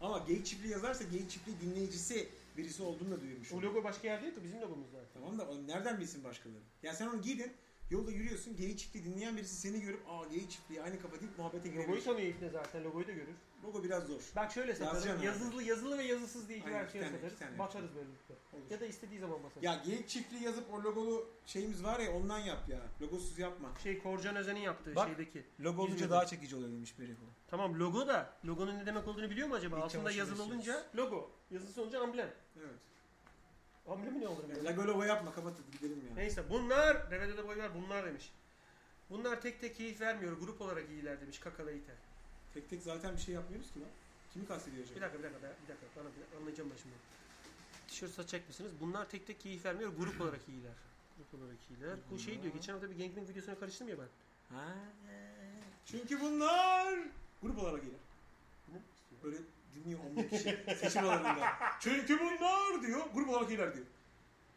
[0.00, 3.52] Ama geyik çiftliği yazarsa geyik çiftliği dinleyicisi birisi olduğunu da duymuş.
[3.52, 5.08] o logo başka yerde yok ki bizim logomuz zaten.
[5.14, 6.62] Tamam da o nereden bilsin başkaları?
[6.82, 7.52] Ya sen onu giydin,
[7.90, 11.68] yolda yürüyorsun, geyik çiftliği dinleyen birisi seni görüp aa geyik çiftliği aynı kafa deyip muhabbete
[11.68, 12.04] Logoyu girebilir.
[12.04, 12.84] tanıyor ipne zaten.
[12.84, 13.34] Logoyu da görür.
[13.64, 14.20] Logo biraz zor.
[14.36, 15.26] Bak şöyle abi.
[15.26, 17.38] Yazılı, yazılı ve yazısız diye iki Aynen, versiyon iki tane, satarız.
[17.38, 18.34] tane Batarız böylelikle.
[18.52, 18.70] Olur.
[18.70, 19.62] Ya da istediği zaman basarız.
[19.64, 22.80] Ya geyik çiftliği yazıp o logolu şeyimiz var ya ondan yap ya.
[23.00, 23.68] Logosuz yapma.
[23.82, 25.08] Şey Korcan Özen'in yaptığı Bak.
[25.08, 25.44] şeydeki.
[25.60, 27.24] Logo olunca olunca daha çekici oluyor demiş biri bu.
[27.48, 29.76] Tamam logo da logonun ne demek olduğunu biliyor mu acaba?
[29.78, 31.30] İç Altında yazılı olunca logo.
[31.50, 32.30] Yazısı olunca amblem.
[32.58, 32.80] Evet.
[33.88, 34.48] Amblemi ne olur?
[34.48, 36.14] Ya, Lago logo yapma kapat hadi gidelim ya.
[36.14, 38.32] Neyse bunlar devede de boy ver bunlar demiş.
[39.10, 40.32] Bunlar tek tek keyif vermiyor.
[40.32, 41.96] Grup olarak iyiler demiş Kakala İter.
[42.56, 43.88] Tek tek zaten bir şey yapmıyoruz ki lan.
[44.32, 44.96] Kimi kastediyor acaba?
[44.96, 46.94] Bir dakika bir dakika bir dakika bana bir anlayacağım ben şimdi.
[47.88, 48.72] Tişört satacak mısınız?
[48.80, 49.92] Bunlar tek tek keyif vermiyor.
[49.92, 50.72] Grup olarak iyiler.
[51.16, 51.96] Grup olarak iyiler.
[52.10, 52.54] Bu şey diyor.
[52.54, 54.08] Geçen hafta bir Gangplank videosuna karıştım ya ben.
[54.56, 54.74] Ha.
[55.86, 56.98] Çünkü bunlar
[57.42, 58.00] grup olarak istiyor?
[59.22, 59.36] Böyle
[59.74, 61.54] dinliyor 10 kişi seçim alanında.
[61.80, 63.86] Çünkü bunlar diyor grup olarak gelir diyor.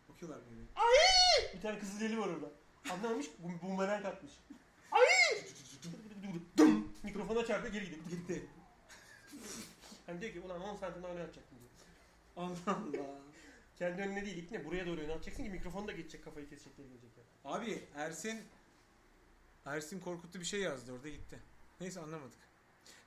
[0.09, 0.61] Bakıyorlar böyle.
[1.53, 2.51] Bir tane kızıl deli var orada.
[2.89, 3.27] Anlamamış.
[3.39, 4.31] Bu bumerang atmış.
[4.91, 5.01] Ay!
[6.57, 6.88] Dum!
[7.03, 8.01] Mikrofona çarptı geri gidiyor.
[8.09, 8.45] Gitti.
[10.05, 11.71] Hani diyor ki ulan 10 santim daha öne atacaktım diyor.
[12.35, 13.19] Allah Allah.
[13.75, 17.25] Kendi önüne değil ikne buraya doğru öne atacaksın ki mikrofonu da geçecek kafayı kesecekler gelecekler.
[17.45, 18.41] Abi Ersin
[19.65, 21.39] Ersin korkuttu bir şey yazdı orada gitti.
[21.81, 22.39] Neyse anlamadık.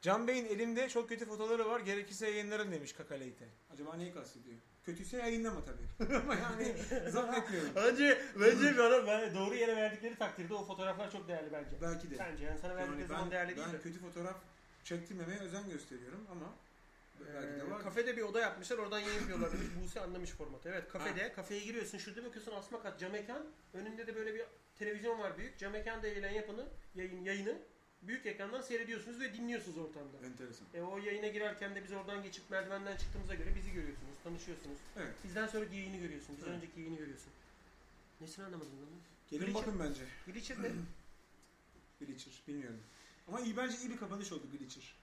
[0.02, 1.80] Can Bey'in elimde çok kötü fotoğrafları var.
[1.80, 3.48] Gerekirse yayınlarım demiş Kakaleyte.
[3.72, 4.56] Acaba neyi kastediyor?
[4.86, 6.14] Kötüyse yayınlama tabii.
[6.16, 6.74] Ama yani
[7.10, 7.70] zannetmiyorum.
[7.76, 11.70] Bence bence bana ben doğru yere verdikleri takdirde o fotoğraflar çok değerli bence.
[11.82, 12.18] Belki de.
[12.18, 13.80] Bence yani sana verdikleri Yani zaman ben, değerli ben değil de.
[13.80, 14.36] kötü fotoğraf
[14.84, 16.46] çektirmemeye özen gösteriyorum ama
[17.34, 17.82] belki de Ee, var.
[17.82, 19.66] kafede bir oda yapmışlar oradan yayın yapıyorlar demiş.
[19.82, 20.68] Buse anlamış formatı.
[20.68, 23.46] Evet kafede kafeye giriyorsun şurada bakıyorsun asma kat cam mekan.
[23.74, 24.42] Önünde de böyle bir
[24.78, 25.58] televizyon var büyük.
[25.58, 26.64] Cam mekan eğilen yapını
[26.94, 27.58] yayın, yayını
[28.02, 30.26] büyük ekrandan seyrediyorsunuz ve dinliyorsunuz ortamda.
[30.26, 30.66] Enteresan.
[30.74, 34.78] E o yayına girerken de biz oradan geçip merdivenden çıktığımıza göre bizi görüyorsunuz, tanışıyorsunuz.
[34.96, 35.14] Evet.
[35.24, 36.56] Bizden sonraki yayını görüyorsun, bizden Evet.
[36.62, 37.32] önceki yayını görüyorsun.
[38.20, 38.88] Nesini anlamadın lan?
[39.30, 39.62] Gelin Glitcher.
[39.62, 40.00] bakın bence.
[40.26, 40.68] Glitcher ne?
[42.06, 42.42] Glitcher.
[42.48, 42.80] Bilmiyorum.
[43.28, 44.94] Ama iyi bence iyi bir kapanış oldu Glitcher.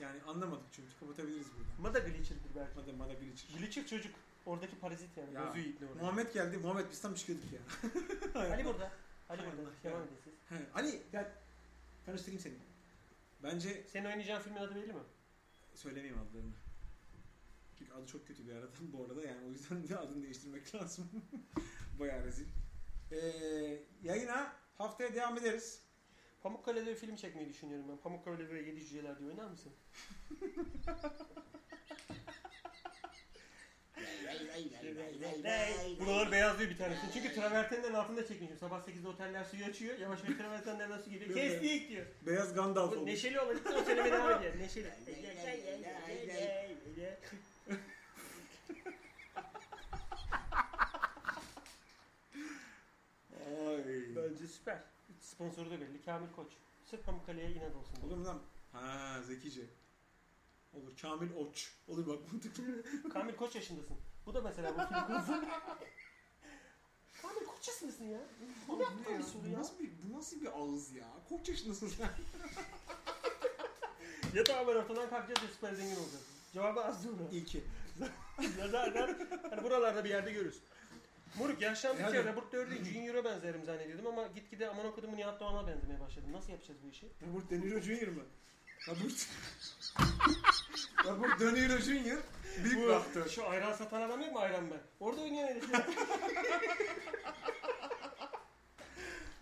[0.00, 1.70] Yani anlamadık çünkü kapatabiliriz burada.
[1.82, 2.74] Mada Glitcher'dır belki.
[2.76, 3.58] Mada Mada Glitcher.
[3.58, 4.14] Glitcher çocuk.
[4.46, 5.34] Oradaki parazit yani.
[5.34, 6.00] Ya, Bozuyor ipni orada.
[6.00, 6.56] Muhammed geldi.
[6.56, 7.60] Muhammed biz tam çıkıyorduk ya.
[8.42, 8.92] Ali burada.
[9.28, 9.70] Ali burada.
[9.84, 10.06] Devam ya.
[10.06, 10.32] edin siz.
[10.74, 11.32] Ali gel.
[12.06, 12.54] Tanıştırayım seni.
[13.42, 15.00] Bence Senin oynayacağın filmin adı belli mi?
[15.74, 16.52] söylemeyeyim adlarını.
[17.78, 21.10] Çünkü adı çok kötü bir arada bu arada yani o yüzden de adını değiştirmek lazım.
[22.00, 22.46] Bayağı rezil.
[23.12, 23.18] Ee,
[24.02, 25.82] yayına haftaya devam ederiz.
[26.42, 27.96] Pamukkale'de bir film çekmeyi düşünüyorum ben.
[27.96, 29.72] Pamukkale ve Yedi Cüceler diye oynar mısın?
[36.00, 37.00] Buralar beyazlıyor bir tanesi.
[37.14, 38.56] Çünkü travertenlerin altında çekmişim.
[38.58, 39.98] Sabah 8'de oteller suyu açıyor.
[39.98, 41.34] Yavaş yavaş travertenler nasıl geliyor?
[41.34, 42.06] Kestik diyor.
[42.26, 43.10] Beyaz Gandalf Bu olmuş.
[43.12, 44.58] neşeli olan için o söylemeye devam ediyor.
[44.58, 44.90] Neşeli.
[53.40, 54.16] Ay.
[54.16, 54.78] Bence süper.
[55.20, 56.02] Sponsoru da belli.
[56.04, 56.52] Kamil Koç.
[56.90, 57.96] Sırf Pamukkale'ye inat olsun.
[57.96, 58.06] diye.
[58.06, 58.42] Olur mu lan?
[58.72, 59.62] Ha zekice.
[60.74, 60.96] Olur.
[61.02, 61.72] Kamil Oç.
[61.88, 62.82] Olur bak mantıklı.
[63.12, 63.96] Kamil Koç yaşındasın.
[64.26, 65.32] Bu da mesela bu film konusu.
[67.22, 68.20] Kamil Koç yaşındasın ya.
[68.68, 69.58] Bu ne yaptın bir soru bu ya?
[69.58, 71.06] nasıl bir, bu nasıl bir ağız ya?
[71.28, 72.08] Kaç yaşındasın sen?
[74.34, 76.24] Ya haber ortadan kalkacağız ya süper zengin olacağız.
[76.52, 77.30] Cevabı az sonra.
[77.32, 77.64] İyi ki.
[78.58, 79.18] ya zaten
[79.50, 80.60] hani buralarda bir yerde görürüz.
[81.38, 82.18] Moruk yaşlandıkça Hadi.
[82.18, 86.32] Robert Downey Junior'a benzerim zannediyordum ama gitgide aman okudum Nihat Doğan'a benzemeye başladım.
[86.32, 87.06] Nasıl yapacağız bu işi?
[87.22, 88.08] Robert De Niro Jr.
[88.08, 88.22] mı?
[88.88, 89.28] Robert...
[91.04, 92.18] Robert De Niro Jr.
[92.64, 93.28] Büyük bir aktör.
[93.28, 94.80] Şu ayran satan adam yok mu ayran ben?
[95.00, 95.64] Orada oynayan herif.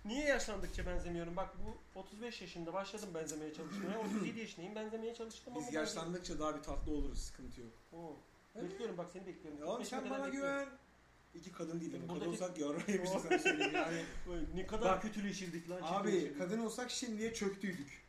[0.05, 1.37] Niye yaşlandıkça benzemiyorum?
[1.37, 3.99] Bak bu 35 yaşında başladım benzemeye çalışmaya.
[3.99, 7.19] 37 yaşındayım benzemeye çalıştım ama Biz yaşlandıkça daha bir tatlı oluruz.
[7.19, 7.71] Sıkıntı yok.
[7.93, 8.17] Oo.
[8.57, 8.71] Evet.
[8.71, 9.61] Bekliyorum bak seni bekliyorum.
[9.61, 10.51] Ya oğlum 45'ime sen bana bekliyorum.
[10.51, 10.69] güven.
[11.35, 14.05] İki kadın değil kadın Buradaki- olsak yarraymışız sana söyleyeyim yani.
[14.55, 15.81] Ne kadar Bak, kötüleşirdik lan.
[15.83, 18.03] Abi kadın olsak şimdiye çöktüydük.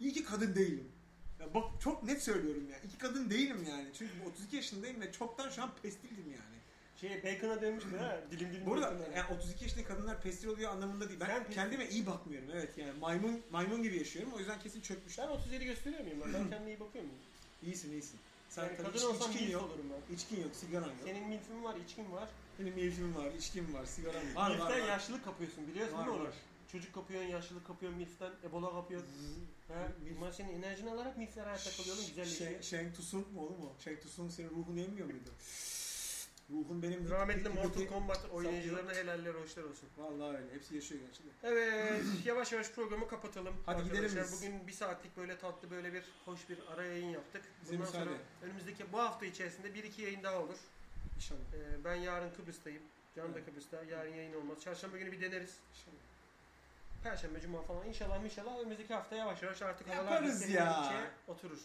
[0.00, 0.92] İyi ki kadın değilim.
[1.40, 2.78] Ya bak çok net söylüyorum ya.
[2.78, 3.86] İki kadın değilim yani.
[3.98, 6.60] Çünkü 32 yaşındayım ve çoktan şu an pestildim yani.
[7.00, 8.20] Şey Bacon'a mü ha?
[8.30, 8.66] Dilim dilim.
[8.66, 9.16] Bu arada bacon'a.
[9.16, 11.20] yani 32 yaşındaki kadınlar pestil oluyor anlamında değil.
[11.20, 14.80] Ben Sen pestil- kendime iyi bakmıyorum evet yani maymun maymun gibi yaşıyorum o yüzden kesin
[14.80, 15.28] çökmüşler.
[15.28, 16.32] Ben 37 gösteriyor muyum ben?
[16.32, 17.18] Kendime iyi bakıyor muyum?
[17.62, 18.18] İyisin iyisin.
[18.48, 19.62] Sen yani tabii kadın iç- olsam milf yok.
[19.62, 20.14] olurum ben.
[20.14, 20.96] İçkin yok, sigaran yok.
[21.04, 22.28] Senin milfin var, içkin var.
[22.58, 24.34] Benim milfim var, içkim var, sigaram var.
[24.34, 24.88] Var var Milften var.
[24.88, 26.28] yaşlılık kapıyorsun biliyorsun Var, değil mi onu?
[26.28, 26.34] var.
[26.72, 29.10] Çocuk kapıyorsun, yaşlılık kapıyorsun, milften ebola kapıyorsun.
[30.16, 32.50] Bunlar senin enerjini alarak kalıyor oğlum güzelleşiyor.
[32.50, 33.74] Şen, Şenk Tusung mu oğlum o?
[33.84, 35.30] Şenk Tusung senin ruhunu emmiyor muydu?
[36.50, 37.10] Ruhun benim...
[37.10, 37.86] Rahmetli Mortal.
[37.86, 39.88] Kombat oyuncularına helaller hoşlar olsun.
[39.98, 40.54] Vallahi öyle.
[40.54, 41.50] Hepsi yaşıyor gerçekten.
[41.50, 43.54] Evet, yavaş yavaş programı kapatalım.
[43.66, 44.36] Hadi gidelim biz.
[44.36, 47.42] Bugün bir saatlik böyle tatlı böyle bir hoş bir ara yayın yaptık.
[47.62, 48.04] Bize Bundan müsaade.
[48.04, 50.58] sonra önümüzdeki bu hafta içerisinde bir iki yayın daha olur.
[51.16, 51.40] İnşallah.
[51.54, 52.82] Ee, ben yarın Kıbrıs'tayım.
[53.16, 53.44] Can da.
[53.44, 53.84] Kıbrıs'ta.
[53.84, 54.58] Yarın yayın olmaz.
[54.64, 55.54] Çarşamba günü bir deneriz.
[55.74, 55.99] İnşallah.
[57.02, 57.86] Perşembe, Cuma falan.
[57.86, 60.92] İnşallah inşallah önümüzdeki hafta yavaş yavaş artık havalar Yaparız ya.
[61.28, 61.58] oturur.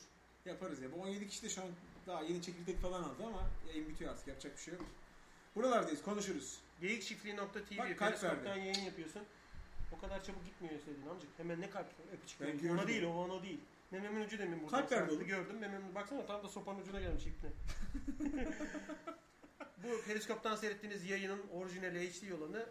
[0.45, 0.91] Yaparız ya.
[0.91, 1.67] Bu 17 kişi de şu an
[2.07, 4.27] daha yeni çekirdek falan aldı ama yayın bitiyor artık.
[4.27, 4.83] Yapacak bir şey yok.
[5.55, 6.01] Buralardayız.
[6.03, 6.59] Konuşuruz.
[6.81, 8.47] Geyikçiftliği.tv Bak, kalp verdi.
[8.47, 9.21] yayın yapıyorsun.
[9.97, 11.29] O kadar çabuk gitmiyor istediğin amcık.
[11.37, 12.67] Hemen ne kalp öpücük Ben veriyorsun.
[12.67, 12.79] gördüm.
[12.79, 13.59] Ona değil o ona değil.
[13.91, 14.71] Mememin ucu demin burada.
[14.71, 15.27] Kalp verdi sarktı, oğlum.
[15.27, 15.57] Gördüm.
[15.59, 17.49] Mememin baksana tam da sopanın ucuna gelmiş ipne.
[19.83, 22.65] Bu periskoptan seyrettiğiniz yayının orijinal HD olanı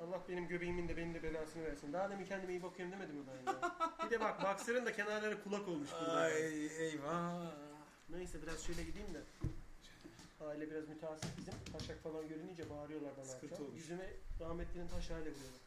[0.00, 1.92] Allah benim göbeğimin de benim de belasını versin.
[1.92, 3.60] Daha demin kendime iyi bakıyorum demedim mi ben ya?
[4.04, 6.12] Bir de bak boxer'ın da kenarları kulak olmuş burada.
[6.16, 7.52] Ay eyvah.
[8.08, 9.22] Neyse biraz şöyle gideyim de.
[10.40, 11.54] Aile biraz mütehassıs bizim.
[11.72, 13.76] Taşak falan görününce bağırıyorlar bana Sıkıntı olmuş.
[13.76, 14.10] Yüzüme
[14.40, 15.60] rahmetlinin taş hale vuruyorlar.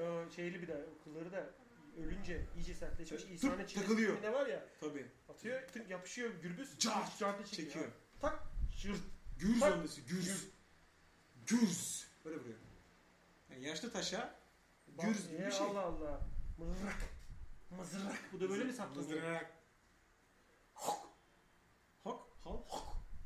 [0.00, 1.50] o şeyli bir de kılları da
[1.98, 3.22] ölünce iyice sertleşmiş.
[3.22, 5.06] Tık, İsa'nın çilesi ne var ya Tabii.
[5.28, 6.78] atıyor tık yapışıyor gürbüz.
[6.78, 7.44] Cart, çekiyor.
[7.44, 7.88] Çekiyor.
[8.20, 8.42] Tak
[8.76, 9.00] şırt.
[9.42, 9.72] Gürz Bak.
[9.72, 10.00] olması.
[10.00, 10.48] Gürz.
[11.46, 12.06] Gürz.
[12.24, 12.58] Böyle vuruyor.
[13.50, 14.34] Yani yaşlı taşa
[15.02, 15.66] Gürz gibi Bak, bir şey.
[15.66, 16.20] Allah Allah.
[16.58, 16.96] Mızrak.
[17.70, 18.32] Mızrak.
[18.32, 19.02] Bu da böyle mi saplanıyor?
[19.04, 19.52] Mızdırarak.
[20.74, 21.10] Hok.
[22.02, 22.28] Hok.
[22.44, 22.68] Hok.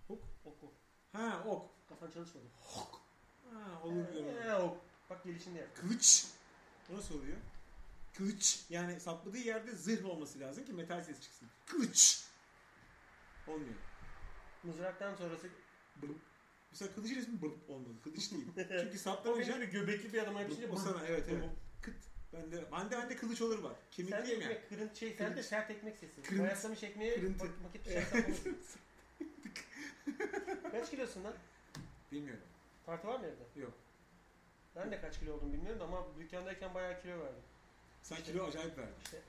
[0.09, 0.73] Ok ok.
[1.13, 1.71] Ha ok.
[1.89, 2.45] Kafan çalışmadı.
[3.53, 4.37] Ha olur diyorum.
[4.43, 4.77] Ee, ok.
[5.11, 5.69] Bak gelişinde yap.
[5.75, 6.27] Kılıç.
[6.93, 7.37] O nasıl oluyor?
[8.15, 8.65] Kılıç.
[8.71, 11.49] Yani sapladığı yerde zırh olması lazım ki metal ses çıksın.
[11.67, 12.25] Kılıç.
[13.47, 13.75] Olmuyor.
[14.63, 15.49] Mızraktan sonrası
[16.03, 16.17] Bırp.
[16.71, 17.95] Mesela kılıcın ismi bırp olmalı.
[18.05, 18.47] Kılıç değil.
[18.81, 21.45] Çünkü saplamayınca gibi göbekli bir adama yapışınca bu sana evet evet.
[21.83, 21.95] Kıt.
[22.33, 23.77] Bende bende bende kılıç olur var.
[23.91, 24.49] Kemikliyim ya.
[24.51, 26.23] ekmek, kırınt şey, sen de sert ekmek sesi.
[26.23, 26.43] Kırınt.
[26.43, 27.45] Bayaslamış ekmeği Kırıntı.
[27.45, 28.03] mak- maket bir şey.
[30.73, 31.35] Kaç kilosun lan?
[32.13, 32.43] Bilmiyorum.
[32.87, 33.61] Tartı var mı evde?
[33.61, 33.73] Yok.
[34.77, 37.43] Ben de kaç kilo olduğumu bilmiyorum ama dükkandayken bayağı kilo verdim.
[38.03, 38.95] Sen kilo acayip verdin.
[39.05, 39.21] İşte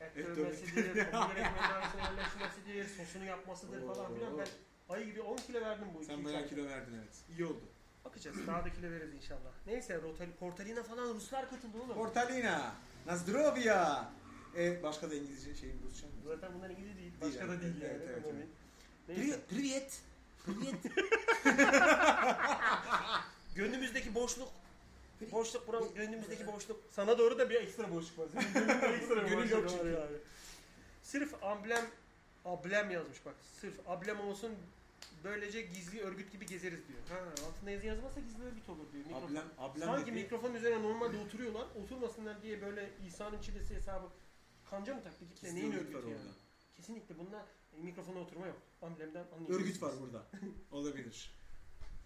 [0.00, 4.38] et dövmesidir, hamburger ekmeğinin arasına yerleştirmesidir, sosunu yapmasıdır falan filan.
[4.38, 4.46] Ben
[4.88, 7.16] ayı gibi 10 kilo verdim bu Sen iki bayağı kilo verdin evet.
[7.38, 7.60] İyi oldu.
[8.04, 8.46] Bakacağız.
[8.46, 9.52] Daha da kilo veririz inşallah.
[9.66, 11.94] Neyse Rotali, Portalina falan Ruslar katıldı oğlum.
[11.94, 12.72] Portalina.
[13.06, 14.10] Nazdrovya.
[14.56, 16.12] E, başka da İngilizce şeyim Rusça mı?
[16.26, 17.12] Zaten bunlar İngiliz değil.
[17.20, 17.98] Başka da değil yani.
[18.06, 18.46] Evet, evet.
[19.08, 19.40] Neyse.
[19.48, 20.00] Privet.
[20.44, 20.92] Privet.
[23.54, 24.48] Gönlümüzdeki boşluk
[25.32, 26.80] Boşluk buram gönlümüzdeki boşluk.
[26.90, 28.26] Sana doğru da bir ekstra boşluk var.
[28.32, 29.88] Senin gönlünde ekstra bir Gönül boşluk yok var çünkü.
[29.88, 30.16] yani.
[31.02, 31.84] Sırf amblem
[32.48, 33.34] ablem yazmış bak.
[33.60, 34.52] Sırf ablem olsun
[35.24, 36.98] böylece gizli örgüt gibi gezeriz diyor.
[37.08, 39.04] Ha, altında yazı yazmazsa gizli örgüt olur diyor.
[39.04, 39.26] Mikrofon.
[39.28, 40.22] Ablem, ablem Sanki dedi.
[40.22, 41.66] mikrofonun üzerine normalde oturuyorlar.
[41.84, 44.06] Oturmasınlar diye böyle İsa'nın çilesi hesabı
[44.70, 45.24] kanca mı taktı?
[45.40, 46.20] Gizli Neyin örgüt örgütü yani?
[46.20, 46.32] orada.
[46.76, 48.56] Kesinlikle bunda e, mikrofona oturma yok.
[48.82, 49.60] Amblemden anlıyorsunuz.
[49.60, 50.26] Örgüt var burada.
[50.72, 51.37] Olabilir.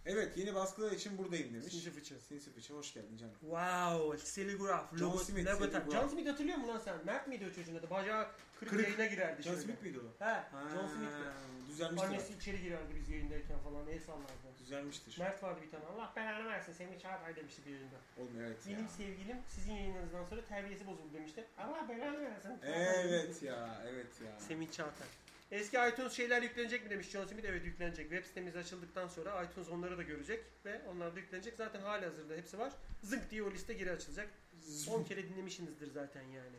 [0.06, 1.72] Evet yeni baskılar için buradayım demiş.
[1.72, 2.14] Sinsi fıçı.
[2.20, 3.34] Sinsi fıçı hoş geldin canım.
[3.40, 5.90] Wow, Seligraf, John logo, Smith, logo.
[5.92, 6.96] John Smith hatırlıyor musun lan sen?
[7.06, 7.90] Mert miydi o çocuğun adı?
[7.90, 8.26] Bacağı
[8.60, 8.88] kırık, Kırık.
[8.88, 9.64] yayına girerdi John şöyle.
[9.64, 10.24] Smith miydi o?
[10.24, 10.42] He,
[10.74, 11.22] John Smith'ti.
[11.68, 12.08] Düzelmiştir.
[12.08, 14.32] Annesi içeri girerdi biz yayındayken falan, el sallardı.
[14.60, 15.18] Düzelmiştir.
[15.18, 15.84] Mert vardı bir tane.
[15.84, 17.96] Allah belanı versin, Semih Çağatay demişti bir yayında.
[18.18, 18.76] Oğlum evet ya.
[18.76, 21.44] Benim sevgilim sizin yayınlarınızdan sonra terbiyesi bozuldu demişti.
[21.58, 22.50] Allah belanı versin.
[22.62, 24.40] Evet ya, evet ya.
[24.40, 25.08] Semih Çağatay.
[25.52, 27.44] Eski iTunes şeyler yüklenecek mi demiş John Smith.
[27.48, 28.10] Evet yüklenecek.
[28.10, 31.54] Web sitemiz açıldıktan sonra iTunes onları da görecek ve onlar da yüklenecek.
[31.56, 32.72] Zaten hali hazırda hepsi var.
[33.02, 34.28] Zınk diye o liste geri açılacak.
[34.90, 36.56] 10 kere dinlemişsinizdir zaten yani.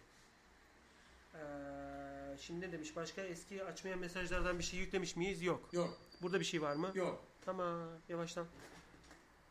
[1.35, 5.41] Ee, şimdi ne demiş başka eski açmayan mesajlardan bir şey yüklemiş miyiz?
[5.41, 5.69] Yok.
[5.73, 6.91] Yok, Burada bir şey var mı?
[6.95, 7.25] yok.
[7.45, 8.47] Tamam yavaştan.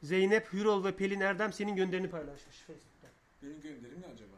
[0.02, 3.08] Zeynep Hürol ve Pelin Erdem senin gönderini paylaşmış Facebook'ta.
[3.42, 4.34] Benim gönderim ne acaba?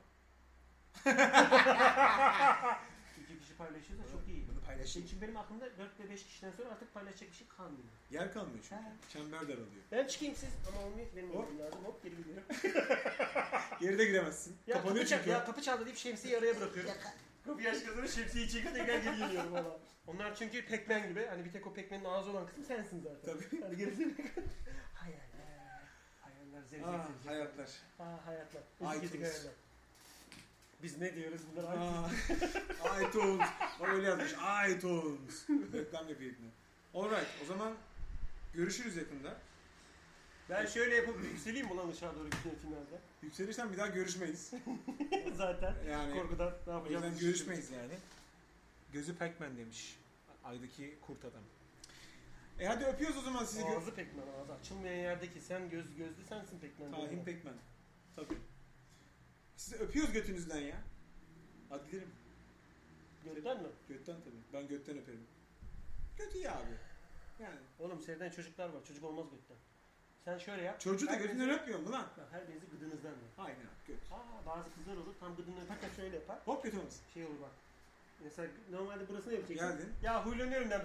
[3.24, 4.43] İki kişi paylaşıyorsa çok iyi.
[4.74, 5.08] Bunu paylaşayım.
[5.08, 7.84] Çünkü benim aklımda 4 ve 5 kişiden sonra artık paylaşacak bir şey kalmıyor.
[8.10, 8.82] Yer kalmıyor çünkü.
[8.82, 8.92] He.
[9.12, 9.82] Çember daralıyor.
[9.92, 11.36] Ben çıkayım siz ama olmuyor ki benim Hop.
[11.36, 11.84] olmam lazım.
[11.84, 12.42] Hop geri gidiyorum.
[13.80, 14.56] Geride giremezsin.
[14.66, 15.30] Ya kapı, Kapanıyor çal, çünkü.
[15.30, 16.92] ya kapı çaldı deyip şemsiyeyi araya bırakıyorum.
[17.46, 19.78] Kapıyı aç kazanır şemsiyeyi çekiyor tekrar geri geliyorum valla.
[20.06, 21.26] Onlar çünkü Pac-Man gibi.
[21.26, 23.34] Hani bir tek o Pac-Man'in ağzı olan kısım sensin zaten.
[23.34, 23.60] Tabii.
[23.60, 24.14] Hani gerisi
[24.94, 25.82] Hayaller.
[26.20, 27.30] Hayaller zevzek Aa, zevzek.
[27.30, 27.68] hayatlar.
[27.98, 28.62] Aa hayatlar.
[29.04, 29.52] ezik hayaller.
[30.84, 31.76] Biz ne diyoruz bunlar?
[31.76, 32.10] Aa,
[33.00, 33.48] iTunes.
[33.80, 34.32] Bak öyle yazmış.
[34.70, 35.48] iTunes.
[35.72, 36.50] Reklam yapayım mı?
[36.94, 37.28] Alright.
[37.42, 37.72] O zaman
[38.54, 39.36] görüşürüz yakında.
[40.50, 43.00] Ben şöyle yapıp yükseleyim mi lan aşağı doğru gittiğim finalde?
[43.22, 44.50] Yükselirsen bir daha görüşmeyiz.
[45.36, 47.94] zaten Yani korkudan ne o yapacağımızı yüzden görüşmeyiz yani.
[48.92, 49.98] Gözü Pac-Man demiş.
[50.44, 51.42] Aydaki kurt adam.
[52.60, 53.62] E hadi öpüyoruz o zaman sizi.
[53.62, 56.90] Gö- Ağzı Pac-Man ağzı açılmayan yerdeki sen göz gözlü sensin Pac-Man.
[56.90, 57.54] Kahin Pac-Man.
[58.16, 58.38] Tabii.
[59.56, 60.76] Sizi öpüyoruz götünüzden ya.
[61.68, 62.08] Hadi gidelim.
[63.24, 63.68] Gökten mi?
[63.88, 64.42] Götten tabii.
[64.52, 65.26] Ben götten öperim.
[66.18, 66.74] Götü ya abi.
[67.42, 67.58] Yani.
[67.78, 68.84] Oğlum sevden çocuklar var.
[68.88, 69.56] Çocuk olmaz gökten.
[70.24, 70.80] Sen şöyle yap.
[70.80, 72.06] Çocuğu da götünden öpmüyor mu lan?
[72.18, 73.28] Bak, Her birinizi gıdınızdan ver.
[73.38, 73.98] Aynen göt.
[74.12, 76.38] Aa bazı kızlar olur tam gıdını öperken şöyle yapar.
[76.44, 77.00] Hop götü olmasın.
[77.14, 77.50] Şey olur bak.
[78.24, 79.68] Mesela normalde burasını yapacaksın.
[79.78, 79.92] Geldin.
[80.02, 80.80] Ya huylanıyorum ben.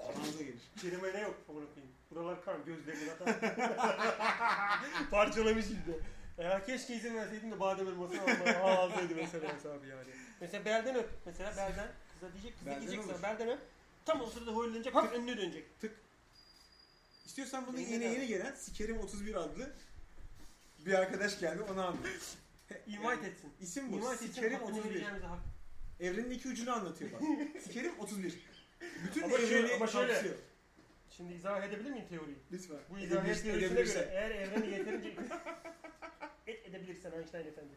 [0.00, 0.60] Ağza gelir.
[0.80, 1.94] Kelime ne yok amına koyayım.
[2.10, 3.40] Buralar kan gözlerini atar.
[5.10, 5.98] Parçalamış işte.
[6.40, 10.08] Ya keşke izin verseydim de badem elmasını almaya ağzıydı mesela hesabı yani.
[10.40, 11.08] Mesela belden öp.
[11.26, 11.88] Mesela belden.
[12.20, 13.22] Kıza diyecek kız Belden diyecek sana olur.
[13.22, 13.58] belden öp.
[14.04, 15.12] Tam o sırada huylanacak Hop.
[15.12, 15.64] önüne dönecek.
[17.26, 19.72] İstiyorsan bunu Yeni yeni gelen Sikerim 31 adlı
[20.86, 21.96] bir arkadaş geldi onu anlat.
[22.86, 23.52] Invite etsin.
[23.60, 23.96] İsim bu.
[23.96, 24.26] Invite etsin.
[24.26, 24.90] Sikerim hakkını 31.
[24.94, 25.38] vereceğimize hak.
[26.00, 27.20] Evrenin iki ucunu anlatıyor bak.
[27.62, 28.38] Sikerim 31.
[29.04, 30.12] Bütün Ama şöyle- evreni ama şöyle.
[30.12, 30.34] kapsıyor.
[31.16, 32.36] Şimdi izah edebilir miyim teoriyi?
[32.52, 32.76] Lütfen.
[32.90, 35.16] Bu izahiyet Edebilirsin, teorisine göre eğer evreni yeterince
[36.50, 37.72] et edebilirsen Einstein efendi.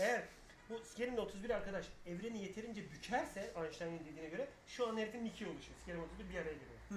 [0.00, 0.22] Eğer
[0.70, 5.78] bu Skerin 31 arkadaş evreni yeterince bükerse Einstein'ın dediğine göre şu an herifin 2 oluşuyor.
[5.82, 6.78] Skerin 31 bir araya geliyor.
[6.88, 6.94] Hı.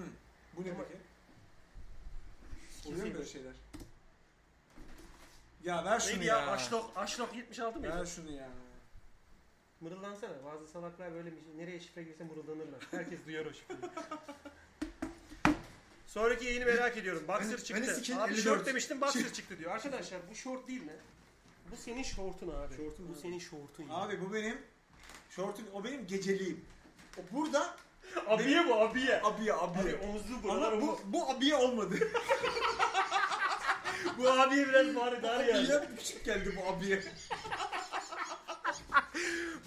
[0.57, 0.99] Bu ne Ama- peki?
[2.89, 3.53] Oluyor mu böyle şeyler?
[5.63, 6.37] Ya ver şunu Neydi ya.
[6.39, 6.47] ya?
[6.51, 7.95] Aşlok, Aşlok 76 mıydı?
[7.99, 8.49] Ver şunu ya.
[9.81, 10.43] Mırıldansana.
[10.45, 12.87] Bazı salaklar böyle bir- nereye şifre girse mırıldanırlar.
[12.91, 13.79] Herkes duyar o şifreyi.
[16.07, 17.27] Sonraki yayını merak ediyorum.
[17.27, 17.95] Boxer çıktı.
[17.95, 18.43] skin abi 54.
[18.43, 19.71] short demiştim Boxer çıktı diyor.
[19.71, 20.95] Arkadaşlar bu short değil mi?
[21.71, 22.75] Bu senin şortun abi.
[22.77, 23.19] Şortum bu abi.
[23.21, 23.83] senin şortun.
[23.83, 23.93] ya.
[23.93, 24.57] Abi bu benim
[25.29, 26.65] şortum, o benim geceliğim.
[27.17, 27.75] O burada
[28.27, 29.21] abiye bu abiye.
[29.23, 29.95] abiye Abi abiye.
[29.95, 31.95] omuzlu buralar Ama bu, bu, bu abiye olmadı.
[34.17, 35.73] bu abiye biraz bari dar yani.
[35.73, 37.03] abiye küçük geldi bu abiye.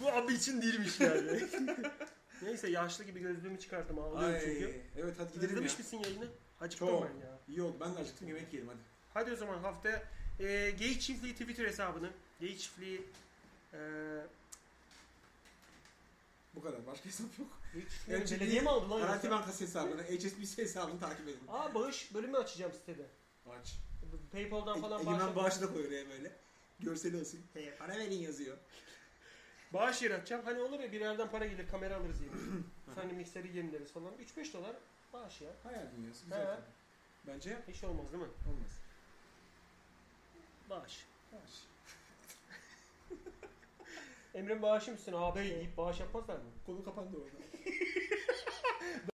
[0.01, 1.41] Bu abi için değilmiş yani.
[2.43, 4.81] Neyse yaşlı gibi gözlüğümü çıkarttım ağlıyorum çünkü.
[4.97, 5.79] Evet hadi gidelim İzlemiş ya.
[5.79, 6.29] misin yayını?
[6.61, 7.03] Acıktım Çok.
[7.03, 7.39] ben ya.
[7.49, 8.79] İyi oldu ben de acıktım yemek yiyelim hadi.
[9.15, 10.03] Hadi o zaman haftaya
[10.41, 13.03] e, Geyik Çiftliği Twitter hesabını Geyik Çiftliği
[13.73, 13.79] e,
[16.55, 17.49] Bu kadar başka hesap yok.
[18.09, 19.41] Gerçi belediye mi aldı lan Garanti yoksa?
[19.41, 21.41] Bankası hesabını, HSBC hesabını takip edin.
[21.49, 23.07] Aa bağış bölümü açacağım sitede.
[23.51, 23.75] Aç.
[24.33, 26.33] Paypal'dan falan Egemen bağış, bağışı da koy oraya böyle.
[26.81, 27.41] Görseli olsun.
[27.55, 28.57] He, para verin yazıyor.
[29.73, 30.45] bağış yeri açacağım.
[30.45, 32.31] Hani olur ya bir yerden para gelir kamera alırız diye.
[32.95, 34.13] Hani mikseri yenileriz falan.
[34.37, 34.77] 3-5 dolar
[35.13, 35.51] bağış ya.
[35.63, 36.47] Hayal dünyası güzel.
[36.47, 36.65] tabii.
[37.27, 37.59] Bence.
[37.69, 38.31] Hiç olmaz değil mi?
[38.49, 38.71] Olmaz.
[40.71, 41.07] Bağış.
[41.33, 41.53] Bağış.
[44.35, 45.39] Emre bağışı mısın abi?
[45.39, 45.69] Değil.
[45.77, 46.51] Bağış yapmazlar mı?
[46.67, 47.37] Konu kapandı orada.